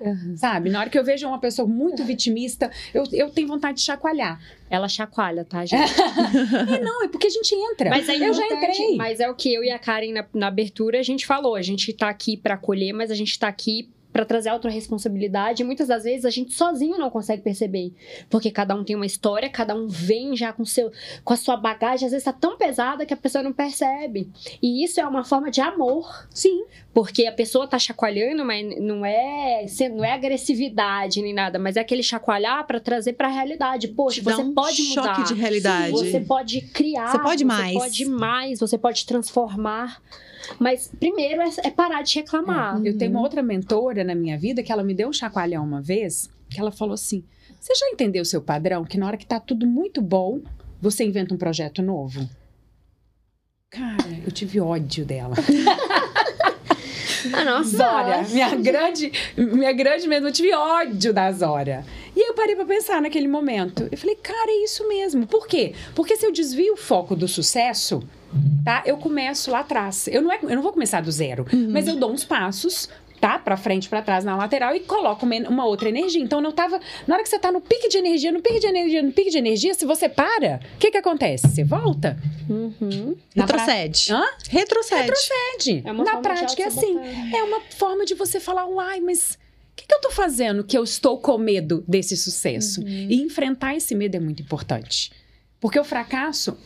Uhum. 0.00 0.36
sabe? 0.36 0.68
Na 0.68 0.80
hora 0.80 0.90
que 0.90 0.98
eu 0.98 1.04
vejo 1.04 1.26
uma 1.26 1.38
pessoa 1.38 1.66
muito 1.66 2.04
vitimista, 2.04 2.70
eu, 2.92 3.04
eu 3.12 3.30
tenho 3.30 3.48
vontade 3.48 3.78
de 3.78 3.84
chacoalhar. 3.84 4.38
Ela 4.68 4.86
chacoalha, 4.88 5.44
tá, 5.44 5.64
gente? 5.66 5.80
E 5.80 6.80
não, 6.84 7.04
é 7.04 7.08
porque 7.08 7.26
a 7.26 7.30
gente 7.30 7.54
entra. 7.54 7.88
Mas 7.88 8.08
é 8.08 8.16
eu 8.16 8.34
já 8.34 8.44
entrei. 8.46 8.96
Mas 8.96 9.20
é 9.20 9.30
o 9.30 9.34
que 9.34 9.52
eu 9.54 9.64
e 9.64 9.70
a 9.70 9.78
Karen 9.78 10.12
na, 10.12 10.26
na 10.34 10.46
abertura 10.48 10.98
a 10.98 11.02
gente 11.02 11.24
falou. 11.26 11.54
A 11.54 11.62
gente 11.62 11.92
tá 11.92 12.08
aqui 12.10 12.36
pra 12.36 12.54
acolher, 12.54 12.92
mas 12.92 13.10
a 13.10 13.14
gente 13.14 13.38
tá 13.38 13.48
aqui 13.48 13.88
pra 14.14 14.24
trazer 14.24 14.48
autorresponsabilidade. 14.50 15.62
E 15.62 15.66
muitas 15.66 15.88
das 15.88 16.04
vezes 16.04 16.24
a 16.24 16.30
gente 16.30 16.52
sozinho 16.52 16.96
não 16.96 17.10
consegue 17.10 17.42
perceber. 17.42 17.92
Porque 18.30 18.48
cada 18.48 18.72
um 18.72 18.84
tem 18.84 18.94
uma 18.94 19.04
história, 19.04 19.50
cada 19.50 19.74
um 19.74 19.88
vem 19.88 20.36
já 20.36 20.52
com, 20.52 20.64
seu, 20.64 20.92
com 21.24 21.32
a 21.32 21.36
sua 21.36 21.56
bagagem, 21.56 22.06
às 22.06 22.12
vezes 22.12 22.24
tá 22.24 22.32
tão 22.32 22.56
pesada 22.56 23.04
que 23.04 23.12
a 23.12 23.16
pessoa 23.16 23.42
não 23.42 23.52
percebe. 23.52 24.30
E 24.62 24.84
isso 24.84 25.00
é 25.00 25.06
uma 25.06 25.24
forma 25.24 25.50
de 25.50 25.60
amor. 25.60 26.28
Sim. 26.30 26.64
Porque 26.94 27.26
a 27.26 27.32
pessoa 27.32 27.66
tá 27.66 27.76
chacoalhando, 27.76 28.44
mas 28.44 28.80
não 28.80 29.04
é, 29.04 29.66
não 29.92 30.04
é 30.04 30.12
agressividade 30.12 31.20
nem 31.20 31.34
nada, 31.34 31.58
mas 31.58 31.76
é 31.76 31.80
aquele 31.80 32.04
chacoalhar 32.04 32.64
pra 32.68 32.78
trazer 32.78 33.14
pra 33.14 33.26
realidade. 33.26 33.88
Poxa, 33.88 34.20
Te 34.20 34.24
você 34.24 34.42
um 34.42 34.54
pode 34.54 34.80
mudar. 34.84 35.16
choque 35.16 35.34
de 35.34 35.40
realidade. 35.40 35.90
Você 35.90 36.20
pode 36.20 36.60
criar. 36.60 37.10
Você 37.10 37.18
pode 37.18 37.44
mais. 37.44 37.72
Você 37.72 37.78
pode 37.80 38.04
mais, 38.04 38.60
você 38.60 38.78
pode 38.78 39.04
transformar. 39.06 40.00
Mas 40.58 40.90
primeiro 40.98 41.42
é, 41.42 41.50
é 41.64 41.70
parar 41.70 42.02
de 42.02 42.14
reclamar. 42.16 42.80
Eu 42.84 42.96
tenho 42.96 43.10
uma 43.10 43.18
Uhum. 43.20 43.24
outra 43.24 43.42
mentora 43.42 44.02
na 44.04 44.14
minha 44.14 44.38
vida 44.38 44.62
que 44.62 44.70
ela 44.72 44.82
me 44.82 44.94
deu 44.94 45.08
um 45.08 45.12
chacoalhão 45.12 45.64
uma 45.64 45.80
vez, 45.82 46.30
que 46.50 46.58
ela 46.60 46.70
falou 46.72 46.94
assim: 46.94 47.24
Você 47.60 47.74
já 47.74 47.86
entendeu 47.90 48.22
o 48.22 48.26
seu 48.26 48.40
padrão? 48.42 48.84
Que 48.84 48.98
na 48.98 49.06
hora 49.06 49.16
que 49.16 49.26
tá 49.26 49.38
tudo 49.40 49.66
muito 49.66 50.00
bom, 50.02 50.40
você 50.80 51.04
inventa 51.04 51.34
um 51.34 51.38
projeto 51.38 51.80
novo? 51.82 52.28
Cara, 53.70 53.96
eu 54.24 54.30
tive 54.30 54.60
ódio 54.60 55.04
dela. 55.04 55.34
Ah, 57.32 57.42
nossa. 57.42 57.78
Zória, 57.78 58.22
minha 58.28 58.54
grande, 58.54 59.10
minha 59.34 59.72
grande 59.72 60.06
mesmo, 60.06 60.28
eu 60.28 60.32
tive 60.32 60.52
ódio 60.54 61.10
da 61.12 61.32
Zória. 61.32 61.82
E 62.14 62.20
aí 62.20 62.28
eu 62.28 62.34
parei 62.34 62.54
pra 62.54 62.66
pensar 62.66 63.00
naquele 63.00 63.26
momento. 63.26 63.88
Eu 63.90 63.96
falei, 63.96 64.14
cara, 64.16 64.50
é 64.50 64.62
isso 64.62 64.86
mesmo. 64.86 65.26
Por 65.26 65.46
quê? 65.46 65.72
Porque 65.94 66.16
se 66.18 66.26
eu 66.26 66.30
desvio 66.30 66.74
o 66.74 66.76
foco 66.76 67.16
do 67.16 67.26
sucesso, 67.26 68.02
tá? 68.64 68.82
Eu 68.86 68.96
começo 68.96 69.50
lá 69.50 69.60
atrás. 69.60 70.06
Eu 70.08 70.22
não, 70.22 70.32
é, 70.32 70.38
eu 70.42 70.50
não 70.56 70.62
vou 70.62 70.72
começar 70.72 71.00
do 71.00 71.10
zero, 71.10 71.46
Uhum. 71.52 71.68
mas 71.70 71.86
eu 71.88 71.96
dou 71.96 72.10
uns 72.12 72.24
passos. 72.24 72.88
Tá? 73.20 73.38
Pra 73.38 73.56
frente, 73.56 73.88
pra 73.88 74.02
trás, 74.02 74.22
na 74.22 74.36
lateral 74.36 74.74
e 74.76 74.80
coloco 74.80 75.24
uma, 75.24 75.34
uma 75.48 75.64
outra 75.64 75.88
energia. 75.88 76.20
Então, 76.20 76.42
não 76.42 76.52
tava. 76.52 76.78
Na 77.06 77.14
hora 77.14 77.22
que 77.22 77.28
você 77.30 77.38
tá 77.38 77.50
no 77.50 77.58
pique 77.58 77.88
de 77.88 77.96
energia, 77.96 78.30
no 78.30 78.42
pique 78.42 78.58
de 78.60 78.66
energia, 78.66 79.02
no 79.02 79.12
pique 79.12 79.30
de 79.30 79.38
energia, 79.38 79.72
se 79.72 79.86
você 79.86 80.10
para, 80.10 80.60
o 80.74 80.78
que 80.78 80.90
que 80.90 80.98
acontece? 80.98 81.48
Você 81.48 81.64
volta? 81.64 82.18
Uhum. 82.50 83.16
Retrocede. 83.34 84.12
Hã? 84.12 84.22
Retrocede. 84.50 85.10
Pede. 85.56 85.82
É 85.86 85.92
uma 85.92 86.04
Na 86.04 86.10
forma 86.12 86.22
de 86.22 86.28
prática 86.40 86.62
é 86.64 86.66
assim. 86.66 86.98
É 87.34 87.42
uma 87.44 87.60
forma 87.70 88.04
de 88.04 88.14
você 88.14 88.38
falar, 88.38 88.66
uai, 88.66 89.00
mas 89.00 89.38
o 89.72 89.76
que, 89.76 89.86
que 89.86 89.94
eu 89.94 90.00
tô 90.02 90.10
fazendo 90.10 90.62
que 90.62 90.76
eu 90.76 90.84
estou 90.84 91.18
com 91.18 91.38
medo 91.38 91.82
desse 91.88 92.18
sucesso? 92.18 92.82
Uhum. 92.82 92.86
E 93.08 93.22
enfrentar 93.22 93.74
esse 93.74 93.94
medo 93.94 94.16
é 94.16 94.20
muito 94.20 94.42
importante. 94.42 95.10
Porque 95.60 95.80
o 95.80 95.84
fracasso, 95.84 96.58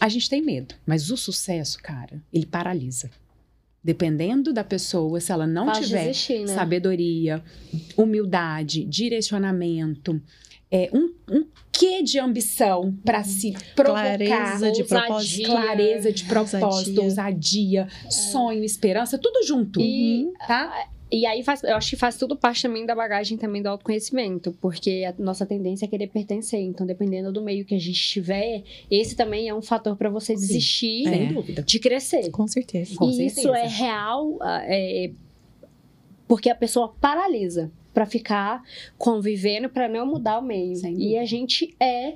a 0.00 0.08
gente 0.08 0.28
tem 0.30 0.40
medo, 0.42 0.74
mas 0.86 1.10
o 1.10 1.16
sucesso, 1.16 1.78
cara, 1.82 2.20
ele 2.32 2.46
paralisa. 2.46 3.10
Dependendo 3.82 4.52
da 4.52 4.62
pessoa, 4.64 5.20
se 5.20 5.30
ela 5.32 5.46
não 5.46 5.66
Faz 5.66 5.86
tiver 5.86 6.02
desistir, 6.08 6.40
né? 6.40 6.54
sabedoria, 6.54 7.42
humildade, 7.96 8.84
direcionamento, 8.84 10.20
é, 10.70 10.90
um, 10.92 11.12
um 11.30 11.46
quê 11.72 12.02
de 12.02 12.18
ambição 12.18 12.94
para 13.04 13.24
se 13.24 13.52
provocar, 13.74 14.18
Clareza 14.18 14.70
de 14.70 14.82
ousadia. 14.82 14.84
propósito. 14.86 15.50
clareza 15.50 16.12
de 16.12 16.24
propósito, 16.24 17.02
ousadia, 17.02 17.88
sonho, 18.10 18.62
esperança, 18.62 19.16
tudo 19.18 19.44
junto. 19.46 19.80
E- 19.80 20.24
Uhum. 20.26 20.32
Tá? 20.46 20.88
E 21.12 21.26
aí 21.26 21.42
faz, 21.42 21.62
eu 21.64 21.74
acho 21.76 21.90
que 21.90 21.96
faz 21.96 22.16
tudo 22.16 22.36
parte 22.36 22.62
também 22.62 22.86
da 22.86 22.94
bagagem 22.94 23.36
também 23.36 23.60
do 23.60 23.66
autoconhecimento, 23.68 24.52
porque 24.60 25.04
a 25.08 25.20
nossa 25.20 25.44
tendência 25.44 25.84
é 25.84 25.88
querer 25.88 26.06
pertencer. 26.06 26.60
Então, 26.60 26.86
dependendo 26.86 27.32
do 27.32 27.42
meio 27.42 27.64
que 27.64 27.74
a 27.74 27.78
gente 27.78 27.96
estiver, 27.96 28.62
esse 28.90 29.16
também 29.16 29.48
é 29.48 29.54
um 29.54 29.60
fator 29.62 29.96
para 29.96 30.08
você 30.08 30.36
Sim. 30.36 30.40
desistir 30.46 31.04
Sem 31.08 31.28
É. 31.28 31.32
dúvida. 31.32 31.62
de 31.62 31.78
crescer. 31.80 32.30
Com 32.30 32.46
certeza. 32.46 32.94
Com 32.94 33.06
e 33.10 33.26
isso 33.26 33.42
certeza. 33.42 33.58
é 33.58 33.66
real, 33.66 34.38
ah, 34.40 34.62
é, 34.64 35.10
porque 36.28 36.48
a 36.48 36.54
pessoa 36.54 36.94
paralisa 37.00 37.72
para 37.92 38.06
ficar 38.06 38.62
convivendo 38.96 39.68
para 39.68 39.88
não 39.88 40.06
mudar 40.06 40.38
o 40.38 40.42
meio. 40.42 40.74
E 40.96 41.18
a 41.18 41.24
gente 41.24 41.74
é, 41.80 42.14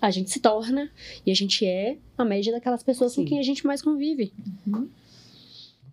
a 0.00 0.12
gente 0.12 0.30
se 0.30 0.38
torna 0.38 0.90
e 1.26 1.30
a 1.32 1.34
gente 1.34 1.66
é 1.66 1.96
a 2.16 2.24
média 2.24 2.52
daquelas 2.52 2.84
pessoas 2.84 3.12
Sim. 3.12 3.22
com 3.24 3.28
quem 3.30 3.38
a 3.40 3.42
gente 3.42 3.66
mais 3.66 3.82
convive. 3.82 4.32
Uhum. 4.64 4.88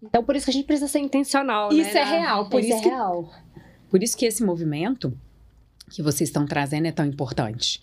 Então, 0.04 0.24
por 0.24 0.36
isso 0.36 0.46
que 0.46 0.52
a 0.52 0.54
gente 0.54 0.66
precisa 0.66 0.88
ser 0.88 1.00
intencional, 1.00 1.72
né? 1.72 1.82
Isso 1.82 1.98
é 1.98 2.04
na- 2.06 2.12
real, 2.12 2.50
por 2.50 2.60
isso 2.60 2.70
isso 2.70 2.78
é 2.80 2.82
que 2.82 2.90
real. 2.90 3.34
Por 3.90 4.04
isso 4.04 4.18
que 4.18 4.26
esse 4.26 4.44
movimento 4.44 5.18
que 5.92 6.02
vocês 6.02 6.30
estão 6.30 6.46
trazendo 6.46 6.88
é 6.88 6.92
tão 6.92 7.06
importante. 7.06 7.82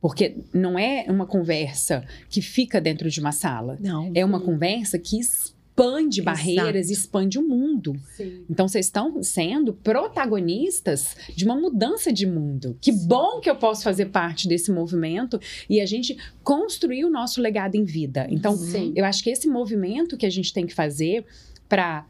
Porque 0.00 0.36
não 0.52 0.78
é 0.78 1.06
uma 1.08 1.26
conversa 1.26 2.04
que 2.28 2.42
fica 2.42 2.80
dentro 2.80 3.08
de 3.10 3.18
uma 3.18 3.32
sala. 3.32 3.78
Não. 3.80 4.12
É 4.14 4.24
uma 4.24 4.38
conversa 4.40 4.98
que 4.98 5.18
expande 5.18 6.20
Exato. 6.20 6.24
barreiras, 6.24 6.90
expande 6.90 7.38
o 7.38 7.42
mundo. 7.48 7.94
Sim. 8.14 8.44
Então, 8.48 8.68
vocês 8.68 8.86
estão 8.86 9.22
sendo 9.22 9.72
protagonistas 9.72 11.16
de 11.34 11.44
uma 11.44 11.56
mudança 11.56 12.12
de 12.12 12.26
mundo. 12.26 12.76
Que 12.80 12.92
bom 12.92 13.40
que 13.40 13.48
eu 13.48 13.56
posso 13.56 13.82
fazer 13.82 14.06
parte 14.06 14.46
desse 14.46 14.70
movimento 14.70 15.40
e 15.68 15.80
a 15.80 15.86
gente 15.86 16.16
construir 16.44 17.04
o 17.04 17.10
nosso 17.10 17.40
legado 17.40 17.74
em 17.74 17.84
vida. 17.84 18.26
Então, 18.30 18.54
Sim. 18.56 18.92
eu 18.94 19.04
acho 19.04 19.22
que 19.24 19.30
esse 19.30 19.48
movimento 19.48 20.16
que 20.16 20.26
a 20.26 20.30
gente 20.30 20.52
tem 20.52 20.66
que 20.66 20.74
fazer 20.74 21.24
para 21.68 22.04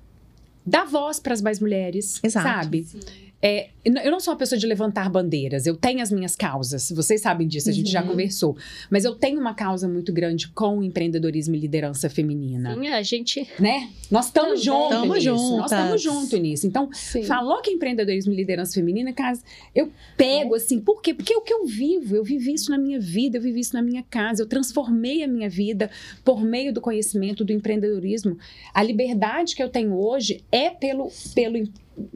dar 0.65 0.85
voz 0.87 1.21
para 1.21 1.33
as 1.33 1.41
mais 1.41 1.61
mulheres, 1.61 2.21
Exato. 2.23 2.47
sabe? 2.49 2.87
É, 3.49 3.68
eu 3.84 4.11
não 4.11 4.18
sou 4.18 4.32
uma 4.32 4.38
pessoa 4.38 4.59
de 4.59 4.66
levantar 4.66 5.09
bandeiras, 5.09 5.66
eu 5.66 5.76
tenho 5.76 6.03
as 6.03 6.11
minhas 6.11 6.34
causas, 6.34 6.90
vocês 6.90 7.20
sabem 7.20 7.47
disso, 7.47 7.68
a 7.70 7.72
gente 7.72 7.88
já 7.88 8.03
Uhum. 8.03 8.09
conversou. 8.09 8.57
Mas 8.90 9.05
eu 9.05 9.14
tenho 9.14 9.38
uma 9.38 9.55
causa 9.55 9.86
muito 9.86 10.12
grande 10.12 10.49
com 10.49 10.78
o 10.78 10.82
empreendedorismo 10.82 11.55
e 11.55 11.59
liderança 11.61 12.11
feminina, 12.11 12.74
Sim, 12.74 12.88
a 12.88 13.01
gente. 13.03 13.47
né? 13.61 13.88
Nós 14.11 14.26
estamos 14.26 14.61
juntos 14.61 14.88
Tamo 14.88 15.14
nisso, 15.14 15.57
nós 15.59 15.70
estamos 15.70 16.03
juntos 16.03 16.40
nisso. 16.40 16.66
Então, 16.66 16.88
Sim. 16.92 17.22
Falou 17.22 17.62
que 17.62 17.70
empreendedorismo 17.70 18.32
e 18.32 18.36
liderança 18.36 18.74
feminina, 18.74 19.12
casa, 19.12 19.40
eu 19.72 19.92
pego 20.16 20.57
assim, 20.57 20.80
por 20.80 21.01
quê? 21.01 21.14
Porque 21.14 21.32
é 21.32 21.36
o 21.36 21.42
que 21.42 21.55
eu 21.55 21.64
vivo, 21.66 22.16
eu 22.16 22.24
vivi 22.24 22.53
isso 22.55 22.72
na 22.72 22.78
minha 22.78 22.99
vida, 22.99 23.38
eu 23.38 23.42
vivi 23.42 23.61
isso 23.61 23.74
na 23.74 23.82
minha 23.82 24.03
casa, 24.03 24.42
eu 24.42 24.47
transformei 24.49 25.22
a 25.22 25.28
minha 25.28 25.49
vida 25.49 25.88
por 26.24 26.42
meio 26.42 26.72
do 26.72 26.80
conhecimento 26.80 27.44
do 27.44 27.53
empreendedorismo. 27.53 28.36
A 28.74 28.82
liberdade 28.82 29.55
que 29.55 29.62
eu 29.62 29.68
tenho 29.68 29.94
hoje 29.97 30.42
é 30.51 30.68
pelo, 30.70 31.12
pelo, 31.32 31.62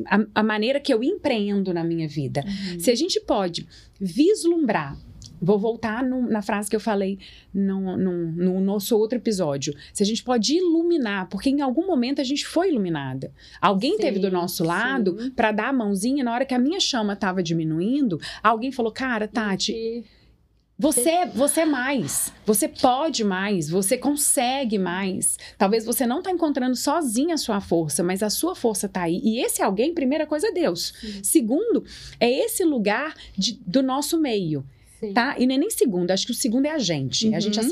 a, 0.06 0.24
a 0.36 0.42
maneira 0.42 0.78
que 0.80 0.92
eu 0.92 1.02
empreendo 1.02 1.72
na 1.74 1.82
minha 1.84 2.06
vida. 2.08 2.44
Uhum. 2.46 2.80
Se 2.80 2.90
a 2.90 2.94
gente 2.94 3.20
pode 3.20 3.66
vislumbrar 4.00 4.96
Vou 5.42 5.58
voltar 5.58 6.04
no- 6.04 6.28
na 6.28 6.42
frase 6.42 6.68
que 6.68 6.76
eu 6.76 6.80
falei 6.80 7.18
no, 7.54 7.96
no- 7.96 8.30
no 8.30 8.60
nosso 8.60 8.94
outro 8.94 9.16
episódio. 9.16 9.74
Se 9.90 10.02
a 10.02 10.06
gente 10.06 10.22
pode 10.22 10.54
iluminar, 10.54 11.30
porque 11.30 11.48
em 11.48 11.62
algum 11.62 11.86
momento 11.86 12.20
a 12.20 12.24
gente 12.24 12.46
foi 12.46 12.68
iluminada. 12.68 13.32
Alguém 13.58 13.92
Sim, 13.92 14.02
teve 14.02 14.18
do 14.18 14.30
nosso 14.30 14.62
lado 14.62 15.16
para 15.34 15.50
dar 15.50 15.68
a 15.68 15.72
mãozinha 15.72 16.22
na 16.22 16.34
hora 16.34 16.44
que 16.44 16.52
a 16.52 16.58
minha 16.58 16.78
chama 16.78 17.14
estava 17.14 17.42
diminuindo. 17.42 18.20
Alguém 18.42 18.70
falou: 18.70 18.92
Cara, 18.92 19.26
Tati, 19.26 19.72
E- 19.72 20.04
você, 20.80 21.26
você 21.26 21.60
é 21.60 21.64
mais. 21.66 22.32
Você 22.46 22.66
pode 22.66 23.22
mais. 23.22 23.68
Você 23.68 23.98
consegue 23.98 24.78
mais. 24.78 25.38
Talvez 25.58 25.84
você 25.84 26.06
não 26.06 26.18
está 26.20 26.30
encontrando 26.30 26.74
sozinha 26.74 27.34
a 27.34 27.38
sua 27.38 27.60
força, 27.60 28.02
mas 28.02 28.22
a 28.22 28.30
sua 28.30 28.54
força 28.54 28.86
está 28.86 29.02
aí. 29.02 29.20
E 29.22 29.40
esse 29.44 29.62
alguém, 29.62 29.92
primeira 29.94 30.26
coisa, 30.26 30.48
é 30.48 30.52
Deus. 30.52 30.94
Sim. 31.00 31.22
Segundo, 31.22 31.84
é 32.18 32.30
esse 32.30 32.64
lugar 32.64 33.14
de- 33.36 33.60
do 33.66 33.82
nosso 33.82 34.18
meio, 34.18 34.64
Sim. 34.98 35.12
tá? 35.12 35.36
E 35.38 35.46
não 35.46 35.54
é 35.54 35.58
nem 35.58 35.70
segundo. 35.70 36.10
Acho 36.10 36.24
que 36.26 36.32
o 36.32 36.34
segundo 36.34 36.64
é 36.66 36.70
a 36.70 36.78
gente. 36.78 37.32
É 37.32 37.36
a 37.36 37.40
gente 37.40 37.58
Uhum. 37.58 37.64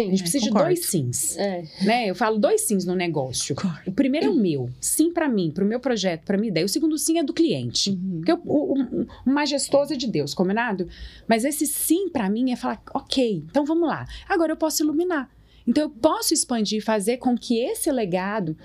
Aceitar. 0.00 0.02
A 0.02 0.04
Sim. 0.04 0.10
gente 0.10 0.22
precisa 0.22 0.46
concordo. 0.46 0.68
de 0.68 0.74
dois 0.80 0.86
sims. 0.90 1.36
É. 1.38 1.64
Né? 1.82 2.06
Eu 2.10 2.14
falo 2.14 2.38
dois 2.38 2.62
sims 2.62 2.84
no 2.84 2.94
negócio. 2.94 3.54
Concordo. 3.54 3.90
O 3.90 3.92
primeiro 3.92 4.26
é 4.26 4.30
o 4.30 4.34
meu. 4.34 4.68
Sim 4.80 5.12
para 5.12 5.28
mim, 5.28 5.50
para 5.50 5.64
o 5.64 5.66
meu 5.66 5.80
projeto, 5.80 6.24
para 6.24 6.36
minha 6.36 6.50
ideia. 6.50 6.64
O 6.66 6.68
segundo 6.68 6.96
sim 6.98 7.18
é 7.18 7.22
do 7.22 7.32
cliente. 7.32 7.90
Uhum. 7.90 8.16
Porque 8.18 8.32
o, 8.32 8.40
o- 8.44 8.72
o- 8.82 9.06
o 9.26 9.30
majestoso 9.30 9.92
é 9.92 9.96
de 9.96 10.06
Deus, 10.06 10.34
combinado? 10.34 10.88
Mas 11.28 11.44
esse 11.44 11.66
sim 11.66 12.08
pra 12.08 12.28
mim 12.30 12.50
é 12.52 12.56
falar, 12.56 12.82
ok, 12.94 13.44
então 13.50 13.64
vamos 13.64 13.88
lá. 13.88 14.06
Agora 14.28 14.52
eu 14.52 14.56
posso 14.56 14.82
iluminar. 14.82 15.30
Então 15.66 15.84
eu 15.84 15.90
posso 15.90 16.32
expandir 16.34 16.78
e 16.78 16.80
fazer 16.80 17.18
com 17.18 17.36
que 17.36 17.58
esse 17.58 17.90
legado 17.92 18.56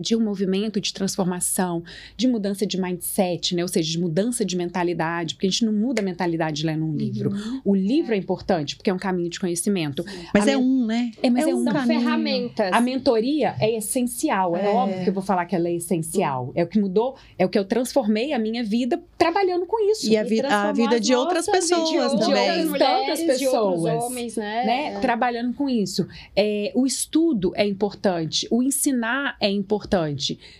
de 0.00 0.16
um 0.16 0.20
movimento 0.24 0.80
de 0.80 0.92
transformação, 0.94 1.82
de 2.16 2.26
mudança 2.26 2.66
de 2.66 2.80
mindset, 2.80 3.54
né? 3.54 3.62
Ou 3.62 3.68
seja, 3.68 3.90
de 3.92 3.98
mudança 3.98 4.44
de 4.44 4.56
mentalidade, 4.56 5.34
porque 5.34 5.46
a 5.46 5.50
gente 5.50 5.64
não 5.64 5.72
muda 5.72 6.00
a 6.00 6.04
mentalidade 6.04 6.64
lendo 6.64 6.84
um 6.84 6.94
livro. 6.96 7.30
Uhum. 7.30 7.60
O 7.64 7.74
livro 7.74 8.14
é 8.14 8.16
importante 8.16 8.76
porque 8.76 8.88
é 8.90 8.94
um 8.94 8.98
caminho 8.98 9.28
de 9.28 9.38
conhecimento. 9.38 10.04
Mas 10.32 10.48
A 10.48 10.52
é 10.52 10.56
men- 10.56 10.64
um, 10.64 10.86
né? 10.86 11.10
É, 11.22 11.28
mas 11.30 11.46
é, 11.46 11.50
É 11.50 11.54
um 11.54 11.64
São 11.64 11.72
caminho. 11.72 12.00
ferramentas. 12.00 12.72
a 12.72 12.80
mentoria 12.80 13.54
é 13.60 13.76
essencial. 13.76 14.56
É. 14.56 14.64
É. 14.64 14.68
óbvio 14.68 15.02
que 15.04 15.10
eu 15.10 15.14
vou 15.14 15.22
falar 15.22 15.44
que 15.46 15.54
ela 15.56 15.68
é 15.68 15.74
essencial. 15.74 16.52
É 16.54 16.62
o 16.62 16.66
que 16.66 16.78
mudou, 16.78 17.16
é 17.38 17.44
o 17.44 17.48
que 17.48 17.58
eu 17.58 17.64
transformei 17.64 18.32
a 18.32 18.38
minha 18.38 18.62
vida 18.64 19.02
trabalhando 19.18 19.66
com 19.66 19.78
isso. 19.90 20.08
E 20.10 20.16
a, 20.16 20.22
E 20.22 20.28
vi- 20.28 20.40
a 20.40 20.72
vida 20.72 20.98
de 21.00 21.14
outras 21.14 21.44
de 21.46 21.50
pessoas 21.52 21.80
outras 21.90 22.12
também. 22.12 22.50
outras 22.50 22.68
mulheres, 22.70 22.78
Tantas 23.18 23.38
de 23.38 23.46
outros 23.48 23.82
pessoas, 23.82 24.04
homens, 24.04 24.36
né? 24.36 24.64
né? 24.64 24.92
É. 24.94 25.00
Trabalhando 25.00 25.52
com 25.54 25.68
isso. 25.68 26.06
É, 26.36 26.72
o 26.74 26.86
estudo 26.86 27.52
é 27.56 27.66
importante, 27.66 28.46
o 28.50 28.62
ensinar 28.62 29.36
é 29.40 29.50
importante, 29.50 29.89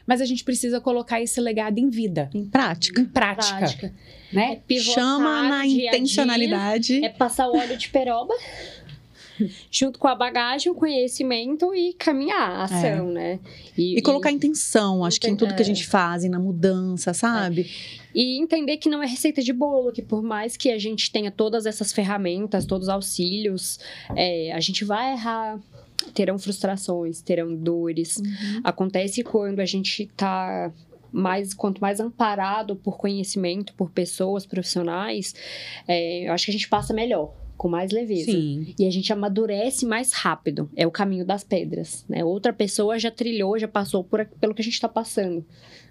mas 0.06 0.20
a 0.20 0.24
gente 0.24 0.42
precisa 0.44 0.80
colocar 0.80 1.20
esse 1.20 1.40
legado 1.40 1.78
em 1.78 1.88
vida, 1.88 2.28
Em 2.34 2.44
prática. 2.44 3.00
em 3.00 3.04
prática, 3.06 3.56
Prática. 3.58 3.94
É 4.32 4.34
né? 4.34 4.60
pivotar 4.66 4.94
Chama 4.94 5.42
na 5.42 5.62
dia 5.62 5.62
a 5.62 5.66
dia, 5.66 5.88
intencionalidade. 5.88 7.04
É 7.04 7.08
passar 7.08 7.48
o 7.48 7.56
óleo 7.56 7.76
de 7.76 7.88
peroba 7.88 8.34
junto 9.70 9.98
com 9.98 10.06
a 10.06 10.14
bagagem, 10.14 10.70
o 10.70 10.74
conhecimento 10.74 11.74
e 11.74 11.94
caminhar 11.94 12.50
a 12.50 12.62
ação, 12.64 13.10
né? 13.10 13.38
E 13.76 14.00
colocar 14.02 14.30
intenção, 14.30 15.04
acho 15.04 15.18
que 15.20 15.28
em 15.28 15.34
tudo 15.36 15.54
que 15.54 15.62
a 15.62 15.64
É. 15.64 15.64
gente 15.64 15.86
faz, 15.86 16.24
e 16.24 16.28
na 16.28 16.38
mudança, 16.38 17.14
sabe? 17.14 17.70
E 18.14 18.38
entender 18.42 18.76
que 18.76 18.88
não 18.88 19.02
é 19.02 19.06
receita 19.06 19.40
de 19.42 19.52
bolo, 19.52 19.92
que 19.92 20.02
por 20.02 20.22
mais 20.22 20.56
que 20.56 20.70
a 20.70 20.78
gente 20.78 21.10
tenha 21.10 21.30
todas 21.30 21.64
essas 21.64 21.92
ferramentas, 21.92 22.66
todos 22.66 22.88
os 22.88 22.92
auxílios, 22.94 23.78
é, 24.14 24.52
a 24.52 24.60
gente 24.60 24.84
vai 24.84 25.12
errar, 25.12 25.58
terão 26.14 26.38
frustrações, 26.38 27.20
terão 27.20 27.54
dores. 27.54 28.20
Acontece 28.64 29.22
quando 29.22 29.60
a 29.60 29.64
gente 29.64 30.06
tá 30.16 30.72
mais, 31.12 31.52
quanto 31.54 31.80
mais 31.80 32.00
amparado 32.00 32.76
por 32.76 32.96
conhecimento, 32.96 33.74
por 33.74 33.90
pessoas 33.90 34.46
profissionais, 34.46 35.34
é, 35.86 36.28
eu 36.28 36.32
acho 36.32 36.44
que 36.44 36.50
a 36.50 36.54
gente 36.54 36.68
passa 36.68 36.94
melhor, 36.94 37.34
com 37.60 37.68
mais 37.68 37.90
leveza. 37.92 38.32
Sim. 38.32 38.74
E 38.78 38.86
a 38.86 38.90
gente 38.90 39.12
amadurece 39.12 39.84
mais 39.84 40.14
rápido. 40.14 40.70
É 40.74 40.86
o 40.86 40.90
caminho 40.90 41.26
das 41.26 41.44
pedras. 41.44 42.06
Né? 42.08 42.24
Outra 42.24 42.54
pessoa 42.54 42.98
já 42.98 43.10
trilhou, 43.10 43.58
já 43.58 43.68
passou 43.68 44.02
por, 44.02 44.24
pelo 44.40 44.54
que 44.54 44.62
a 44.62 44.64
gente 44.64 44.72
está 44.72 44.88
passando. 44.88 45.44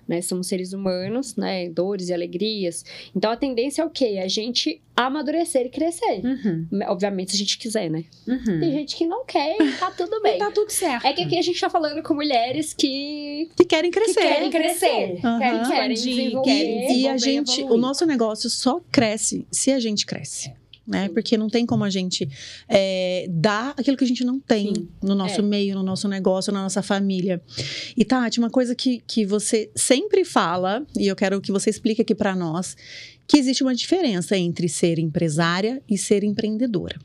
Né? 0.07 0.19
Somos 0.23 0.47
seres 0.47 0.73
humanos, 0.73 1.35
né? 1.35 1.69
Dores 1.69 2.09
e 2.09 2.13
alegrias. 2.15 2.83
Então 3.15 3.29
a 3.29 3.37
tendência 3.37 3.83
é 3.83 3.85
o 3.85 3.91
quê? 3.91 4.19
A 4.23 4.27
gente 4.27 4.81
amadurecer 4.97 5.67
e 5.67 5.69
crescer. 5.69 6.21
Uhum, 6.25 6.67
Obviamente, 6.87 7.29
se 7.29 7.35
a 7.35 7.39
gente 7.39 7.59
quiser, 7.59 7.87
né? 7.91 8.03
uhum. 8.27 8.59
Tem 8.59 8.71
gente 8.71 8.95
que 8.95 9.05
não 9.05 9.23
quer 9.23 9.55
e 9.61 9.71
tá 9.73 9.91
tudo 9.91 10.19
bem. 10.23 10.39
Tá 10.39 10.49
tudo 10.49 10.71
certo. 10.71 11.05
É 11.05 11.13
que 11.13 11.21
aqui 11.21 11.37
a 11.37 11.41
gente 11.43 11.61
tá 11.61 11.69
falando 11.69 12.01
com 12.01 12.15
mulheres 12.15 12.73
que 12.73 13.47
Que 13.55 13.63
querem 13.63 13.91
crescer. 13.91 14.19
querem 14.19 14.49
crescer. 14.49 15.19
Aham. 15.23 15.37
querem 15.39 15.63
Querem 15.69 15.93
desenvolver. 15.93 16.49
querem 16.49 16.99
E 17.01 17.07
a 17.07 17.15
gente, 17.15 17.59
evoluir. 17.61 17.77
o 17.77 17.77
nosso 17.79 18.03
negócio 18.07 18.49
só 18.49 18.81
cresce 18.91 19.45
se 19.51 19.71
a 19.71 19.79
gente 19.79 20.07
cresce. 20.07 20.51
Né? 20.89 21.07
Porque 21.09 21.37
não 21.37 21.47
tem 21.47 21.65
como 21.67 21.83
a 21.83 21.89
gente 21.89 22.27
é, 22.67 23.27
dar 23.29 23.75
aquilo 23.77 23.95
que 23.95 24.03
a 24.03 24.07
gente 24.07 24.23
não 24.23 24.39
tem 24.39 24.73
Sim. 24.73 24.87
no 25.03 25.13
nosso 25.13 25.39
É. 25.39 25.43
meio, 25.43 25.75
no 25.75 25.83
nosso 25.83 26.07
negócio, 26.07 26.51
na 26.51 26.63
nossa 26.63 26.81
família. 26.81 27.39
E 27.95 28.03
Tati, 28.03 28.39
uma 28.39 28.49
coisa 28.49 28.73
que, 28.73 29.03
que 29.05 29.23
você 29.23 29.69
sempre 29.75 30.25
fala, 30.25 30.83
e 30.97 31.07
eu 31.07 31.15
quero 31.15 31.39
que 31.39 31.51
você 31.51 31.69
explique 31.69 32.01
aqui 32.01 32.15
para 32.15 32.35
nós, 32.35 32.75
que 33.27 33.37
existe 33.37 33.61
uma 33.61 33.75
diferença 33.75 34.35
entre 34.35 34.67
ser 34.67 34.97
empresária 34.97 35.79
e 35.87 35.95
ser 35.95 36.23
empreendedora. 36.23 36.99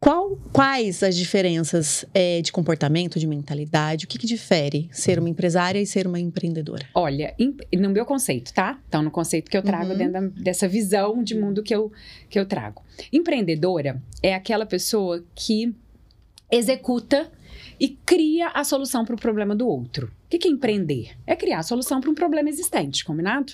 Qual, 0.00 0.34
quais 0.50 1.02
as 1.02 1.14
diferenças 1.14 2.06
é, 2.14 2.40
de 2.40 2.50
comportamento, 2.50 3.18
de 3.18 3.26
mentalidade? 3.26 4.06
O 4.06 4.08
que, 4.08 4.16
que 4.18 4.26
difere 4.26 4.88
ser 4.90 5.18
uma 5.18 5.28
empresária 5.28 5.78
e 5.78 5.86
ser 5.86 6.06
uma 6.06 6.18
empreendedora? 6.18 6.86
Olha, 6.94 7.34
no 7.78 7.90
meu 7.90 8.06
conceito, 8.06 8.54
tá? 8.54 8.80
Então, 8.88 9.02
no 9.02 9.10
conceito 9.10 9.50
que 9.50 9.56
eu 9.58 9.62
trago 9.62 9.90
Uhum. 9.92 9.98
dentro 9.98 10.12
da- 10.14 10.42
dessa 10.42 10.66
visão 10.66 11.22
de 11.22 11.34
mundo 11.38 11.62
que 11.62 11.74
eu, 11.74 11.92
que 12.30 12.38
eu 12.38 12.46
trago. 12.46 12.82
Empreendedora 13.12 14.02
é 14.22 14.34
aquela 14.34 14.64
pessoa 14.64 15.22
que 15.34 15.74
executa 16.50 17.30
e 17.78 17.88
cria 17.90 18.48
a 18.54 18.64
solução 18.64 19.04
para 19.04 19.14
o 19.14 19.18
problema 19.18 19.54
do 19.54 19.68
outro. 19.68 20.06
O 20.06 20.30
que 20.30 20.38
que 20.38 20.48
é 20.48 20.50
empreender? 20.50 21.10
É 21.26 21.36
criar 21.36 21.58
a 21.58 21.62
solução 21.62 22.00
para 22.00 22.10
um 22.10 22.14
problema 22.14 22.48
existente, 22.48 23.04
combinado? 23.04 23.52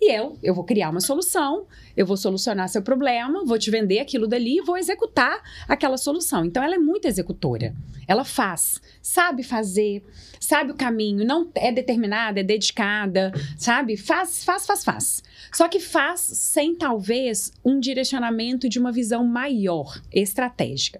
E 0.00 0.10
eu, 0.12 0.38
eu 0.42 0.54
vou 0.54 0.64
criar 0.64 0.88
uma 0.88 1.00
solução, 1.00 1.66
eu 1.94 2.06
vou 2.06 2.16
solucionar 2.16 2.68
seu 2.68 2.80
problema, 2.80 3.44
vou 3.44 3.58
te 3.58 3.70
vender 3.70 3.98
aquilo 3.98 4.26
dali 4.26 4.58
e 4.58 4.62
vou 4.62 4.78
executar 4.78 5.42
aquela 5.68 5.98
solução. 5.98 6.44
Então, 6.44 6.62
ela 6.62 6.74
é 6.74 6.78
muito 6.78 7.06
executora. 7.06 7.74
Ela 8.08 8.24
faz, 8.24 8.80
sabe 9.02 9.42
fazer, 9.42 10.02
sabe 10.40 10.72
o 10.72 10.74
caminho, 10.74 11.24
não 11.24 11.50
é 11.54 11.70
determinada, 11.70 12.40
é 12.40 12.42
dedicada, 12.42 13.30
sabe? 13.56 13.96
Faz, 13.96 14.42
faz, 14.42 14.66
faz, 14.66 14.84
faz. 14.84 15.22
Só 15.52 15.68
que 15.68 15.78
faz 15.78 16.20
sem 16.20 16.74
talvez 16.74 17.52
um 17.64 17.78
direcionamento 17.78 18.68
de 18.68 18.78
uma 18.78 18.90
visão 18.90 19.24
maior, 19.24 20.00
estratégica. 20.12 20.98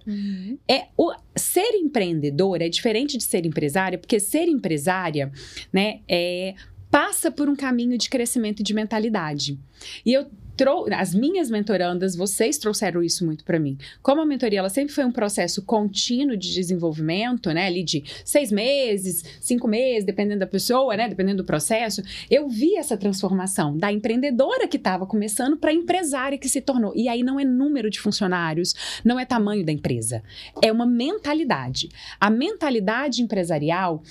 É 0.69 0.87
o 0.95 1.11
ser 1.35 1.75
empreendedora 1.75 2.65
é 2.65 2.69
diferente 2.69 3.17
de 3.17 3.23
ser 3.23 3.45
empresária, 3.45 3.97
porque 3.97 4.19
ser 4.19 4.47
empresária, 4.47 5.31
né, 5.73 6.01
é 6.07 6.53
passa 6.91 7.31
por 7.31 7.49
um 7.49 7.55
caminho 7.55 7.97
de 7.97 8.09
crescimento 8.09 8.61
de 8.61 8.73
mentalidade. 8.73 9.57
E 10.05 10.13
eu 10.13 10.29
trou 10.61 10.85
as 10.91 11.15
minhas 11.15 11.49
mentorandas, 11.49 12.15
vocês 12.15 12.59
trouxeram 12.59 13.01
isso 13.01 13.25
muito 13.25 13.43
para 13.43 13.57
mim. 13.57 13.79
Como 13.99 14.21
a 14.21 14.25
mentoria, 14.27 14.59
ela 14.59 14.69
sempre 14.69 14.93
foi 14.93 15.03
um 15.03 15.11
processo 15.11 15.63
contínuo 15.63 16.37
de 16.37 16.53
desenvolvimento, 16.53 17.51
né, 17.51 17.65
ali 17.65 17.81
de 17.81 18.03
seis 18.23 18.51
meses, 18.51 19.23
cinco 19.39 19.67
meses, 19.67 20.05
dependendo 20.05 20.41
da 20.41 20.45
pessoa, 20.45 20.95
né, 20.95 21.09
dependendo 21.09 21.37
do 21.41 21.47
processo. 21.47 22.03
Eu 22.29 22.47
vi 22.47 22.75
essa 22.75 22.95
transformação 22.95 23.75
da 23.75 23.91
empreendedora 23.91 24.67
que 24.67 24.77
estava 24.77 25.07
começando 25.07 25.57
para 25.57 25.73
empresária 25.73 26.37
que 26.37 26.47
se 26.47 26.61
tornou. 26.61 26.93
E 26.95 27.09
aí 27.09 27.23
não 27.23 27.39
é 27.39 27.43
número 27.43 27.89
de 27.89 27.99
funcionários, 27.99 28.75
não 29.03 29.19
é 29.19 29.25
tamanho 29.25 29.65
da 29.65 29.71
empresa, 29.71 30.21
é 30.63 30.71
uma 30.71 30.85
mentalidade. 30.85 31.89
A 32.19 32.29
mentalidade 32.29 33.23
empresarial 33.23 34.03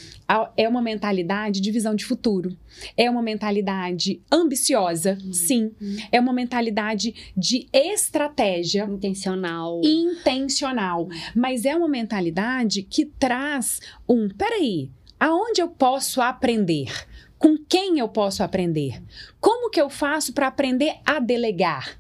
é 0.57 0.69
uma 0.69 0.83
mentalidade 0.83 1.61
de 1.61 1.71
visão 1.71 1.95
de 1.95 2.05
futuro, 2.05 2.57
é 2.97 3.09
uma 3.09 3.23
mentalidade 3.23 4.21
ambiciosa, 4.33 5.17
sim, 5.33 5.71
é 6.11 6.19
uma 6.19 6.40
mentalidade 6.41 7.33
de 7.37 7.69
estratégia 7.73 8.85
Intencional. 8.85 9.81
intencional, 9.85 11.09
mas 11.35 11.65
é 11.65 11.77
uma 11.77 11.89
mentalidade 11.89 12.83
que 12.83 13.05
traz 13.05 13.81
um, 14.09 14.29
peraí, 14.29 14.91
aonde 15.19 15.61
eu 15.61 15.69
posso 15.69 16.21
aprender? 16.21 17.07
Com 17.39 17.57
quem 17.57 17.99
eu 17.99 18.09
posso 18.09 18.43
aprender? 18.43 19.03
Como 19.41 19.71
que 19.71 19.81
eu 19.81 19.89
faço 19.89 20.33
para 20.33 20.47
aprender 20.47 20.97
a 21.07 21.19
delegar? 21.19 22.00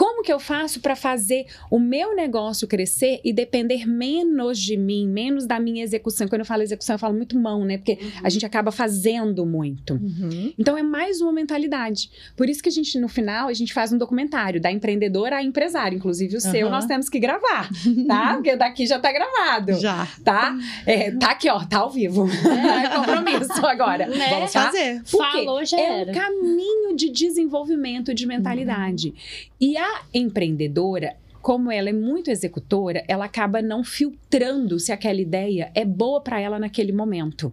Como 0.00 0.22
que 0.22 0.32
eu 0.32 0.40
faço 0.40 0.80
para 0.80 0.96
fazer 0.96 1.44
o 1.70 1.78
meu 1.78 2.16
negócio 2.16 2.66
crescer 2.66 3.20
e 3.22 3.34
depender 3.34 3.86
menos 3.86 4.58
de 4.58 4.74
mim, 4.74 5.06
menos 5.06 5.46
da 5.46 5.60
minha 5.60 5.82
execução? 5.84 6.26
Quando 6.26 6.40
eu 6.40 6.46
falo 6.46 6.62
execução, 6.62 6.94
eu 6.94 6.98
falo 6.98 7.12
muito 7.14 7.38
mão, 7.38 7.66
né? 7.66 7.76
Porque 7.76 7.98
Uhum. 8.02 8.10
a 8.24 8.30
gente 8.30 8.46
acaba 8.46 8.72
fazendo 8.72 9.44
muito. 9.44 9.94
Uhum. 9.94 10.54
Então 10.58 10.74
é 10.78 10.82
mais 10.82 11.20
uma 11.20 11.30
mentalidade. 11.32 12.10
Por 12.34 12.48
isso 12.48 12.62
que 12.62 12.70
a 12.70 12.72
gente, 12.72 12.98
no 12.98 13.08
final, 13.08 13.48
a 13.48 13.52
gente 13.52 13.74
faz 13.74 13.92
um 13.92 13.98
documentário 13.98 14.58
da 14.58 14.72
empreendedora 14.72 15.36
à 15.36 15.42
empresária. 15.42 15.94
Inclusive 15.94 16.34
o 16.34 16.40
seu, 16.40 16.66
Aham. 16.68 16.76
nós 16.76 16.86
temos 16.86 17.10
que 17.10 17.18
gravar, 17.20 17.68
tá? 18.08 18.34
Porque 18.40 18.56
daqui 18.56 18.86
já 18.86 18.98
tá 18.98 19.12
gravado. 19.12 19.74
Já. 19.74 20.08
Tá? 20.24 20.56
É, 20.86 21.10
tá 21.10 21.32
aqui, 21.32 21.50
ó, 21.50 21.62
tá 21.66 21.78
ao 21.80 21.90
vivo. 21.90 22.26
É 22.26 22.88
compromisso 22.96 23.66
agora. 23.66 24.06
Né? 24.06 24.28
Vamos 24.30 24.50
Tá? 24.50 24.64
fazer. 24.64 25.02
Quê? 25.02 25.10
Falou, 25.18 25.62
já 25.62 25.78
É 25.78 26.00
era. 26.00 26.10
um 26.10 26.14
caminho 26.14 26.96
de 26.96 27.10
desenvolvimento 27.10 28.14
de 28.14 28.26
mentalidade. 28.26 29.12
E 29.60 29.76
a 29.76 30.02
empreendedora, 30.14 31.16
como 31.42 31.70
ela 31.70 31.90
é 31.90 31.92
muito 31.92 32.30
executora, 32.30 33.04
ela 33.06 33.26
acaba 33.26 33.60
não 33.60 33.84
filtrando 33.84 34.78
se 34.80 34.90
aquela 34.90 35.20
ideia 35.20 35.70
é 35.74 35.84
boa 35.84 36.20
para 36.22 36.40
ela 36.40 36.58
naquele 36.58 36.92
momento. 36.92 37.52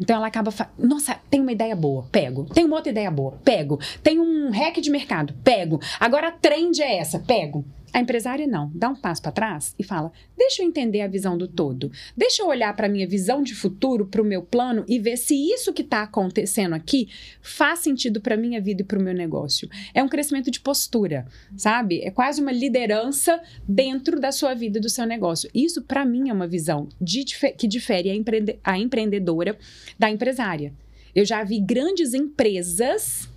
Então 0.00 0.16
ela 0.16 0.28
acaba, 0.28 0.50
nossa, 0.78 1.20
tem 1.28 1.42
uma 1.42 1.52
ideia 1.52 1.76
boa, 1.76 2.06
pego. 2.10 2.46
Tem 2.46 2.64
uma 2.64 2.76
outra 2.76 2.90
ideia 2.90 3.10
boa, 3.10 3.32
pego. 3.44 3.78
Tem 4.02 4.18
um 4.18 4.50
hack 4.50 4.80
de 4.80 4.90
mercado, 4.90 5.34
pego. 5.44 5.78
Agora 6.00 6.28
a 6.28 6.32
trend 6.32 6.80
é 6.80 6.96
essa, 6.96 7.18
pego. 7.18 7.66
A 7.92 8.00
empresária 8.00 8.46
não, 8.46 8.70
dá 8.74 8.88
um 8.88 8.94
passo 8.94 9.20
para 9.20 9.32
trás 9.32 9.74
e 9.78 9.82
fala: 9.82 10.12
deixa 10.36 10.62
eu 10.62 10.66
entender 10.66 11.00
a 11.00 11.08
visão 11.08 11.36
do 11.36 11.48
todo. 11.48 11.90
Deixa 12.16 12.42
eu 12.42 12.48
olhar 12.48 12.74
para 12.74 12.88
minha 12.88 13.06
visão 13.06 13.42
de 13.42 13.54
futuro, 13.54 14.06
para 14.06 14.22
o 14.22 14.24
meu 14.24 14.42
plano 14.42 14.84
e 14.88 14.98
ver 14.98 15.16
se 15.16 15.34
isso 15.34 15.72
que 15.72 15.82
está 15.82 16.02
acontecendo 16.02 16.74
aqui 16.74 17.08
faz 17.42 17.80
sentido 17.80 18.20
para 18.20 18.36
minha 18.36 18.60
vida 18.60 18.82
e 18.82 18.84
para 18.84 18.98
o 18.98 19.02
meu 19.02 19.14
negócio. 19.14 19.68
É 19.92 20.02
um 20.02 20.08
crescimento 20.08 20.50
de 20.50 20.60
postura, 20.60 21.26
sabe? 21.56 22.00
É 22.02 22.10
quase 22.10 22.40
uma 22.40 22.52
liderança 22.52 23.40
dentro 23.66 24.20
da 24.20 24.30
sua 24.30 24.54
vida 24.54 24.78
e 24.78 24.80
do 24.80 24.88
seu 24.88 25.06
negócio. 25.06 25.50
Isso 25.54 25.82
para 25.82 26.04
mim 26.04 26.28
é 26.28 26.32
uma 26.32 26.46
visão 26.46 26.88
de 27.00 27.24
que 27.24 27.66
difere 27.66 28.10
a, 28.10 28.14
empreende- 28.14 28.58
a 28.62 28.78
empreendedora 28.78 29.58
da 29.98 30.10
empresária. 30.10 30.72
Eu 31.14 31.24
já 31.24 31.42
vi 31.42 31.58
grandes 31.58 32.14
empresas 32.14 33.28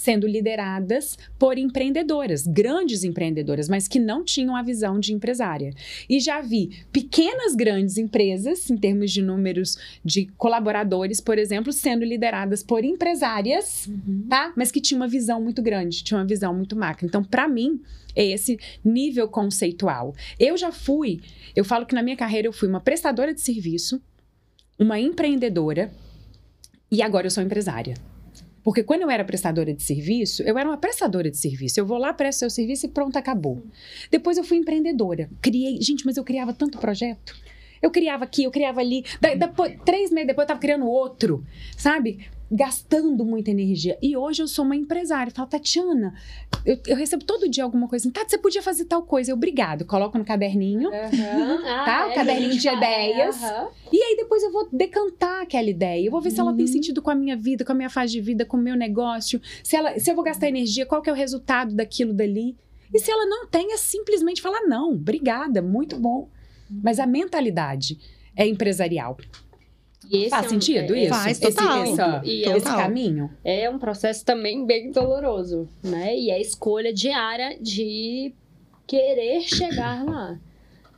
sendo 0.00 0.26
lideradas 0.26 1.18
por 1.38 1.58
empreendedoras, 1.58 2.46
grandes 2.46 3.04
empreendedoras, 3.04 3.68
mas 3.68 3.86
que 3.86 3.98
não 4.00 4.24
tinham 4.24 4.56
a 4.56 4.62
visão 4.62 4.98
de 4.98 5.12
empresária. 5.12 5.74
E 6.08 6.18
já 6.18 6.40
vi 6.40 6.70
pequenas 6.90 7.54
grandes 7.54 7.98
empresas, 7.98 8.70
em 8.70 8.78
termos 8.78 9.12
de 9.12 9.20
números 9.20 9.76
de 10.02 10.24
colaboradores, 10.38 11.20
por 11.20 11.38
exemplo, 11.38 11.70
sendo 11.70 12.02
lideradas 12.02 12.62
por 12.62 12.82
empresárias, 12.82 13.86
Uhum. 13.88 14.24
tá? 14.26 14.54
Mas 14.56 14.72
que 14.72 14.80
tinham 14.80 15.02
uma 15.02 15.06
visão 15.08 15.38
muito 15.42 15.60
grande, 15.60 16.02
tinham 16.02 16.18
uma 16.22 16.26
visão 16.26 16.54
muito 16.54 16.74
macro. 16.74 17.04
Então, 17.04 17.22
para 17.22 17.46
mim, 17.46 17.82
é 18.16 18.24
esse 18.24 18.58
nível 18.82 19.28
conceitual. 19.28 20.14
Eu 20.38 20.56
já 20.56 20.72
fui, 20.72 21.20
eu 21.54 21.62
falo 21.62 21.84
que 21.84 21.94
na 21.94 22.02
minha 22.02 22.16
carreira 22.16 22.48
eu 22.48 22.54
fui 22.54 22.68
uma 22.68 22.80
prestadora 22.80 23.34
de 23.34 23.42
serviço, 23.42 24.00
uma 24.78 24.98
empreendedora 24.98 25.92
e 26.90 27.02
agora 27.02 27.26
eu 27.26 27.30
sou 27.30 27.42
empresária. 27.44 27.94
Porque 28.62 28.82
quando 28.82 29.02
eu 29.02 29.10
era 29.10 29.24
prestadora 29.24 29.72
de 29.72 29.82
serviço, 29.82 30.42
eu 30.42 30.58
era 30.58 30.68
uma 30.68 30.76
prestadora 30.76 31.30
de 31.30 31.36
serviço. 31.36 31.80
Eu 31.80 31.86
vou 31.86 31.96
lá, 31.98 32.12
presto 32.12 32.40
seu 32.40 32.50
serviço 32.50 32.86
e 32.86 32.88
pronto, 32.88 33.16
acabou. 33.16 33.62
Depois 34.10 34.36
eu 34.36 34.44
fui 34.44 34.58
empreendedora. 34.58 35.30
Criei, 35.40 35.80
gente, 35.80 36.04
mas 36.04 36.16
eu 36.16 36.24
criava 36.24 36.52
tanto 36.52 36.78
projeto. 36.78 37.34
Eu 37.80 37.90
criava 37.90 38.24
aqui, 38.24 38.44
eu 38.44 38.50
criava 38.50 38.80
ali. 38.80 39.04
Da- 39.20 39.34
depois, 39.34 39.74
três 39.84 40.10
meses 40.10 40.26
depois 40.26 40.44
eu 40.44 40.48
tava 40.48 40.60
criando 40.60 40.86
outro, 40.86 41.42
sabe? 41.76 42.20
Gastando 42.50 43.24
muita 43.24 43.50
energia. 43.50 43.96
E 44.02 44.16
hoje 44.16 44.42
eu 44.42 44.48
sou 44.48 44.64
uma 44.64 44.74
empresária. 44.74 45.30
Eu 45.30 45.34
falo, 45.34 45.48
Tatiana, 45.48 46.14
eu, 46.66 46.78
eu 46.86 46.96
recebo 46.96 47.24
todo 47.24 47.48
dia 47.48 47.62
alguma 47.62 47.86
coisa. 47.86 48.02
assim, 48.02 48.10
Tati, 48.10 48.30
você 48.30 48.38
podia 48.38 48.60
fazer 48.60 48.86
tal 48.86 49.02
coisa. 49.04 49.30
Eu, 49.30 49.36
obrigado. 49.36 49.84
Coloco 49.84 50.18
no 50.18 50.24
caderninho. 50.24 50.90
Ah, 50.92 51.84
Tá? 51.84 52.06
O 52.08 52.10
é, 52.10 52.14
caderninho 52.14 52.52
gente, 52.52 52.62
de 52.62 52.68
ideias. 52.68 53.42
aham. 53.42 53.68
E 53.92 54.02
aí 54.02 54.16
depois 54.16 54.42
eu 54.42 54.50
vou 54.50 54.68
decantar 54.72 55.42
aquela 55.42 55.68
ideia. 55.70 56.04
Eu 56.04 56.10
vou 56.10 56.20
ver 56.20 56.30
se 56.30 56.40
ela 56.40 56.52
tem 56.54 56.66
sentido 56.66 57.00
com 57.00 57.10
a 57.10 57.14
minha 57.14 57.36
vida, 57.36 57.64
com 57.64 57.72
a 57.72 57.74
minha 57.74 57.90
fase 57.90 58.12
de 58.12 58.20
vida, 58.20 58.44
com 58.44 58.56
o 58.56 58.60
meu 58.60 58.76
negócio. 58.76 59.40
Se, 59.62 59.76
ela, 59.76 59.98
se 59.98 60.10
eu 60.10 60.14
vou 60.14 60.24
gastar 60.24 60.48
energia, 60.48 60.84
qual 60.86 61.02
que 61.02 61.10
é 61.10 61.12
o 61.12 61.16
resultado 61.16 61.74
daquilo 61.74 62.12
dali. 62.12 62.56
E 62.92 62.98
se 62.98 63.10
ela 63.10 63.26
não 63.26 63.46
tem, 63.46 63.72
é 63.72 63.76
simplesmente 63.76 64.42
falar 64.42 64.62
não, 64.62 64.92
obrigada, 64.92 65.62
muito 65.62 65.96
bom. 65.96 66.28
Mas 66.68 66.98
a 66.98 67.06
mentalidade 67.06 67.98
é 68.36 68.46
empresarial. 68.46 69.16
E 70.10 70.16
esse 70.22 70.30
Faz 70.30 70.44
é 70.44 70.46
um- 70.46 70.50
sentido 70.50 70.94
é- 70.94 71.00
isso? 71.04 71.08
Faz, 71.14 71.40
Esse- 71.40 71.54
total. 71.56 71.82
essa- 71.84 72.22
E 72.24 72.42
esse 72.42 72.52
total. 72.64 72.76
caminho? 72.78 73.30
É 73.44 73.70
um 73.70 73.78
processo 73.78 74.24
também 74.24 74.66
bem 74.66 74.90
doloroso, 74.90 75.68
né? 75.82 76.16
E 76.16 76.30
é 76.30 76.34
a 76.34 76.40
escolha 76.40 76.92
diária 76.92 77.56
de 77.60 78.34
querer 78.86 79.40
chegar 79.42 80.04
lá, 80.04 80.38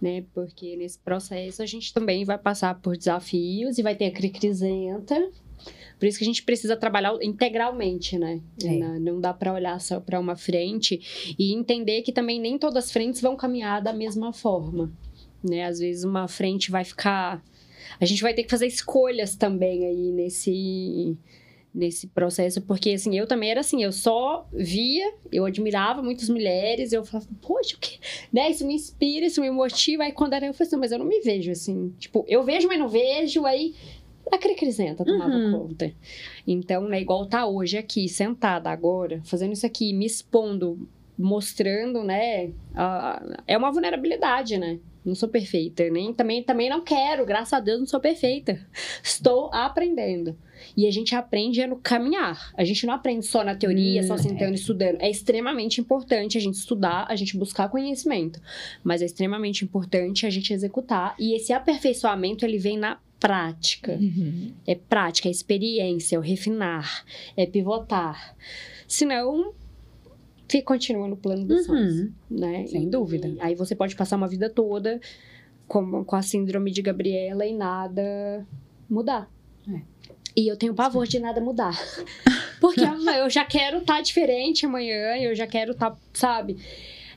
né? 0.00 0.24
Porque 0.34 0.76
nesse 0.76 0.98
processo 0.98 1.62
a 1.62 1.66
gente 1.66 1.92
também 1.92 2.24
vai 2.24 2.38
passar 2.38 2.80
por 2.80 2.96
desafios 2.96 3.76
e 3.78 3.82
vai 3.82 3.94
ter 3.94 4.06
a 4.06 4.10
crisenta. 4.10 5.30
Por 5.98 6.06
isso 6.06 6.18
que 6.18 6.24
a 6.24 6.26
gente 6.26 6.42
precisa 6.42 6.74
trabalhar 6.76 7.14
integralmente, 7.22 8.18
né? 8.18 8.40
É. 8.64 8.76
Não, 8.78 8.98
não 8.98 9.20
dá 9.20 9.32
para 9.32 9.52
olhar 9.52 9.78
só 9.80 10.00
para 10.00 10.18
uma 10.18 10.34
frente 10.34 11.34
e 11.38 11.52
entender 11.52 12.02
que 12.02 12.10
também 12.10 12.40
nem 12.40 12.58
todas 12.58 12.86
as 12.86 12.90
frentes 12.90 13.20
vão 13.20 13.36
caminhar 13.36 13.80
da 13.80 13.92
mesma 13.92 14.32
forma, 14.32 14.90
né? 15.44 15.64
Às 15.66 15.78
vezes 15.78 16.02
uma 16.02 16.26
frente 16.26 16.70
vai 16.72 16.82
ficar 16.84 17.40
a 18.00 18.04
gente 18.04 18.22
vai 18.22 18.34
ter 18.34 18.44
que 18.44 18.50
fazer 18.50 18.66
escolhas 18.66 19.36
também 19.36 19.86
aí 19.86 20.10
nesse 20.12 21.16
nesse 21.74 22.06
processo, 22.08 22.60
porque 22.60 22.90
assim, 22.90 23.16
eu 23.18 23.26
também 23.26 23.50
era 23.50 23.60
assim, 23.60 23.82
eu 23.82 23.92
só 23.92 24.46
via, 24.52 25.10
eu 25.32 25.46
admirava 25.46 26.02
muitas 26.02 26.28
mulheres, 26.28 26.92
eu 26.92 27.02
falava, 27.02 27.26
poxa, 27.40 27.74
o 27.76 27.78
que, 27.80 27.98
né, 28.30 28.50
isso 28.50 28.66
me 28.66 28.74
inspira, 28.74 29.24
isso 29.24 29.40
me 29.40 29.50
motiva, 29.50 30.02
aí 30.02 30.12
quando 30.12 30.34
era 30.34 30.44
eu 30.44 30.52
falei 30.52 30.66
assim, 30.68 30.76
mas 30.76 30.92
eu 30.92 30.98
não 30.98 31.06
me 31.06 31.20
vejo 31.20 31.50
assim, 31.50 31.94
tipo, 31.98 32.26
eu 32.28 32.44
vejo, 32.44 32.68
mas 32.68 32.78
não 32.78 32.88
vejo, 32.90 33.46
aí 33.46 33.74
a 34.30 34.36
crisenta 34.36 35.02
tomava 35.02 35.34
Uhum. 35.34 35.50
conta. 35.50 35.90
Então, 36.46 36.82
né, 36.86 37.00
igual 37.00 37.24
tá 37.24 37.46
hoje 37.46 37.78
aqui, 37.78 38.06
sentada 38.06 38.68
agora, 38.68 39.22
fazendo 39.24 39.52
isso 39.54 39.64
aqui, 39.64 39.94
me 39.94 40.04
expondo, 40.04 40.86
mostrando, 41.18 42.04
né, 42.04 42.50
a- 42.74 43.22
é 43.46 43.56
uma 43.56 43.72
vulnerabilidade, 43.72 44.58
né, 44.58 44.78
não 45.04 45.14
sou 45.14 45.28
perfeita, 45.28 45.88
nem 45.90 46.12
também, 46.12 46.42
também 46.42 46.70
não 46.70 46.82
quero, 46.82 47.26
graças 47.26 47.52
a 47.52 47.60
Deus 47.60 47.80
não 47.80 47.86
sou 47.86 48.00
perfeita. 48.00 48.64
Estou 49.02 49.50
aprendendo. 49.52 50.36
E 50.76 50.86
a 50.86 50.90
gente 50.90 51.14
aprende 51.14 51.60
é 51.60 51.66
no 51.66 51.76
caminhar. 51.76 52.52
A 52.56 52.64
gente 52.64 52.86
não 52.86 52.94
aprende 52.94 53.26
só 53.26 53.42
na 53.42 53.54
teoria, 53.54 54.00
Hum, 54.02 54.06
só 54.06 54.16
sentando 54.16 54.52
e 54.52 54.54
estudando. 54.54 55.00
É 55.00 55.10
extremamente 55.10 55.80
importante 55.80 56.38
a 56.38 56.40
gente 56.40 56.54
estudar, 56.54 57.06
a 57.08 57.16
gente 57.16 57.36
buscar 57.36 57.68
conhecimento. 57.68 58.40
Mas 58.82 59.02
é 59.02 59.06
extremamente 59.06 59.64
importante 59.64 60.24
a 60.24 60.30
gente 60.30 60.52
executar. 60.52 61.14
E 61.18 61.34
esse 61.34 61.52
aperfeiçoamento, 61.52 62.44
ele 62.44 62.58
vem 62.58 62.78
na 62.78 62.98
prática. 63.18 63.92
Uhum. 63.92 64.52
É 64.66 64.74
prática, 64.74 65.28
é 65.28 65.30
experiência, 65.30 66.16
é 66.16 66.18
o 66.18 66.22
refinar, 66.22 67.04
é 67.36 67.46
pivotar. 67.46 68.36
Senão, 68.88 69.54
fica, 70.52 70.66
continua 70.66 71.08
no 71.08 71.16
plano 71.16 71.44
dos 71.44 71.64
sonhos 71.66 72.00
Uhum. 72.00 72.12
né? 72.30 72.66
Sem 72.68 72.84
E- 72.84 72.86
dúvida. 72.90 73.26
e 73.28 73.40
aí 73.40 73.54
você 73.54 73.74
pode 73.74 73.96
passar 73.96 74.16
uma 74.16 74.28
vida 74.28 74.48
toda 74.50 75.00
com, 75.66 76.04
com 76.04 76.16
a 76.16 76.22
síndrome 76.22 76.70
de 76.70 76.82
Gabriela 76.82 77.44
e 77.46 77.54
nada 77.56 78.46
mudar. 78.88 79.28
É. 79.68 79.80
E 80.36 80.46
eu 80.48 80.56
tenho 80.56 80.74
pavor 80.74 81.06
de 81.06 81.18
nada 81.18 81.40
mudar. 81.40 81.72
Porque 82.60 82.80
eu 83.18 83.28
já 83.30 83.44
quero 83.44 83.78
estar 83.78 84.00
diferente 84.02 84.64
amanhã, 84.66 85.16
eu 85.16 85.34
já 85.34 85.46
quero 85.46 85.72
estar, 85.72 85.96
sabe? 86.12 86.56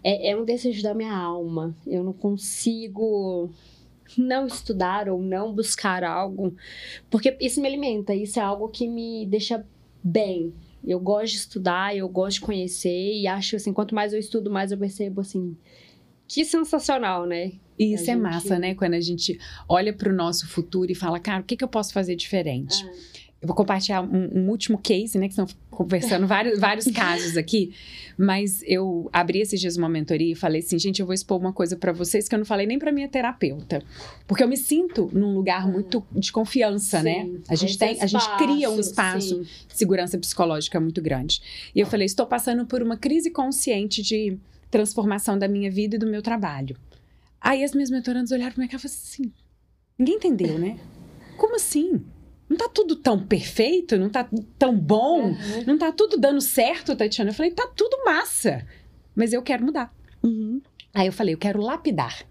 É, 0.04 0.30
é 0.32 0.38
um 0.38 0.46
desejo 0.46 0.82
da 0.84 0.94
minha 0.94 1.14
alma. 1.16 1.76
Eu 1.86 2.04
não 2.04 2.14
consigo 2.14 3.50
não 4.18 4.46
estudar 4.48 5.10
ou 5.10 5.20
não 5.22 5.52
buscar 5.54 6.04
algo, 6.04 6.56
porque 7.10 7.36
isso 7.42 7.60
me 7.60 7.68
alimenta, 7.68 8.14
isso 8.14 8.40
é 8.40 8.42
algo 8.44 8.68
que 8.70 8.88
me 8.88 9.26
deixa 9.26 9.66
bem. 10.04 10.54
Eu 10.88 11.00
gosto 11.00 11.34
de 11.34 11.40
estudar, 11.40 11.96
eu 11.96 12.08
gosto 12.08 12.36
de 12.36 12.42
conhecer 12.42 13.14
e 13.20 13.28
acho 13.28 13.56
assim, 13.56 13.74
quanto 13.74 13.96
mais 13.96 14.14
eu 14.14 14.20
estudo, 14.20 14.52
mais 14.52 14.72
eu 14.72 14.78
percebo 14.78 15.22
assim, 15.22 15.56
que 16.28 16.44
sensacional, 16.46 17.26
né? 17.26 17.54
E 17.78 17.94
isso 17.94 18.04
A 18.10 18.14
é 18.14 18.16
gente- 18.16 18.22
massa, 18.22 18.60
né? 18.60 18.74
Quando 18.76 18.94
a 18.94 19.02
gente 19.02 19.38
olha 19.68 19.92
para 19.94 20.12
o 20.12 20.16
nosso 20.16 20.48
futuro 20.48 20.92
e 20.92 20.96
fala, 20.96 21.20
cara, 21.20 21.42
o 21.42 21.44
que, 21.46 21.58
que 21.58 21.64
eu 21.64 21.68
posso 21.68 21.92
fazer 21.92 22.16
diferente? 22.16 22.76
Eu 23.46 23.48
vou 23.48 23.56
compartilhar 23.56 24.02
um, 24.02 24.40
um 24.40 24.50
último 24.50 24.76
case, 24.80 25.20
né? 25.20 25.28
Que 25.28 25.40
estão 25.40 25.46
conversando 25.70 26.26
vários, 26.26 26.58
vários 26.60 26.88
casos 26.88 27.38
aqui. 27.38 27.76
Mas 28.18 28.64
eu 28.66 29.08
abri 29.14 29.40
esses 29.40 29.62
dias 29.62 29.78
uma 29.78 29.88
mentoria 29.88 30.32
e 30.32 30.36
falei 30.36 30.62
assim, 30.62 30.80
gente, 30.80 31.00
eu 31.00 31.06
vou 31.06 31.14
expor 31.14 31.40
uma 31.40 31.54
coisa 31.54 31.76
para 31.76 31.92
vocês 31.92 32.28
que 32.28 32.34
eu 32.34 32.40
não 32.40 32.46
falei 32.46 32.66
nem 32.66 32.80
para 32.80 32.92
minha 32.92 33.08
terapeuta. 33.08 33.84
Porque 34.26 34.44
eu 34.44 34.48
me 34.48 34.58
sinto 34.58 35.12
num 35.14 35.36
lugar 35.36 35.68
muito 35.68 36.04
de 36.12 36.32
confiança, 36.32 37.04
né? 37.04 37.24
Sim, 37.24 37.44
A 37.48 37.54
gente, 37.54 37.78
tem, 37.78 38.02
a 38.02 38.08
gente 38.08 38.28
cria 38.38 38.68
um 38.72 38.80
espaço 38.80 39.44
sim. 39.44 39.68
de 39.68 39.78
segurança 39.78 40.18
psicológica 40.18 40.80
muito 40.80 41.00
grande. 41.00 41.40
E 41.76 41.80
eu 41.80 41.86
falei, 41.86 42.08
estou 42.08 42.26
passando 42.26 42.66
por 42.66 42.82
uma 42.82 42.98
crise 42.98 43.30
consciente 43.30 44.02
de 44.02 44.40
transformação 44.72 45.38
da 45.38 45.48
minha 45.48 45.70
vida 45.70 45.98
e 45.98 46.00
do 46.00 46.08
meu 46.08 46.24
trabalho. 46.24 46.76
Aí 47.40 47.64
as 47.64 47.76
minhas 47.76 47.92
mentorandas 47.92 48.32
olharam 48.32 48.54
para 48.54 48.62
mim 48.62 48.68
e 48.68 48.72
falaram 48.72 48.86
assim, 48.88 49.32
ninguém 50.00 50.16
entendeu, 50.16 50.58
né? 50.58 50.80
Como 51.38 51.56
assim? 51.56 52.04
Não 52.50 52.58
tá 52.58 52.70
tudo 52.70 52.96
tão 52.96 53.20
perfeito? 53.26 53.98
Não 53.98 54.10
tá 54.10 54.28
tão 54.60 54.76
bom? 54.78 55.30
Aham. 55.32 55.64
Não 55.66 55.78
tá 55.78 55.92
tudo 55.92 56.18
dando 56.18 56.40
certo, 56.42 56.96
Tatiana? 56.96 57.32
Eu 57.32 57.34
falei, 57.34 57.52
tá 57.52 57.68
tudo 57.76 58.04
massa. 58.06 58.66
mas 59.16 59.34
eu 59.34 59.42
quero 59.42 59.66
mudar. 59.66 59.94
Uhum. 60.24 60.62
Aí 60.94 61.08
eu 61.08 61.14
falei, 61.14 61.34
eu 61.34 61.38
quero 61.38 61.62
lapidar. 61.62 62.24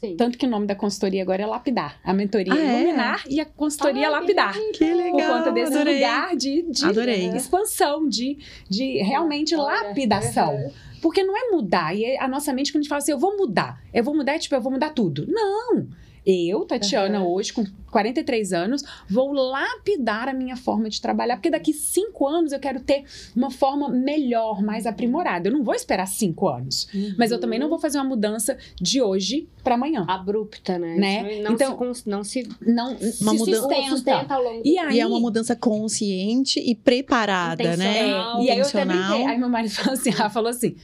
Sim. 0.00 0.16
Tanto 0.16 0.36
que 0.36 0.44
o 0.46 0.50
nome 0.50 0.66
da 0.66 0.74
consultoria 0.74 1.22
agora 1.22 1.42
é 1.42 1.46
lapidar. 1.46 2.00
A 2.02 2.12
mentoria 2.12 2.52
Ah, 2.52 2.58
é 2.58 2.60
é? 2.66 2.80
iluminar 2.82 3.22
e 3.28 3.40
a 3.40 3.44
consultoria 3.44 4.02
é 4.02 4.06
Ai, 4.06 4.10
lapidar. 4.10 4.52
Que 4.74 4.92
legal. 4.92 5.12
Por 5.12 5.38
conta 5.38 5.52
desse 5.52 5.72
adorei. 5.72 5.94
lugar 5.94 6.36
de, 6.36 6.62
de 6.62 6.84
Adorei. 6.84 7.28
expansão, 7.36 8.08
de, 8.08 8.36
de 8.68 8.98
realmente 9.02 9.54
Olha, 9.54 9.86
lapidação. 9.88 10.54
uhum. 10.56 10.72
Porque 11.00 11.22
não 11.22 11.36
é 11.36 11.50
mudar. 11.50 11.96
E 11.96 12.16
a 12.18 12.26
nossa 12.28 12.52
mente, 12.52 12.72
quando 12.72 12.80
a 12.80 12.82
gente 12.82 12.88
fala 12.88 12.98
assim, 13.00 13.12
eu 13.12 13.18
vou 13.18 13.36
mudar. 13.36 13.80
Eu 13.94 14.02
vou 14.04 14.14
mudar, 14.14 14.34
é 14.34 14.38
tipo, 14.38 14.54
eu 14.56 14.60
vou 14.60 14.72
mudar 14.72 14.90
tudo. 14.90 15.24
Não! 15.28 15.86
Eu, 16.24 16.64
Tatiana, 16.64 17.20
Uhum. 17.20 17.32
hoje, 17.32 17.52
com 17.52 17.64
43 17.90 18.52
anos, 18.52 18.82
vou 19.10 19.32
lapidar 19.32 20.28
a 20.28 20.32
minha 20.32 20.56
forma 20.56 20.88
de 20.88 21.00
trabalhar. 21.00 21.36
Porque 21.36 21.50
daqui 21.50 21.72
cinco 21.72 22.26
anos 22.26 22.52
eu 22.52 22.60
quero 22.60 22.80
ter 22.80 23.04
uma 23.36 23.50
forma 23.50 23.88
melhor, 23.88 24.62
mais 24.62 24.86
aprimorada. 24.86 25.48
Eu 25.48 25.52
não 25.52 25.62
vou 25.62 25.74
esperar 25.74 26.06
cinco 26.06 26.48
anos. 26.48 26.88
Mas 27.18 27.30
eu 27.30 27.38
também 27.40 27.58
não 27.58 27.68
vou 27.68 27.78
fazer 27.78 27.98
uma 27.98 28.04
mudança 28.04 28.56
de 28.80 29.02
hoje 29.02 29.48
para 29.64 29.74
amanhã. 29.74 30.04
Abrupta, 30.08 30.78
né? 30.78 30.94
Né? 30.96 31.40
Não, 31.42 31.52
Então- 31.52 31.94
se, 31.94 32.08
não 32.08 32.24
se 32.24 32.48
Não 32.60 32.92
Uma 32.92 32.98
se 32.98 33.24
mudança- 33.24 33.60
sustenta. 33.62 33.88
sustenta 33.90 34.34
ao 34.34 34.42
longo 34.42 34.62
E 34.64 34.78
aí, 34.78 34.96
E 34.96 35.00
é 35.00 35.06
uma 35.06 35.20
mudança 35.20 35.54
consciente 35.56 36.60
e 36.60 36.74
preparada, 36.74 37.76
né? 37.76 37.98
É, 38.08 38.42
e 38.42 38.50
aí 38.50 38.58
eu 38.58 38.66
até 38.66 38.84
brinquei. 38.84 39.26
Aí 39.26 39.38
meu 39.38 39.48
marido 39.48 39.70
falou 39.74 39.94
assim, 39.94 40.12
falou 40.12 40.48
assim, 40.50 40.74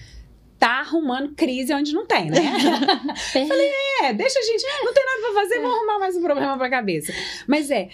tá 0.59 0.81
arrumando 0.81 1.35
crise 1.35 1.73
onde 1.73 1.93
não 1.93 2.05
tem, 2.07 2.31
né? 2.31 2.39
é, 4.03 4.13
deixa 4.13 4.39
a 4.39 4.43
gente, 4.43 4.65
não 4.85 4.93
tem 4.93 5.05
nada 5.05 5.21
pra 5.33 5.43
fazer, 5.43 5.61
vamos 5.61 5.77
arrumar 5.77 5.99
mais 5.99 6.17
um 6.17 6.23
problema 6.23 6.57
pra 6.59 6.69
cabeça. 6.71 7.13
Mas 7.47 7.71
é, 7.71 7.89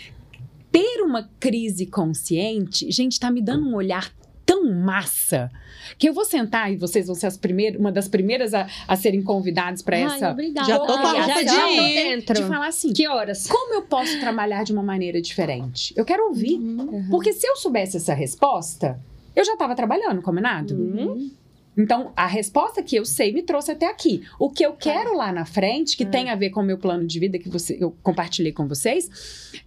ter 0.72 1.02
uma 1.02 1.28
crise 1.38 1.86
consciente, 1.86 2.90
gente, 2.90 3.20
tá 3.20 3.30
me 3.30 3.42
dando 3.42 3.68
um 3.68 3.74
olhar 3.74 4.10
tão 4.46 4.64
massa 4.74 5.50
que 5.98 6.08
eu 6.08 6.12
vou 6.14 6.24
sentar 6.24 6.70
e 6.72 6.76
vocês 6.76 7.06
vão 7.06 7.14
ser 7.14 7.26
as 7.26 7.36
primeiras, 7.36 7.78
uma 7.80 7.90
das 7.92 8.08
primeiras 8.08 8.52
a, 8.54 8.66
a 8.88 8.96
serem 8.96 9.22
convidadas 9.22 9.80
para 9.82 9.96
essa 9.98 10.30
obrigada. 10.32 10.66
Já 10.68 10.78
tô 10.78 10.86
com 10.86 10.92
a 10.92 11.14
Já- 11.14 11.22
roupa 11.24 11.42
já 11.44 11.66
de 11.66 11.76
dentro. 11.94 12.34
de 12.34 12.42
falar 12.48 12.66
assim, 12.68 12.92
Que 12.92 13.06
horas? 13.08 13.46
como 13.46 13.74
eu 13.74 13.82
posso 13.82 14.18
trabalhar 14.20 14.64
de 14.64 14.72
uma 14.72 14.82
maneira 14.82 15.20
diferente? 15.20 15.94
Eu 15.96 16.04
quero 16.04 16.24
ouvir, 16.28 16.58
Uhum. 16.58 17.08
porque 17.10 17.32
se 17.32 17.46
eu 17.46 17.56
soubesse 17.56 17.96
essa 17.98 18.12
resposta, 18.14 18.98
eu 19.36 19.44
já 19.44 19.52
estava 19.52 19.74
trabalhando, 19.74 20.20
combinado? 20.22 20.74
Uhum. 20.74 21.30
Então, 21.76 22.12
a 22.16 22.26
resposta 22.26 22.82
que 22.82 22.94
eu 22.96 23.04
sei 23.04 23.32
me 23.32 23.42
trouxe 23.42 23.72
até 23.72 23.86
aqui. 23.86 24.22
O 24.38 24.48
que 24.50 24.64
eu 24.64 24.74
quero 24.74 25.16
lá 25.16 25.32
na 25.32 25.44
frente, 25.44 25.96
que 25.96 26.04
É. 26.04 26.06
tem 26.06 26.30
a 26.30 26.36
ver 26.36 26.50
com 26.50 26.60
o 26.60 26.64
meu 26.64 26.78
plano 26.78 27.06
de 27.06 27.18
vida 27.18 27.38
que 27.38 27.48
você, 27.48 27.76
eu 27.80 27.90
compartilhei 28.02 28.52
com 28.52 28.68
vocês, 28.68 29.10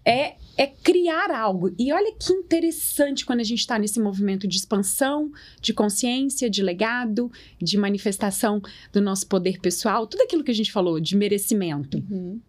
é, 0.05 0.35
é 0.57 0.67
criar 0.67 1.31
algo. 1.31 1.73
E 1.77 1.91
olha 1.91 2.13
que 2.17 2.31
interessante 2.31 3.25
quando 3.25 3.41
a 3.41 3.43
gente 3.43 3.59
está 3.59 3.77
nesse 3.77 3.99
movimento 3.99 4.47
de 4.47 4.57
expansão, 4.57 5.31
de 5.61 5.73
consciência, 5.73 6.49
de 6.49 6.63
legado, 6.63 7.31
de 7.61 7.77
manifestação 7.77 8.61
do 8.93 9.01
nosso 9.01 9.27
poder 9.27 9.59
pessoal, 9.59 10.07
tudo 10.07 10.21
aquilo 10.21 10.43
que 10.43 10.51
a 10.51 10.55
gente 10.55 10.71
falou 10.71 10.99
de 10.99 11.15
merecimento. 11.15 11.97
Uhum. 12.09 12.39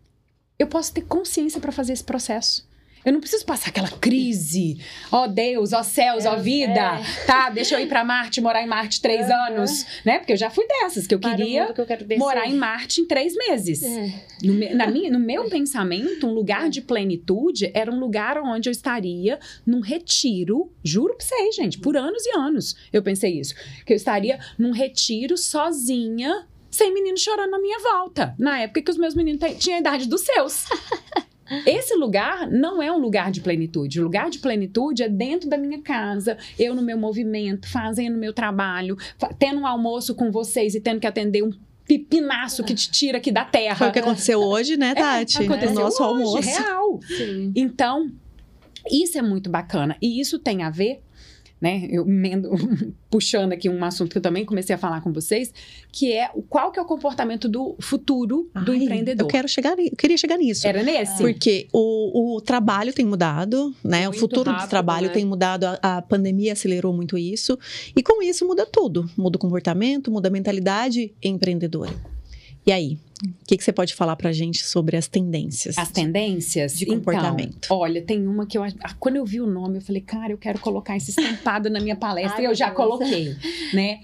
Eu 0.58 0.66
posso 0.66 0.92
ter 0.92 1.02
consciência 1.02 1.60
para 1.60 1.72
fazer 1.72 1.92
esse 1.92 2.04
processo. 2.04 2.67
Eu 3.08 3.12
não 3.14 3.20
preciso 3.20 3.46
passar 3.46 3.70
aquela 3.70 3.88
crise. 3.88 4.76
Ó 5.10 5.26
Deus, 5.26 5.72
ó 5.72 5.82
céus, 5.82 6.26
ó 6.26 6.34
É, 6.34 6.40
vida. 6.40 7.00
Tá, 7.26 7.48
deixa 7.48 7.74
eu 7.76 7.80
ir 7.80 7.88
para 7.88 8.04
Marte, 8.04 8.38
morar 8.38 8.62
em 8.62 8.66
Marte 8.66 9.00
três 9.00 9.30
Aham. 9.30 9.46
anos. 9.54 9.86
Né? 10.04 10.18
Porque 10.18 10.34
eu 10.34 10.36
já 10.36 10.50
fui 10.50 10.66
dessas, 10.66 11.06
que 11.06 11.14
eu 11.14 11.18
Para 11.18 11.34
queria 11.34 11.72
que 11.72 11.80
eu 11.80 12.18
morar 12.18 12.46
em 12.46 12.52
Marte 12.54 13.00
em 13.00 13.06
três 13.06 13.34
meses. 13.34 13.82
É. 13.82 14.12
No, 14.44 14.52
me- 14.52 14.74
na 14.74 14.86
minha, 14.88 15.10
no 15.10 15.18
meu 15.18 15.48
pensamento, 15.48 16.26
um 16.26 16.32
lugar 16.34 16.68
de 16.68 16.82
plenitude 16.82 17.70
era 17.72 17.90
um 17.90 17.98
lugar 17.98 18.36
onde 18.42 18.68
eu 18.68 18.72
estaria 18.72 19.38
num 19.66 19.80
retiro, 19.80 20.70
juro 20.84 21.14
pra 21.16 21.24
vocês, 21.26 21.54
gente, 21.56 21.78
por 21.78 21.96
anos 21.96 22.22
e 22.26 22.36
anos 22.38 22.76
eu 22.92 23.02
pensei 23.02 23.40
isso. 23.40 23.54
Que 23.86 23.94
eu 23.94 23.96
estaria 23.96 24.38
num 24.58 24.70
retiro 24.70 25.38
sozinha, 25.38 26.46
sem 26.70 26.92
menino 26.92 27.16
chorando 27.16 27.52
na 27.52 27.58
minha 27.58 27.78
volta. 27.78 28.34
Na 28.38 28.60
época 28.60 28.82
que 28.82 28.90
os 28.90 28.98
meus 28.98 29.14
meninos 29.14 29.40
tinham 29.58 29.78
a 29.78 29.80
idade 29.80 30.06
dos 30.06 30.20
seus. 30.20 30.66
Esse 31.66 31.94
lugar 31.94 32.50
não 32.50 32.82
é 32.82 32.92
um 32.92 32.98
lugar 32.98 33.30
de 33.30 33.40
plenitude. 33.40 34.00
O 34.00 34.04
lugar 34.04 34.30
de 34.30 34.38
plenitude 34.38 35.02
é 35.02 35.08
dentro 35.08 35.48
da 35.48 35.56
minha 35.56 35.80
casa, 35.80 36.36
eu 36.58 36.74
no 36.74 36.82
meu 36.82 36.98
movimento, 36.98 37.68
fazendo 37.68 38.16
o 38.16 38.18
meu 38.18 38.32
trabalho, 38.32 38.96
tendo 39.38 39.60
um 39.60 39.66
almoço 39.66 40.14
com 40.14 40.30
vocês 40.30 40.74
e 40.74 40.80
tendo 40.80 41.00
que 41.00 41.06
atender 41.06 41.42
um 41.42 41.50
pipinaço 41.86 42.62
que 42.62 42.74
te 42.74 42.90
tira 42.90 43.16
aqui 43.16 43.32
da 43.32 43.44
terra. 43.44 43.76
Foi 43.76 43.88
o 43.88 43.92
que 43.92 43.98
aconteceu 43.98 44.40
hoje, 44.40 44.76
né, 44.76 44.94
Tati? 44.94 45.42
É, 45.42 45.44
aconteceu 45.46 45.70
o 45.70 45.80
nosso 45.80 46.04
hoje, 46.04 46.22
almoço. 46.22 46.48
real. 46.48 47.00
Sim. 47.02 47.52
Então, 47.56 48.12
isso 48.90 49.18
é 49.18 49.22
muito 49.22 49.48
bacana. 49.48 49.96
E 50.00 50.20
isso 50.20 50.38
tem 50.38 50.62
a 50.62 50.70
ver, 50.70 51.00
né? 51.60 51.86
Eu 51.90 52.06
emendo- 52.06 52.50
puxando 53.10 53.52
aqui 53.52 53.68
um 53.68 53.82
assunto 53.84 54.10
que 54.10 54.18
eu 54.18 54.22
também 54.22 54.44
comecei 54.44 54.74
a 54.74 54.78
falar 54.78 55.00
com 55.00 55.12
vocês, 55.12 55.52
que 55.90 56.12
é 56.12 56.30
o- 56.34 56.42
qual 56.42 56.70
que 56.70 56.78
é 56.78 56.82
o 56.82 56.84
comportamento 56.84 57.48
do 57.48 57.74
futuro 57.80 58.48
do 58.64 58.72
Ai, 58.72 58.78
empreendedor. 58.78 59.24
Eu 59.24 59.28
quero 59.28 59.48
chegar, 59.48 59.78
eu 59.78 59.96
queria 59.96 60.16
chegar 60.16 60.36
nisso. 60.36 60.66
Era 60.66 60.82
nesse? 60.82 61.18
Porque 61.18 61.66
o, 61.72 62.36
o 62.36 62.40
trabalho 62.40 62.92
tem 62.92 63.04
mudado, 63.04 63.74
né? 63.82 64.02
Muito 64.04 64.16
o 64.16 64.20
futuro 64.20 64.50
rápido, 64.50 64.66
do 64.66 64.70
trabalho 64.70 65.06
né? 65.08 65.12
tem 65.12 65.24
mudado, 65.24 65.64
a, 65.64 65.96
a 65.98 66.02
pandemia 66.02 66.52
acelerou 66.52 66.92
muito 66.92 67.16
isso. 67.18 67.58
E 67.96 68.02
com 68.02 68.22
isso 68.22 68.46
muda 68.46 68.64
tudo. 68.66 69.08
Muda 69.16 69.36
o 69.36 69.40
comportamento, 69.40 70.10
muda 70.10 70.28
a 70.28 70.30
mentalidade 70.30 71.12
empreendedora. 71.22 71.92
E 72.68 72.72
aí, 72.72 72.98
o 73.24 73.46
que, 73.46 73.56
que 73.56 73.64
você 73.64 73.72
pode 73.72 73.94
falar 73.94 74.14
pra 74.14 74.30
gente 74.30 74.62
sobre 74.62 74.94
as 74.94 75.08
tendências? 75.08 75.78
As 75.78 75.90
tendências 75.90 76.76
De 76.76 76.84
Então, 76.84 76.98
comportamento. 76.98 77.68
olha, 77.70 78.02
tem 78.02 78.26
uma 78.28 78.44
que 78.44 78.58
eu. 78.58 78.62
Quando 79.00 79.16
eu 79.16 79.24
vi 79.24 79.40
o 79.40 79.46
nome, 79.46 79.78
eu 79.78 79.80
falei, 79.80 80.02
cara, 80.02 80.34
eu 80.34 80.36
quero 80.36 80.58
colocar 80.58 80.94
esse 80.94 81.08
estampado 81.08 81.70
na 81.70 81.80
minha 81.80 81.96
palestra. 81.96 82.36
Ai, 82.40 82.44
e 82.44 82.46
eu 82.46 82.54
já 82.54 82.70
coloquei, 82.70 83.34
né? 83.72 84.02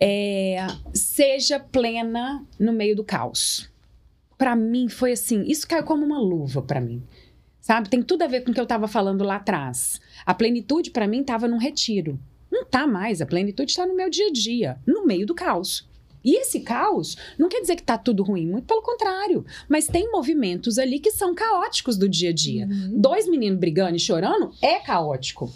É, 0.00 0.66
seja 0.92 1.60
plena 1.60 2.44
no 2.58 2.72
meio 2.72 2.96
do 2.96 3.04
caos. 3.04 3.70
Pra 4.36 4.56
mim 4.56 4.88
foi 4.88 5.12
assim, 5.12 5.44
isso 5.46 5.68
caiu 5.68 5.84
como 5.84 6.04
uma 6.04 6.18
luva 6.18 6.62
pra 6.62 6.80
mim. 6.80 7.00
Sabe? 7.60 7.88
Tem 7.88 8.02
tudo 8.02 8.22
a 8.22 8.26
ver 8.26 8.40
com 8.40 8.50
o 8.50 8.54
que 8.54 8.60
eu 8.60 8.66
tava 8.66 8.88
falando 8.88 9.22
lá 9.22 9.36
atrás. 9.36 10.00
A 10.26 10.34
plenitude 10.34 10.90
pra 10.90 11.06
mim 11.06 11.22
tava 11.22 11.46
num 11.46 11.58
retiro. 11.58 12.18
Não 12.50 12.64
tá 12.64 12.84
mais, 12.84 13.22
a 13.22 13.26
plenitude 13.26 13.70
está 13.70 13.86
no 13.86 13.94
meu 13.94 14.10
dia 14.10 14.26
a 14.26 14.32
dia, 14.32 14.76
no 14.84 15.06
meio 15.06 15.24
do 15.24 15.36
caos. 15.36 15.88
E 16.24 16.40
esse 16.40 16.60
caos 16.60 17.16
não 17.38 17.48
quer 17.48 17.60
dizer 17.60 17.76
que 17.76 17.82
tá 17.82 17.96
tudo 17.96 18.22
ruim, 18.22 18.46
muito 18.46 18.66
pelo 18.66 18.82
contrário. 18.82 19.44
Mas 19.68 19.86
tem 19.86 20.10
movimentos 20.10 20.78
ali 20.78 20.98
que 20.98 21.10
são 21.10 21.34
caóticos 21.34 21.96
do 21.96 22.08
dia 22.08 22.30
a 22.30 22.32
dia. 22.32 22.66
Uhum. 22.66 23.00
Dois 23.00 23.28
meninos 23.28 23.58
brigando 23.58 23.96
e 23.96 24.00
chorando 24.00 24.52
é 24.60 24.78
caótico. 24.80 25.52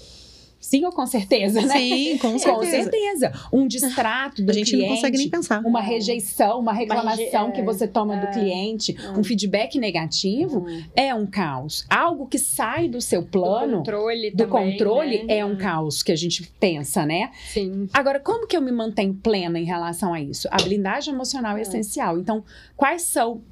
Sim 0.66 0.84
ou 0.86 0.90
com 0.92 1.04
certeza, 1.06 1.60
né? 1.60 1.76
Sim, 1.76 2.16
com 2.18 2.32
Com 2.32 2.38
certeza. 2.38 2.90
certeza. 2.90 3.32
Um 3.52 3.66
distrato 3.66 4.42
do 4.42 4.50
A 4.50 4.54
gente 4.54 4.70
cliente, 4.70 4.88
não 4.88 4.94
consegue 4.96 5.18
nem 5.18 5.28
pensar. 5.28 5.60
uma 5.60 5.80
rejeição, 5.82 6.58
uma 6.58 6.72
reclamação 6.72 7.52
que 7.52 7.60
você 7.62 7.86
toma 7.86 8.16
do 8.16 8.26
é. 8.28 8.30
cliente, 8.32 8.96
É. 8.98 9.10
um 9.10 9.22
feedback 9.22 9.78
negativo, 9.78 10.60
Hum. 10.66 10.82
é 10.96 11.14
um 11.14 11.26
caos. 11.26 11.84
Algo 11.90 12.26
que 12.26 12.38
sai 12.38 12.88
do 12.88 12.98
seu 13.00 13.22
plano, 13.22 13.72
do 13.72 13.76
controle 13.78 14.30
do 14.30 14.36
também, 14.46 14.70
controle, 14.72 15.22
né? 15.24 15.38
é 15.38 15.44
um 15.44 15.56
caos 15.56 16.02
que 16.02 16.10
a 16.10 16.16
gente 16.16 16.42
pensa, 16.58 17.04
né? 17.04 17.30
Sim. 17.52 17.86
Agora, 17.92 18.18
como 18.18 18.46
que 18.46 18.56
eu 18.56 18.62
me 18.62 18.72
mantenho 18.72 19.12
plena 19.14 19.58
em 19.58 19.64
relação 19.64 20.14
a 20.14 20.20
isso? 20.20 20.48
A 20.50 20.56
blindagem 20.56 21.12
emocional 21.12 21.56
é, 21.56 21.60
É. 21.60 21.62
essencial. 21.62 22.18
Então, 22.18 22.42
quais 22.74 23.02
são 23.02 23.42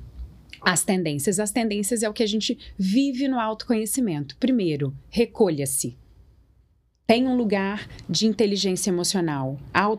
as 0.62 0.82
tendências? 0.82 1.38
As 1.38 1.50
tendências 1.50 2.02
é 2.02 2.08
o 2.08 2.12
que 2.14 2.22
a 2.22 2.26
gente 2.26 2.56
vive 2.78 3.28
no 3.28 3.38
autoconhecimento. 3.38 4.34
Primeiro, 4.40 4.94
recolha-se. 5.10 5.96
Tem 7.06 7.26
um 7.26 7.36
lugar 7.36 7.88
de 8.08 8.26
inteligência 8.26 8.90
emocional. 8.90 9.58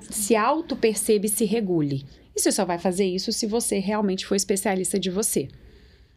Se 0.09 0.35
auto-percebe 0.35 1.27
e 1.27 1.29
se 1.29 1.45
regule. 1.45 2.05
E 2.35 2.41
você 2.41 2.51
só 2.51 2.65
vai 2.65 2.79
fazer 2.79 3.05
isso 3.05 3.31
se 3.31 3.45
você 3.45 3.79
realmente 3.79 4.25
for 4.25 4.35
especialista 4.35 4.99
de 4.99 5.09
você. 5.09 5.47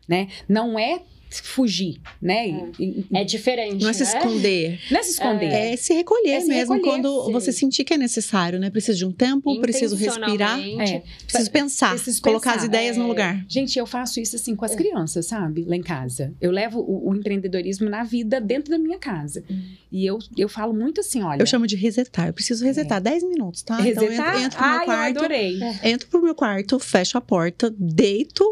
Né? 0.09 0.29
Não 0.49 0.79
é 0.79 1.03
fugir, 1.31 2.01
né? 2.21 2.71
E- 2.79 3.05
É 3.13 3.25
diferente. 3.25 3.83
Não 3.83 3.91
é 3.91 3.93
se 3.93 4.05
né? 4.05 4.09
esconder. 4.09 4.81
não 4.91 5.01
é 5.01 5.03
se 5.03 5.11
esconder. 5.13 5.47
É 5.53 5.77
se 5.77 5.93
recolher 5.95 6.31
É 6.31 6.41
se 6.41 6.47
mesmo 6.49 6.75
recolher, 6.75 6.93
quando 7.03 7.27
sim. 7.27 7.33
você 7.33 7.53
sentir 7.53 7.85
que 7.85 7.95
é 7.95 7.97
necessário, 7.99 8.59
né? 8.59 8.71
Preciso 8.71 8.99
de 8.99 9.05
um 9.05 9.13
tempo, 9.13 9.61
preciso 9.61 9.97
respirar. 9.97 10.59
É. 10.61 11.03
preciso 11.27 11.51
pensar, 11.51 11.91
Preciso 11.95 12.23
colocar 12.23 12.51
as 12.51 12.57
pensar, 12.57 12.67
ideias 12.69 12.97
no 12.97 13.05
é. 13.05 13.07
lugar. 13.07 13.45
Gente, 13.49 13.79
eu 13.79 13.87
faço 13.87 14.21
isso 14.21 14.37
assim 14.37 14.55
com 14.55 14.65
É. 14.65 14.69
as 14.69 14.75
crianças, 14.75 15.27
sabe? 15.27 15.65
Lá 15.65 15.77
em 15.77 15.83
casa. 15.83 16.33
Eu 16.41 16.51
levo 16.51 16.81
o, 16.81 17.11
o 17.11 17.15
empreendedorismo 17.15 17.89
na 17.89 18.05
vida 18.05 18.41
dentro 18.41 18.71
da 18.71 18.79
minha 18.79 18.99
casa. 18.99 19.43
E 19.91 20.05
eu, 20.07 20.19
eu 20.37 20.49
falo 20.49 20.73
muito 20.73 21.01
assim, 21.01 21.23
olha. 21.23 21.41
Eu 21.43 21.47
chamo 21.47 21.67
de 21.67 21.77
resetar. 21.77 22.29
Eu 22.29 22.33
preciso 22.33 22.65
resetar 22.65 23.01
10 23.01 23.25
minutos, 23.25 23.63
tá? 23.63 23.77
resetar. 23.77 24.05
Então 24.05 24.25
eu 24.27 24.31
entro, 24.31 24.41
entro 24.45 24.59
pro 24.59 24.69
meu 24.69 24.91
Ai, 24.91 25.11
eu 25.13 25.19
adorei. 25.19 25.59
entro 25.83 26.09
pro 26.09 26.23
meu 26.23 26.35
quarto, 26.35 26.79
fecho 26.79 27.19
a 27.19 27.21
porta, 27.21 27.75
deito 27.79 28.45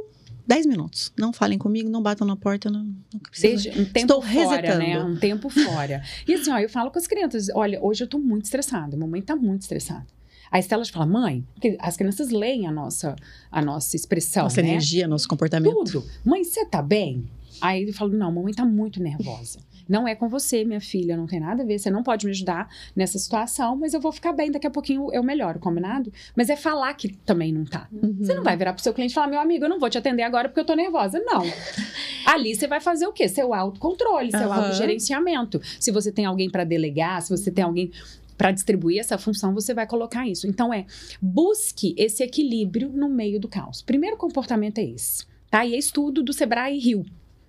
10 0.46 0.66
minutos. 0.66 1.12
Não 1.18 1.32
falem 1.32 1.58
comigo, 1.58 1.88
não 1.88 2.02
batam 2.02 2.26
na 2.26 2.36
porta, 2.36 2.70
não, 2.70 2.84
não. 2.84 2.94
Desde 3.40 3.70
um 3.70 3.84
tempo 3.84 3.98
Estou 3.98 4.22
fora, 4.22 4.60
resetando. 4.60 4.78
né? 4.78 5.02
Um 5.04 5.16
tempo 5.16 5.48
fora. 5.48 6.02
E 6.28 6.34
assim, 6.34 6.50
ó, 6.50 6.58
eu 6.58 6.68
falo 6.68 6.90
com 6.90 6.98
as 6.98 7.06
crianças, 7.06 7.48
olha, 7.54 7.82
hoje 7.82 8.04
eu 8.04 8.08
tô 8.08 8.18
muito 8.18 8.44
estressada, 8.44 8.96
mamãe 8.96 9.22
tá 9.22 9.34
muito 9.34 9.62
estressada. 9.62 10.06
A 10.50 10.58
Estela 10.58 10.84
fala, 10.84 11.06
mãe, 11.06 11.44
porque 11.54 11.76
as 11.80 11.96
crianças 11.96 12.30
leem 12.30 12.66
a 12.66 12.70
nossa, 12.70 13.16
a 13.50 13.60
nossa 13.62 13.96
expressão, 13.96 14.44
Nossa 14.44 14.62
né? 14.62 14.68
energia, 14.68 15.08
nosso 15.08 15.26
comportamento. 15.26 15.74
Tudo. 15.84 16.04
Mãe, 16.24 16.44
você 16.44 16.64
tá 16.64 16.80
bem? 16.80 17.28
Aí 17.60 17.84
eu 17.88 17.92
falo, 17.94 18.12
não, 18.12 18.30
mamãe 18.30 18.52
tá 18.52 18.64
muito 18.64 19.02
nervosa. 19.02 19.58
Não 19.88 20.06
é 20.08 20.14
com 20.14 20.28
você, 20.28 20.64
minha 20.64 20.80
filha, 20.80 21.16
não 21.16 21.26
tem 21.26 21.40
nada 21.40 21.62
a 21.62 21.66
ver. 21.66 21.78
Você 21.78 21.90
não 21.90 22.02
pode 22.02 22.26
me 22.26 22.32
ajudar 22.32 22.68
nessa 22.94 23.18
situação, 23.18 23.76
mas 23.76 23.94
eu 23.94 24.00
vou 24.00 24.12
ficar 24.12 24.32
bem, 24.32 24.50
daqui 24.50 24.66
a 24.66 24.70
pouquinho 24.70 25.12
eu 25.12 25.22
melhoro, 25.22 25.58
combinado? 25.58 26.12
Mas 26.36 26.48
é 26.48 26.56
falar 26.56 26.92
que 26.94 27.08
também 27.08 27.52
não 27.52 27.64
tá. 27.64 27.88
Uhum. 27.92 28.16
Você 28.20 28.34
não 28.34 28.42
vai 28.42 28.56
virar 28.56 28.72
pro 28.72 28.82
seu 28.82 28.94
cliente 28.94 29.12
e 29.12 29.14
falar, 29.14 29.28
meu 29.28 29.40
amigo, 29.40 29.64
eu 29.64 29.68
não 29.68 29.78
vou 29.78 29.90
te 29.90 29.98
atender 29.98 30.22
agora 30.22 30.48
porque 30.48 30.60
eu 30.60 30.64
tô 30.64 30.74
nervosa. 30.74 31.20
Não. 31.20 31.42
Ali 32.26 32.54
você 32.54 32.66
vai 32.66 32.80
fazer 32.80 33.06
o 33.06 33.12
quê? 33.12 33.28
Seu 33.28 33.52
autocontrole, 33.52 34.30
seu 34.30 34.50
Aham. 34.50 34.64
autogerenciamento. 34.64 35.60
Se 35.78 35.90
você 35.90 36.10
tem 36.10 36.24
alguém 36.24 36.50
para 36.50 36.64
delegar, 36.64 37.20
se 37.22 37.30
você 37.30 37.50
tem 37.50 37.64
alguém 37.64 37.90
para 38.36 38.50
distribuir 38.50 38.98
essa 38.98 39.16
função, 39.16 39.54
você 39.54 39.72
vai 39.74 39.86
colocar 39.86 40.26
isso. 40.26 40.46
Então 40.46 40.72
é 40.72 40.86
busque 41.20 41.94
esse 41.96 42.22
equilíbrio 42.22 42.88
no 42.88 43.08
meio 43.08 43.38
do 43.38 43.48
caos. 43.48 43.82
Primeiro 43.82 44.16
comportamento 44.16 44.78
é 44.78 44.84
esse, 44.84 45.24
tá? 45.50 45.64
E 45.64 45.74
é 45.74 45.78
estudo 45.78 46.22
do 46.22 46.32
Sebrae 46.32 46.78
Rio, 46.78 47.04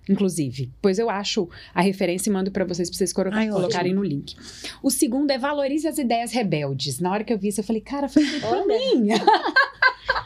inclusive. 0.08 0.72
Pois 0.80 0.98
eu 0.98 1.08
acho 1.10 1.48
a 1.74 1.80
referência 1.80 2.30
e 2.30 2.32
mando 2.32 2.50
para 2.50 2.64
vocês 2.64 2.88
para 2.88 2.96
vocês 2.98 3.12
colo- 3.12 3.30
Ai, 3.32 3.48
colocarem 3.48 3.92
no 3.94 4.02
link. 4.04 4.34
O 4.82 4.90
segundo 4.90 5.30
é 5.30 5.38
valorize 5.38 5.86
as 5.86 5.98
ideias 5.98 6.32
rebeldes. 6.32 6.98
Na 7.00 7.10
hora 7.12 7.24
que 7.24 7.32
eu 7.32 7.38
vi 7.38 7.48
isso, 7.48 7.60
eu 7.60 7.64
falei, 7.64 7.82
cara, 7.82 8.08
foi 8.08 8.24
pra 8.40 8.64
mim. 8.66 9.08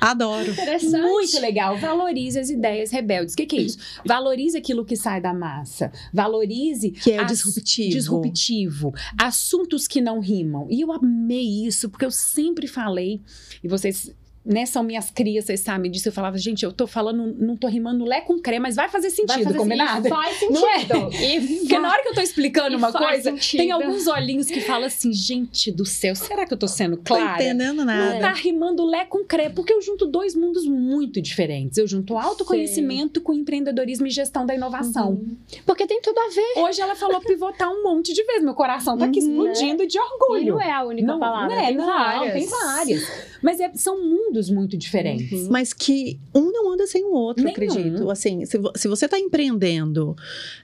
Adoro. 0.01 0.51
Interessante. 0.51 1.03
Muito 1.03 1.39
legal. 1.41 1.77
Valorize 1.77 2.39
as 2.39 2.49
ideias 2.49 2.91
rebeldes. 2.91 3.35
O 3.35 3.37
que, 3.37 3.45
que 3.47 3.57
é 3.57 3.61
isso? 3.63 3.79
Valorize 4.07 4.57
aquilo 4.57 4.85
que 4.85 4.97
sai 4.97 5.21
da 5.21 5.35
massa. 5.35 5.93
Valorize 6.13 6.91
Que 6.91 7.13
é 7.13 7.23
o 7.23 7.27
disruptivo. 7.27 7.91
disruptivo. 7.91 8.95
Assuntos 9.19 9.87
que 9.87 10.01
não 10.01 10.19
rimam. 10.21 10.67
E 10.71 10.81
eu 10.81 10.91
amei 10.93 11.67
isso, 11.67 11.91
porque 11.91 12.05
eu 12.05 12.11
sempre 12.11 12.67
falei, 12.67 13.21
e 13.63 13.69
vocês. 13.69 14.11
Né, 14.43 14.65
são 14.65 14.83
minhas 14.83 15.11
crias, 15.11 15.45
vocês 15.45 15.61
sabem 15.61 15.91
disso. 15.91 16.09
Eu 16.09 16.13
falava, 16.13 16.39
gente, 16.39 16.65
eu 16.65 16.73
tô 16.73 16.87
falando, 16.87 17.37
não 17.39 17.55
tô 17.59 17.67
rimando 17.69 18.07
lé 18.07 18.23
com 18.23 18.39
crê, 18.41 18.59
mas 18.59 18.75
vai 18.75 18.89
fazer 18.89 19.11
sentido, 19.11 19.35
Vai 19.35 19.45
fazer 19.45 19.59
combinado? 19.59 20.07
E 20.07 20.11
faz 20.11 20.37
sentido. 20.39 20.55
Não 20.61 20.69
é? 20.69 21.37
E 21.37 21.59
Porque 21.61 21.79
na 21.79 21.91
hora 21.91 22.03
que 22.03 22.09
eu 22.09 22.15
tô 22.15 22.23
explicando 22.23 22.73
E 22.73 22.77
uma 22.77 22.91
coisa, 22.91 23.33
sentido. 23.33 23.61
tem 23.61 23.71
alguns 23.71 24.07
olhinhos 24.07 24.47
que 24.47 24.63
falam 24.63 24.87
assim, 24.87 25.13
gente 25.13 25.71
do 25.71 25.85
céu, 25.85 26.17
será 26.17 26.47
que 26.47 26.55
eu 26.55 26.59
tô 26.59 26.67
sendo 26.67 26.97
Tô 26.97 27.03
clara? 27.15 27.35
entendendo 27.43 27.77
Não 27.79 27.85
nada. 27.85 28.19
tá 28.19 28.33
rimando 28.33 28.87
lé 28.87 29.05
com 29.05 29.23
cré, 29.25 29.51
porque 29.51 29.75
eu 29.75 29.83
junto 29.83 30.07
dois 30.07 30.35
mundos 30.35 30.65
muito 30.67 31.21
diferentes. 31.21 31.77
Eu 31.77 31.87
junto 31.87 32.17
autoconhecimento 32.17 33.21
com 33.21 33.35
empreendedorismo 33.35 34.07
e 34.07 34.11
gestão 34.11 34.47
da 34.47 34.55
inovação. 34.55 35.11
Uhum. 35.11 35.37
Porque 35.67 35.87
tem 35.87 36.01
tudo 36.01 36.19
a 36.19 36.29
ver. 36.31 36.63
Hoje 36.63 36.81
ela 36.81 36.95
falou 36.97 37.21
pivotar 37.21 37.71
um 37.71 37.83
monte 37.83 38.15
de 38.15 38.25
vezes. 38.25 38.43
Meu 38.43 38.55
coração 38.55 38.97
tá 38.97 39.05
aqui 39.05 39.21
Uhum. 39.21 39.29
explodindo 39.45 39.87
de 39.87 39.99
E 39.99 40.01
orgulho. 40.01 40.55
não 40.55 40.61
é 40.63 40.73
a 40.73 40.83
única 40.83 41.07
Não, 41.07 41.21
palavra. 41.21 41.55
não 41.55 41.63
é, 41.63 41.67
tem 41.67 41.77
não, 41.77 41.87
várias. 41.87 42.33
tem 42.33 42.47
várias. 42.47 43.31
Mas 43.43 43.61
é- 43.61 43.71
são 43.75 44.01
mundos 44.03 44.30
muito 44.51 44.77
diferentes. 44.77 45.43
Uhum. 45.43 45.49
Mas 45.51 45.73
que 45.73 46.21
um 46.35 46.51
não 46.53 46.73
anda 46.73 46.87
sem 46.87 47.05
o 47.05 47.13
outro, 47.13 47.43
Nenhum. 47.45 47.53
acredito. 47.55 48.11
Assim, 48.11 48.45
se, 48.47 48.59
se 48.77 48.87
você 48.89 49.07
está 49.07 49.19
empreendendo, 49.19 50.15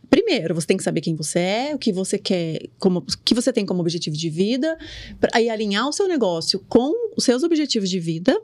primeiro 0.09 0.55
você 0.55 0.67
tem 0.67 0.77
que 0.77 0.83
saber 0.85 1.01
quem 1.01 1.15
você 1.15 1.39
é, 1.39 1.75
o 1.75 1.79
que 1.79 1.93
você 1.93 2.19
quer, 2.19 2.69
como, 2.79 3.01
o 3.01 3.05
que 3.25 3.35
você 3.35 3.53
tem 3.53 3.67
como 3.67 3.81
objetivo 3.81 4.17
de 4.17 4.31
vida, 4.31 4.79
pra- 5.19 5.31
aí 5.35 5.49
alinhar 5.51 5.89
o 5.89 5.93
seu 5.93 6.07
negócio 6.09 6.61
com 6.69 6.93
os 7.17 7.25
seus 7.25 7.43
objetivos 7.43 7.91
de 7.91 7.99
vida 7.99 8.41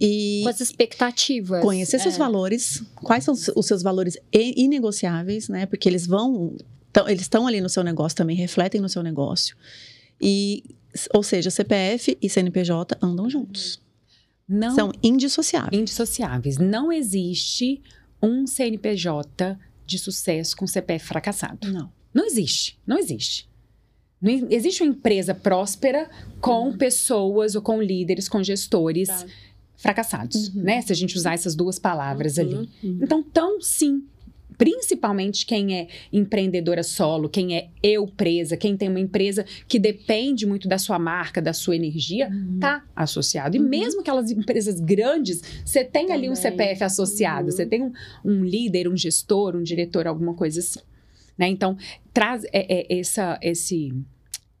e 0.00 0.40
Com 0.44 0.48
as 0.50 0.60
expectativas. 0.60 1.60
conhecer 1.62 1.98
seus 1.98 2.14
É. 2.14 2.18
valores, 2.18 2.82
quais 2.96 3.24
são 3.24 3.34
os- 3.34 3.66
seus 3.66 3.82
valores 3.82 4.16
inegociáveis, 4.32 5.48
né? 5.48 5.66
Porque 5.66 5.88
eles 5.88 6.06
vão, 6.06 6.56
tão- 6.92 7.08
eles 7.08 7.22
estão 7.22 7.46
ali 7.46 7.60
no 7.60 7.68
seu 7.68 7.82
negócio 7.84 8.16
também, 8.16 8.36
refletem 8.36 8.80
no 8.80 8.88
seu 8.88 9.02
negócio. 9.02 9.56
E, 10.20 10.62
ou 11.12 11.22
seja, 11.22 11.50
CPF 11.50 12.16
e 12.22 12.28
CNPJ 12.30 12.96
andam 13.02 13.28
juntos. 13.28 13.80
Não 14.48 14.74
São 14.74 14.92
indissociáveis. 15.02 15.80
indissociáveis. 15.80 16.58
Não 16.58 16.92
existe 16.92 17.82
um 18.22 18.46
CNPJ 18.46 19.58
de 19.86 19.98
sucesso 19.98 20.56
com 20.56 20.66
CPF 20.66 21.06
fracassado. 21.06 21.70
Não. 21.72 21.90
Não 22.12 22.26
existe. 22.26 22.78
Não 22.86 22.98
existe. 22.98 23.48
Não 24.20 24.30
existe 24.50 24.82
uma 24.82 24.90
empresa 24.90 25.34
próspera 25.34 26.08
com 26.40 26.76
pessoas 26.76 27.54
ou 27.54 27.62
com 27.62 27.80
líderes, 27.82 28.28
com 28.28 28.42
gestores 28.42 29.08
Tá. 29.08 29.26
fracassados, 29.76 30.48
Uhum. 30.48 30.62
né? 30.62 30.80
Se 30.82 30.92
a 30.92 30.96
gente 30.96 31.16
usar 31.16 31.34
essas 31.34 31.54
duas 31.54 31.78
palavras 31.78 32.38
ali. 32.38 32.54
Uhum, 32.54 32.68
uhum. 32.82 32.98
Então, 33.02 33.22
tão 33.22 33.60
sim. 33.60 34.04
Principalmente 34.56 35.44
quem 35.46 35.76
é 35.78 35.88
empreendedora 36.12 36.82
solo, 36.82 37.28
quem 37.28 37.56
é 37.56 37.68
eu 37.82 38.06
presa, 38.06 38.56
quem 38.56 38.76
tem 38.76 38.88
uma 38.88 39.00
empresa 39.00 39.44
que 39.68 39.78
depende 39.78 40.46
muito 40.46 40.68
da 40.68 40.78
sua 40.78 40.98
marca, 40.98 41.40
da 41.42 41.52
sua 41.52 41.76
energia, 41.76 42.30
tá 42.60 42.84
associado. 42.94 43.56
E 43.56 43.60
Uhum. 43.60 43.68
mesmo 43.68 44.00
aquelas 44.00 44.30
empresas 44.30 44.80
grandes, 44.80 45.42
você 45.64 45.84
tem 45.84 46.12
ali 46.12 46.28
um 46.28 46.34
Também. 46.34 46.50
CPF 46.58 46.84
associado, 46.84 47.46
Uhum. 47.46 47.50
você 47.50 47.66
tem 47.66 47.82
um, 47.82 47.92
um 48.24 48.44
líder, 48.44 48.88
um 48.88 48.96
gestor, 48.96 49.56
um 49.56 49.62
diretor, 49.62 50.06
alguma 50.06 50.34
coisa 50.34 50.60
assim. 50.60 50.80
Né? 51.36 51.48
Então, 51.48 51.76
traz 52.12 52.44
é, 52.52 52.94
é, 52.94 52.98
essa, 53.00 53.38
esse. 53.42 53.92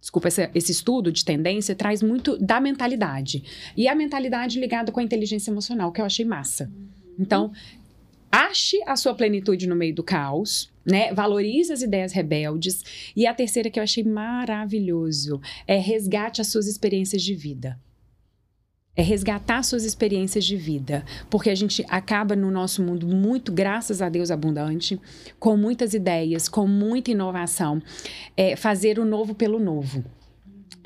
Desculpa, 0.00 0.28
esse, 0.28 0.50
esse 0.54 0.72
estudo 0.72 1.10
de 1.10 1.24
tendência 1.24 1.74
traz 1.74 2.02
muito 2.02 2.36
da 2.36 2.60
mentalidade. 2.60 3.42
E 3.76 3.88
a 3.88 3.94
mentalidade 3.94 4.60
ligada 4.60 4.92
com 4.92 5.00
a 5.00 5.02
inteligência 5.02 5.50
emocional, 5.50 5.90
que 5.92 6.00
eu 6.00 6.04
achei 6.04 6.26
massa. 6.26 6.70
Então, 7.18 7.52
ache 8.34 8.82
a 8.84 8.96
sua 8.96 9.14
plenitude 9.14 9.68
no 9.68 9.76
meio 9.76 9.94
do 9.94 10.02
caos, 10.02 10.72
né? 10.84 11.14
Valorize 11.14 11.72
as 11.72 11.82
ideias 11.82 12.12
rebeldes. 12.12 13.12
E 13.14 13.28
a 13.28 13.34
terceira 13.34 13.70
que 13.70 13.78
eu 13.78 13.82
achei 13.82 14.02
maravilhoso 14.02 15.40
é 15.68 15.78
resgate 15.78 16.40
as 16.40 16.48
suas 16.48 16.66
experiências 16.66 17.22
de 17.22 17.32
vida. 17.32 17.78
É 18.96 19.02
resgatar 19.02 19.62
suas 19.62 19.84
experiências 19.84 20.44
de 20.44 20.56
vida. 20.56 21.04
Porque 21.30 21.48
a 21.48 21.54
gente 21.54 21.84
acaba 21.88 22.34
no 22.34 22.50
nosso 22.50 22.82
mundo 22.82 23.06
muito, 23.06 23.52
graças 23.52 24.02
a 24.02 24.08
Deus, 24.08 24.32
abundante, 24.32 25.00
com 25.38 25.56
muitas 25.56 25.94
ideias, 25.94 26.48
com 26.48 26.66
muita 26.66 27.12
inovação. 27.12 27.80
É, 28.36 28.56
fazer 28.56 28.98
o 28.98 29.04
novo 29.04 29.32
pelo 29.34 29.60
novo. 29.60 30.04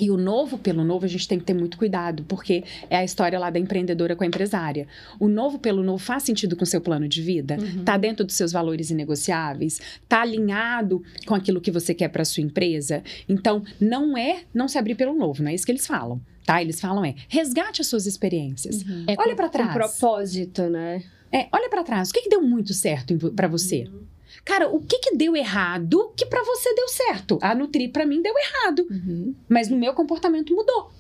E 0.01 0.11
o 0.11 0.17
novo 0.17 0.59
pelo 0.59 0.85
novo 0.85 1.05
a 1.05 1.09
gente 1.09 1.27
tem 1.27 1.39
que 1.39 1.45
ter 1.45 1.55
muito 1.55 1.77
cuidado, 1.77 2.25
porque 2.29 2.63
é 2.89 2.97
a 2.97 3.05
história 3.05 3.39
lá 3.39 3.51
da 3.51 3.59
empreendedora 3.59 4.15
com 4.15 4.25
a 4.25 4.27
empresária. 4.27 4.87
O 5.19 5.29
novo 5.29 5.59
pelo 5.59 5.83
novo 5.83 5.99
faz 5.99 6.23
sentido 6.23 6.57
com 6.57 6.65
o 6.65 6.67
seu 6.67 6.81
plano 6.81 7.09
de 7.09 7.21
vida? 7.21 7.59
Uhum. 7.61 7.85
Tá 7.85 7.97
dentro 7.97 8.25
dos 8.25 8.37
seus 8.37 8.53
valores 8.53 8.91
inegociáveis? 8.91 9.81
Tá 10.09 10.23
alinhado 10.23 11.03
com 11.27 11.35
aquilo 11.35 11.61
que 11.61 11.71
você 11.71 11.93
quer 11.95 12.09
para 12.09 12.25
sua 12.25 12.43
empresa? 12.43 13.03
Então, 13.29 13.65
não 13.81 14.17
é 14.17 14.43
não 14.55 14.69
se 14.69 14.79
abrir 14.79 14.95
pelo 14.95 15.15
novo, 15.15 15.43
não 15.43 15.51
é 15.51 15.55
isso 15.55 15.67
que 15.67 15.73
eles 15.73 15.87
falam, 15.87 16.21
tá? 16.47 16.63
Eles 16.63 16.81
falam 16.81 17.05
é 17.05 17.15
resgate 17.29 17.81
as 17.81 17.87
suas 17.87 18.07
experiências. 18.07 18.85
É 19.07 19.15
Olha 19.19 19.35
pra 19.35 19.49
trás. 19.49 19.73
Com 19.73 19.79
propósito, 19.79 20.63
né? 20.69 21.03
É, 21.33 21.47
olha 21.53 21.69
para 21.69 21.83
trás. 21.83 22.11
O 22.11 22.13
que, 22.13 22.23
que 22.23 22.31
deu 22.31 22.43
muito 22.43 22.73
certo 22.73 23.17
para 23.33 23.49
você? 23.49 23.87
Cara, 24.49 24.67
o 24.75 24.81
que, 24.81 24.99
que 24.99 25.15
deu 25.15 25.37
errado 25.37 26.11
que 26.17 26.25
para 26.25 26.43
você 26.43 26.75
deu 26.75 26.89
certo? 26.89 27.39
A 27.43 27.55
Nutri 27.55 27.87
para 27.89 28.07
mim 28.07 28.23
deu 28.23 28.33
errado, 28.35 28.87
Uhum. 28.91 29.35
mas 29.47 29.69
no 29.69 29.77
meu 29.77 29.93
comportamento 29.93 30.55
mudou. 30.55 30.91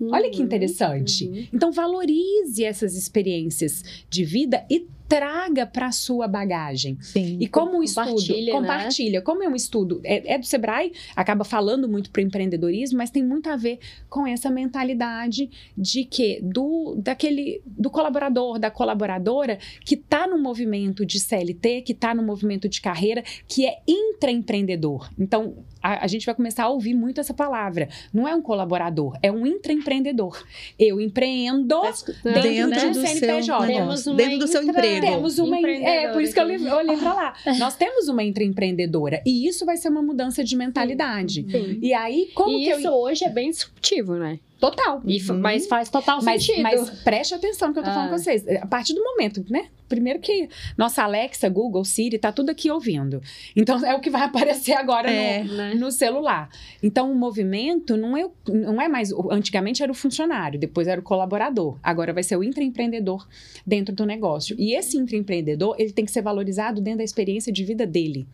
Olha 0.00 0.30
que 0.30 0.38
Uhum, 0.38 0.44
interessante. 0.46 1.26
uhum. 1.26 1.46
Então 1.52 1.70
valorize 1.70 2.64
essas 2.64 2.94
experiências 2.96 3.82
de 4.08 4.24
vida 4.24 4.64
e 4.70 4.86
traga 5.08 5.66
para 5.66 5.90
sua 5.90 6.28
bagagem. 6.28 6.98
Sim. 7.00 7.38
E 7.40 7.48
como 7.48 7.78
um 7.78 7.82
estudo, 7.82 8.08
Compartilha, 8.08 8.52
né? 8.52 8.60
compartilha. 8.60 9.22
Como 9.22 9.42
é 9.42 9.48
um 9.48 9.56
estudo, 9.56 10.00
é, 10.04 10.34
é 10.34 10.38
do 10.38 10.44
Sebrae, 10.44 10.92
acaba 11.16 11.44
falando 11.44 11.88
muito 11.88 12.10
para 12.10 12.22
empreendedorismo, 12.22 12.98
mas 12.98 13.10
tem 13.10 13.24
muito 13.24 13.48
a 13.48 13.56
ver 13.56 13.78
com 14.10 14.26
essa 14.26 14.50
mentalidade 14.50 15.50
de 15.76 16.04
que 16.04 16.40
do 16.42 16.96
daquele 16.98 17.62
do 17.64 17.88
colaborador, 17.88 18.58
da 18.58 18.70
colaboradora 18.70 19.58
que 19.84 19.94
está 19.94 20.26
no 20.26 20.38
movimento 20.38 21.06
de 21.06 21.18
CLT, 21.18 21.82
que 21.82 21.92
está 21.92 22.14
no 22.14 22.22
movimento 22.22 22.68
de 22.68 22.80
carreira, 22.80 23.24
que 23.46 23.66
é 23.66 23.78
intraempreendedor. 23.86 25.10
Então 25.18 25.64
a, 25.82 26.04
a 26.04 26.06
gente 26.06 26.26
vai 26.26 26.34
começar 26.34 26.64
a 26.64 26.68
ouvir 26.68 26.94
muito 26.94 27.20
essa 27.20 27.32
palavra. 27.34 27.88
Não 28.12 28.26
é 28.26 28.34
um 28.34 28.42
colaborador, 28.42 29.16
é 29.22 29.30
um 29.30 29.46
intraempreendedor. 29.46 30.42
Eu 30.78 31.00
empreendo 31.00 31.80
Tá 31.80 31.90
escutando, 31.90 32.42
dentro 32.42 32.70
né? 32.70 32.78
de 32.78 32.86
um 32.86 32.92
do 32.92 33.00
CNPJ. 33.00 33.42
seu 33.42 33.58
Temos 33.58 33.66
negócio, 33.68 34.10
uma 34.12 34.16
dentro 34.16 34.38
do 34.38 34.46
seu 34.48 34.62
intra- 34.62 34.86
emprego. 34.86 35.06
Temos 35.06 35.38
uma. 35.38 35.58
É, 35.68 36.08
por 36.12 36.22
isso 36.22 36.34
que 36.34 36.40
eu 36.40 36.44
olhei, 36.44 36.70
olhei 36.70 36.96
pra 36.96 37.14
lá. 37.14 37.34
Nós 37.58 37.76
temos 37.76 38.08
uma 38.08 38.22
intraempreendedora. 38.22 39.22
E 39.24 39.46
isso 39.46 39.64
vai 39.64 39.76
ser 39.76 39.88
uma 39.88 40.02
mudança 40.02 40.42
de 40.44 40.56
mentalidade. 40.56 41.46
Sim. 41.50 41.78
E 41.80 41.92
aí, 41.94 42.30
como 42.34 42.50
e 42.58 42.64
que 42.64 42.70
isso 42.70 42.86
eu. 42.88 42.92
hoje 42.94 43.24
é 43.24 43.28
bem 43.30 43.50
disruptivo, 43.50 44.14
né? 44.14 44.38
Total. 44.58 45.00
E 45.06 45.22
Uhum. 45.30 45.38
Mas 45.38 45.66
faz 45.66 45.88
total 45.88 46.20
Mas, 46.22 46.44
sentido. 46.44 46.62
mas 46.62 46.90
preste 47.04 47.32
atenção 47.34 47.68
no 47.68 47.74
que 47.74 47.80
eu 47.80 47.84
tô 47.84 47.90
falando 47.90 48.08
Ah. 48.08 48.10
com 48.10 48.18
vocês. 48.18 48.44
A 48.60 48.66
partir 48.66 48.92
do 48.94 49.02
momento, 49.04 49.44
né? 49.48 49.68
Primeiro 49.88 50.18
que 50.18 50.48
nossa 50.76 51.02
Alexa, 51.04 51.48
Google, 51.48 51.84
Siri, 51.84 52.18
tá 52.18 52.32
tudo 52.32 52.50
aqui 52.50 52.70
ouvindo. 52.70 53.22
Então 53.54 53.84
é 53.86 53.94
o 53.94 54.00
que 54.00 54.10
vai 54.10 54.22
aparecer 54.70 54.72
agora 54.72 55.10
É. 55.10 55.44
no, 55.44 55.54
né? 55.54 55.74
no 55.74 55.90
celular. 55.92 56.50
Então, 56.82 57.10
o 57.10 57.14
movimento 57.14 57.96
não 57.96 58.16
é, 58.16 58.28
não 58.48 58.80
é 58.80 58.88
mais. 58.88 59.12
Antigamente 59.30 59.82
era 59.82 59.92
o 59.92 59.94
funcionário, 59.94 60.58
depois 60.58 60.88
era 60.88 61.00
o 61.00 61.04
colaborador. 61.04 61.78
Agora 61.82 62.12
vai 62.12 62.22
ser 62.24 62.36
o 62.36 62.42
intraempreendedor 62.42 63.26
dentro 63.66 63.94
do 63.94 64.04
negócio. 64.04 64.56
E 64.58 64.74
esse 64.74 64.96
intraempreendedor, 64.96 65.76
ele 65.78 65.92
tem 65.92 66.04
que 66.04 66.10
ser 66.10 66.22
valorizado 66.22 66.80
dentro 66.80 66.98
da 66.98 67.04
experiência 67.04 67.52
de 67.52 67.64
vida 67.64 67.86
dele. 67.86 68.26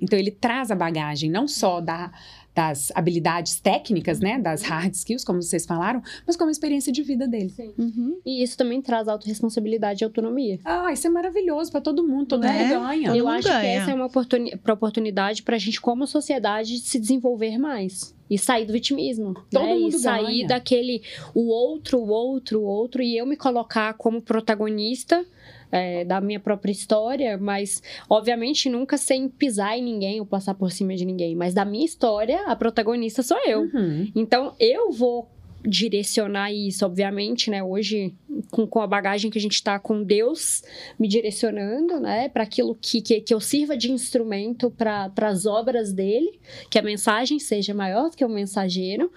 Então 0.00 0.18
ele 0.18 0.30
traz 0.30 0.70
a 0.70 0.74
bagagem 0.74 1.30
não 1.30 1.46
só 1.46 1.80
da 1.80 2.10
das 2.54 2.92
habilidades 2.94 3.58
técnicas, 3.60 4.20
né, 4.20 4.38
das 4.38 4.62
hard 4.62 4.92
skills, 4.92 5.24
como 5.24 5.42
vocês 5.42 5.64
falaram, 5.64 6.02
mas 6.26 6.36
como 6.36 6.50
experiência 6.50 6.92
de 6.92 7.02
vida 7.02 7.26
dele. 7.26 7.52
Uhum. 7.78 8.18
E 8.26 8.42
isso 8.42 8.56
também 8.58 8.82
traz 8.82 9.08
autorresponsabilidade 9.08 10.02
e 10.02 10.04
autonomia. 10.04 10.58
Ah, 10.64 10.92
isso 10.92 11.06
é 11.06 11.10
maravilhoso 11.10 11.70
para 11.72 11.80
todo 11.80 12.06
mundo, 12.06 12.26
todo 12.26 12.44
É, 12.44 12.52
mundo 12.52 12.80
ganha. 12.86 13.08
Todo 13.08 13.16
eu 13.16 13.24
mundo 13.24 13.34
acho 13.36 13.48
que 13.48 13.54
ganha. 13.54 13.80
essa 13.80 13.90
é 13.90 13.94
uma 13.94 14.06
oportuni 14.06 14.56
pra 14.58 14.74
oportunidade 14.74 15.42
para 15.42 15.56
a 15.56 15.58
gente, 15.58 15.80
como 15.80 16.06
sociedade, 16.06 16.78
se 16.78 16.98
desenvolver 16.98 17.56
mais. 17.58 18.14
E 18.30 18.38
sair 18.38 18.64
do 18.66 18.72
vitimismo. 18.72 19.34
Todo 19.50 19.62
né? 19.64 19.74
mundo 19.74 19.94
E 19.96 19.98
sair 19.98 20.24
ganha. 20.24 20.48
daquele 20.48 21.02
o 21.34 21.48
outro, 21.48 21.98
o 21.98 22.08
outro, 22.08 22.60
o 22.60 22.64
outro, 22.64 23.02
e 23.02 23.16
eu 23.16 23.26
me 23.26 23.36
colocar 23.36 23.92
como 23.94 24.22
protagonista. 24.22 25.24
É, 25.72 26.04
da 26.04 26.20
minha 26.20 26.38
própria 26.38 26.70
história, 26.70 27.36
mas 27.38 27.82
obviamente 28.08 28.68
nunca 28.68 28.96
sem 28.98 29.28
pisar 29.28 29.76
em 29.76 29.82
ninguém 29.82 30.20
ou 30.20 30.26
passar 30.26 30.54
por 30.54 30.70
cima 30.70 30.94
de 30.94 31.04
ninguém. 31.04 31.34
Mas 31.34 31.54
da 31.54 31.64
minha 31.64 31.84
história, 31.84 32.42
a 32.46 32.54
protagonista 32.54 33.22
sou 33.22 33.38
eu. 33.46 33.62
Uhum. 33.62 34.12
Então, 34.14 34.54
eu 34.60 34.92
vou 34.92 35.28
direcionar 35.64 36.52
isso, 36.52 36.84
obviamente, 36.84 37.48
né? 37.50 37.62
Hoje, 37.62 38.14
com, 38.50 38.66
com 38.66 38.80
a 38.80 38.86
bagagem 38.86 39.30
que 39.30 39.38
a 39.38 39.40
gente 39.40 39.62
tá 39.62 39.78
com 39.78 40.02
Deus 40.02 40.62
me 40.98 41.06
direcionando, 41.06 42.00
né? 42.00 42.28
Para 42.28 42.42
aquilo 42.42 42.76
que, 42.80 43.00
que, 43.00 43.20
que 43.20 43.32
eu 43.32 43.40
sirva 43.40 43.76
de 43.76 43.90
instrumento 43.90 44.70
para 44.70 45.10
as 45.22 45.46
obras 45.46 45.92
dele, 45.92 46.40
que 46.68 46.78
a 46.78 46.82
mensagem 46.82 47.38
seja 47.38 47.72
maior 47.72 48.10
do 48.10 48.16
que 48.16 48.24
o 48.24 48.28
mensageiro, 48.28 49.10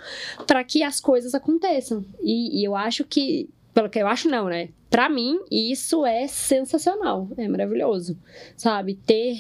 para 0.46 0.64
que 0.64 0.84
as 0.84 1.00
coisas 1.00 1.34
aconteçam. 1.34 2.06
E, 2.22 2.62
e 2.62 2.64
eu 2.64 2.76
acho 2.76 3.04
que, 3.04 3.50
pelo 3.76 3.90
que 3.90 4.00
eu 4.00 4.08
acho, 4.08 4.30
não, 4.30 4.46
né? 4.46 4.70
Para 4.90 5.10
mim, 5.10 5.38
isso 5.52 6.06
é 6.06 6.28
sensacional, 6.28 7.28
é 7.38 7.46
maravilhoso, 7.46 8.18
sabe? 8.56 8.96
Ter 9.06 9.38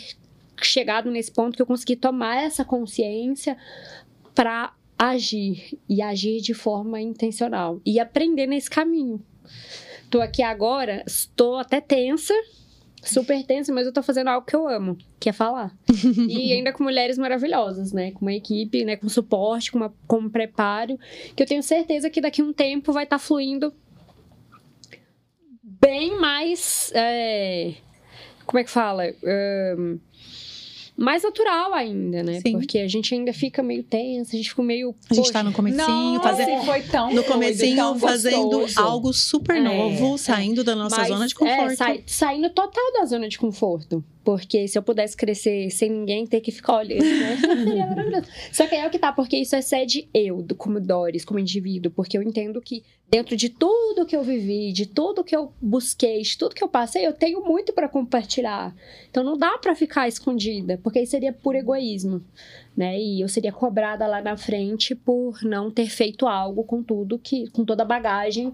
chegado 0.62 1.10
nesse 1.10 1.32
ponto 1.32 1.56
que 1.56 1.62
eu 1.62 1.66
consegui 1.66 1.96
tomar 1.96 2.44
essa 2.44 2.66
consciência 2.66 3.56
para 4.36 4.74
agir 5.00 5.80
e 5.88 6.02
agir 6.02 6.42
de 6.42 6.54
forma 6.54 7.00
intencional 7.00 7.80
e 7.86 7.98
aprender 7.98 8.46
nesse 8.46 8.70
caminho. 8.70 9.24
Tô 10.10 10.20
aqui 10.20 10.44
agora, 10.44 11.02
estou 11.08 11.56
até 11.56 11.80
tensa, 11.80 12.34
super 13.02 13.42
tensa, 13.46 13.74
mas 13.74 13.86
eu 13.86 13.94
tô 13.94 14.04
fazendo 14.04 14.28
algo 14.28 14.46
que 14.46 14.56
eu 14.56 14.68
amo, 14.68 14.98
que 15.18 15.30
é 15.30 15.34
falar. 15.34 15.74
e 16.28 16.52
ainda 16.52 16.74
com 16.74 16.84
mulheres 16.84 17.18
maravilhosas, 17.18 17.94
né? 17.94 18.12
Com 18.12 18.26
uma 18.26 18.34
equipe, 18.34 18.84
né? 18.84 18.98
Com 18.98 19.08
suporte, 19.08 19.72
com, 19.72 19.78
uma, 19.78 19.94
com 20.06 20.18
um 20.18 20.30
preparo, 20.30 21.00
que 21.34 21.42
eu 21.42 21.48
tenho 21.48 21.64
certeza 21.64 22.10
que 22.10 22.20
daqui 22.20 22.42
a 22.42 22.44
um 22.46 22.52
tempo 22.52 22.92
vai 22.92 23.06
estar 23.06 23.18
fluindo 23.18 23.74
bem 25.82 26.20
mais. 26.20 26.92
é, 26.94 27.74
como 28.46 28.60
é 28.60 28.64
que 28.64 28.70
fala? 28.70 29.06
Ahn, 29.24 29.98
mais 30.98 31.24
natural 31.24 31.74
ainda, 31.74 32.24
né? 32.24 32.40
Sim. 32.40 32.54
Porque 32.54 32.80
a 32.80 32.88
gente 32.88 33.14
ainda 33.14 33.34
fica 33.34 33.62
meio 33.62 33.84
tensa, 33.84 34.32
a 34.34 34.38
gente 34.38 34.50
fica 34.50 34.64
meio. 34.64 34.96
A 35.10 35.14
gente 35.14 35.32
tá 35.32 35.44
no 35.44 35.52
comecinho, 35.52 36.22
fazendo. 36.22 36.64
foi 36.64 36.82
tão 36.84 37.14
No 37.14 37.24
comecinho, 37.24 37.76
tão 37.76 38.00
fazendo 38.00 38.66
algo 38.78 39.12
super 39.12 39.58
É, 39.58 39.62
novo, 39.62 40.16
é. 40.16 40.18
saindo 40.18 40.64
da 40.64 40.74
nossa 40.76 40.96
mas, 40.98 41.08
zona 41.10 41.28
de 41.28 41.36
conforto. 41.36 41.72
É, 41.72 41.76
sai- 41.76 42.04
saindo 42.08 42.50
total 42.50 42.94
da 42.94 43.06
zona 43.06 43.28
de 43.28 43.38
conforto. 43.38 44.04
Porque 44.26 44.68
se 44.68 44.76
eu 44.76 44.82
pudesse 44.82 45.16
crescer 45.16 45.70
sem 45.70 45.88
ninguém 45.90 46.26
ter 46.26 46.42
que 46.42 46.52
ficar 46.52 46.78
olhando, 46.78 47.04
né? 47.06 47.38
Seria 47.38 47.86
maravilhoso. 47.86 48.26
Só 48.52 48.66
que 48.66 48.74
é 48.74 48.86
o 48.88 48.90
que 48.90 48.98
tá, 48.98 49.14
porque 49.14 49.38
isso 49.38 49.56
excede 49.56 50.10
eu, 50.12 50.42
do- 50.42 50.56
como 50.56 50.82
Doris, 50.82 51.24
como 51.24 51.40
indivíduo. 51.40 51.92
Porque 51.92 52.18
eu 52.18 52.24
entendo 52.24 52.60
que 52.60 52.84
dentro 53.08 53.38
de 53.38 53.50
tudo 53.50 54.04
que 54.04 54.16
eu 54.16 54.24
vivi, 54.24 54.74
de 54.74 54.88
tudo 54.88 55.24
que 55.24 55.36
eu 55.36 55.54
busquei, 55.62 56.24
de 56.24 56.36
tudo 56.40 56.56
que 56.56 56.64
eu 56.64 56.68
passei, 56.68 57.06
eu 57.06 57.14
tenho 57.14 57.46
muito 57.46 57.72
pra 57.72 57.88
compartilhar. 57.88 58.76
Então 59.12 59.24
não 59.24 59.38
dá 59.38 59.60
pra 59.60 59.76
ficar 59.76 60.08
escondida, 60.08 60.80
porque 60.82 60.98
aí 60.98 61.06
seria 61.06 61.32
por 61.32 61.56
egoísmo. 61.56 62.24
Né? 62.76 63.00
E 63.00 63.22
eu 63.22 63.30
seria 63.30 63.52
cobrada 63.54 64.08
lá 64.08 64.22
na 64.24 64.36
frente 64.36 64.96
por 64.96 65.42
não 65.44 65.70
ter 65.70 65.86
feito 65.88 66.28
algo 66.28 66.64
com 66.64 66.82
tudo 66.82 67.20
que, 67.20 67.48
com 67.52 67.64
toda 67.64 67.84
a 67.84 67.86
bagagem 67.86 68.54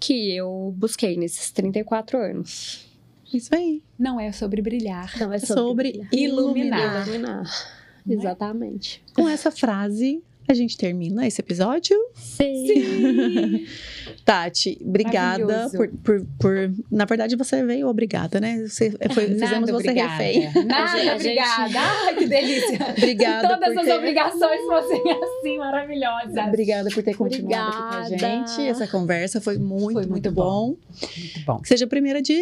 que 0.00 0.34
eu 0.36 0.74
busquei 0.76 1.16
nesses 1.16 1.50
34 1.52 2.18
anos. 2.18 2.92
Isso 3.34 3.54
aí. 3.54 3.82
Não 3.98 4.18
é 4.20 4.30
sobre 4.32 4.62
brilhar. 4.62 5.12
Não, 5.18 5.32
é 5.32 5.38
sobre 5.38 6.06
iluminar. 6.12 7.06
iluminar. 7.08 7.44
Não 8.06 8.14
é? 8.14 8.14
Exatamente. 8.14 9.02
Com 9.14 9.28
essa 9.28 9.50
frase, 9.50 10.22
a 10.48 10.54
gente 10.54 10.76
termina 10.76 11.26
esse 11.26 11.40
episódio. 11.40 11.96
Sim. 12.14 13.64
Tati, 14.24 14.78
obrigada 14.82 15.68
por, 15.70 15.88
por, 16.02 16.26
por- 16.38 16.72
Na 16.90 17.04
verdade, 17.04 17.36
você 17.36 17.62
veio 17.64 17.88
obrigada, 17.88 18.40
né? 18.40 18.66
Você, 18.66 18.90
foi, 19.12 19.26
fizemos 19.26 19.40
Nada 19.68 19.72
você 19.72 19.90
obrigada. 19.90 20.10
refém. 20.22 20.64
Nada 20.64 20.96
gente- 20.98 21.10
obrigada. 21.14 21.78
Ai, 21.78 22.14
que 22.16 22.26
delícia. 22.26 22.78
Obrigada 22.96 23.48
Todas 23.48 23.68
por 23.74 23.78
as 23.80 23.84
ter... 23.84 23.92
obrigações 23.92 24.60
fossem 24.66 25.02
assim, 25.12 25.58
maravilhosas. 25.58 26.46
Obrigada 26.48 26.88
por 26.90 27.02
ter 27.02 27.14
continuado 27.14 27.68
aqui 27.68 27.76
com 27.76 27.82
a 27.94 28.00
Obrigada. 28.06 28.46
gente. 28.46 28.68
Essa 28.68 28.86
conversa 28.86 29.40
foi 29.40 29.58
muito, 29.58 29.84
Foi 29.84 29.92
muito, 29.94 30.10
muito 30.10 30.30
bom. 30.32 30.68
Muito 30.68 31.40
bom. 31.46 31.58
Que 31.60 31.68
seja 31.68 31.84
a 31.84 31.88
primeira 31.88 32.22
de, 32.22 32.34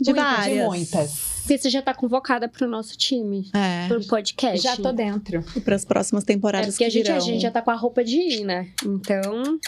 de 0.00 0.12
Muitas, 0.12 0.14
várias. 0.24 0.58
De 0.58 0.64
muitas. 0.66 1.33
Porque 1.44 1.58
você 1.58 1.70
já 1.70 1.82
tá 1.82 1.92
convocada 1.94 2.48
pro 2.48 2.66
nosso 2.68 2.96
time, 2.96 3.48
É, 3.54 3.86
pro 3.88 4.02
podcast. 4.06 4.62
Já 4.62 4.76
tô 4.76 4.92
dentro. 4.92 5.44
e 5.56 5.60
para 5.60 5.76
as 5.76 5.84
próximas 5.84 6.24
É 6.24 6.26
temporadas 6.26 6.70
porque 6.74 6.84
a 6.84 6.86
que 6.86 6.92
gente, 6.92 7.10
a 7.10 7.14
virão. 7.14 7.26
gente 7.26 7.42
já 7.42 7.50
tá 7.50 7.60
com 7.62 7.70
a 7.70 7.74
roupa 7.76 8.02
de 8.02 8.16
ir, 8.16 8.44
né? 8.44 8.68
Então, 8.84 9.58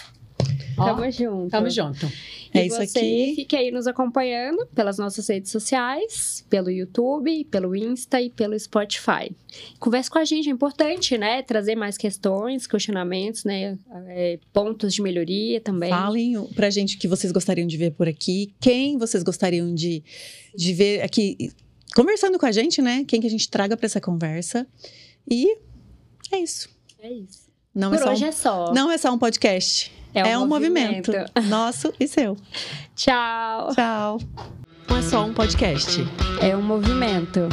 Ó, 0.77 0.85
tamo 0.85 1.11
junto. 1.11 1.49
tamo 1.49 1.69
junto. 1.69 2.05
É 2.53 2.63
E 2.63 2.67
isso 2.67 2.77
você 2.77 2.97
aqui. 2.99 3.33
Fique 3.35 3.55
aí 3.55 3.71
nos 3.71 3.87
acompanhando 3.87 4.65
pelas 4.73 4.97
nossas 4.97 5.27
redes 5.27 5.51
sociais, 5.51 6.45
pelo 6.49 6.71
YouTube, 6.71 7.43
pelo 7.45 7.75
Insta 7.75 8.21
e 8.21 8.29
pelo 8.29 8.57
Spotify. 8.57 9.31
Converse 9.79 10.09
com 10.09 10.17
a 10.17 10.25
gente, 10.25 10.49
é 10.49 10.51
importante, 10.51 11.17
né? 11.17 11.43
Trazer 11.43 11.75
mais 11.75 11.97
questões, 11.97 12.65
questionamentos, 12.65 13.43
né? 13.43 13.77
É, 14.07 14.39
pontos 14.53 14.93
de 14.93 15.01
melhoria 15.01 15.59
também. 15.59 15.89
Falem 15.89 16.41
pra 16.55 16.69
gente 16.69 16.95
o 16.95 16.99
que 16.99 17.07
vocês 17.07 17.31
gostariam 17.33 17.67
de 17.67 17.75
ver 17.77 17.91
por 17.91 18.07
aqui, 18.07 18.53
quem 18.59 18.97
vocês 18.97 19.21
gostariam 19.23 19.73
de, 19.75 20.01
de 20.55 20.73
ver 20.73 21.01
aqui 21.01 21.51
conversando 21.97 22.37
com 22.37 22.45
a 22.45 22.51
gente, 22.51 22.79
né? 22.79 23.03
Quem 23.07 23.19
que 23.19 23.25
a 23.25 23.29
gente 23.29 23.49
traga 23.49 23.75
para 23.75 23.87
essa 23.87 23.99
conversa. 23.99 24.67
E 25.27 25.57
é 26.31 26.37
isso. 26.37 26.69
É 26.99 27.11
isso. 27.11 27.47
Não, 27.73 27.89
Por 27.89 27.97
é, 27.97 28.03
só 28.03 28.11
hoje 28.11 28.25
um, 28.25 28.27
é 28.27 28.31
só. 28.31 28.71
não 28.71 28.91
é 28.91 28.97
só 28.99 29.11
um 29.11 29.17
podcast. 29.17 29.91
É, 30.13 30.37
um 30.37 30.45
movimento. 30.47 31.11
Nosso 31.49 31.91
e 31.99 32.07
seu. 32.07 32.37
Tchau. 32.95 33.73
Tchau. 33.73 34.19
Não 34.87 34.97
é 34.97 35.01
só 35.01 35.25
um 35.25 35.33
podcast. 35.33 36.01
É 36.39 36.55
um 36.55 36.61
movimento. 36.61 37.49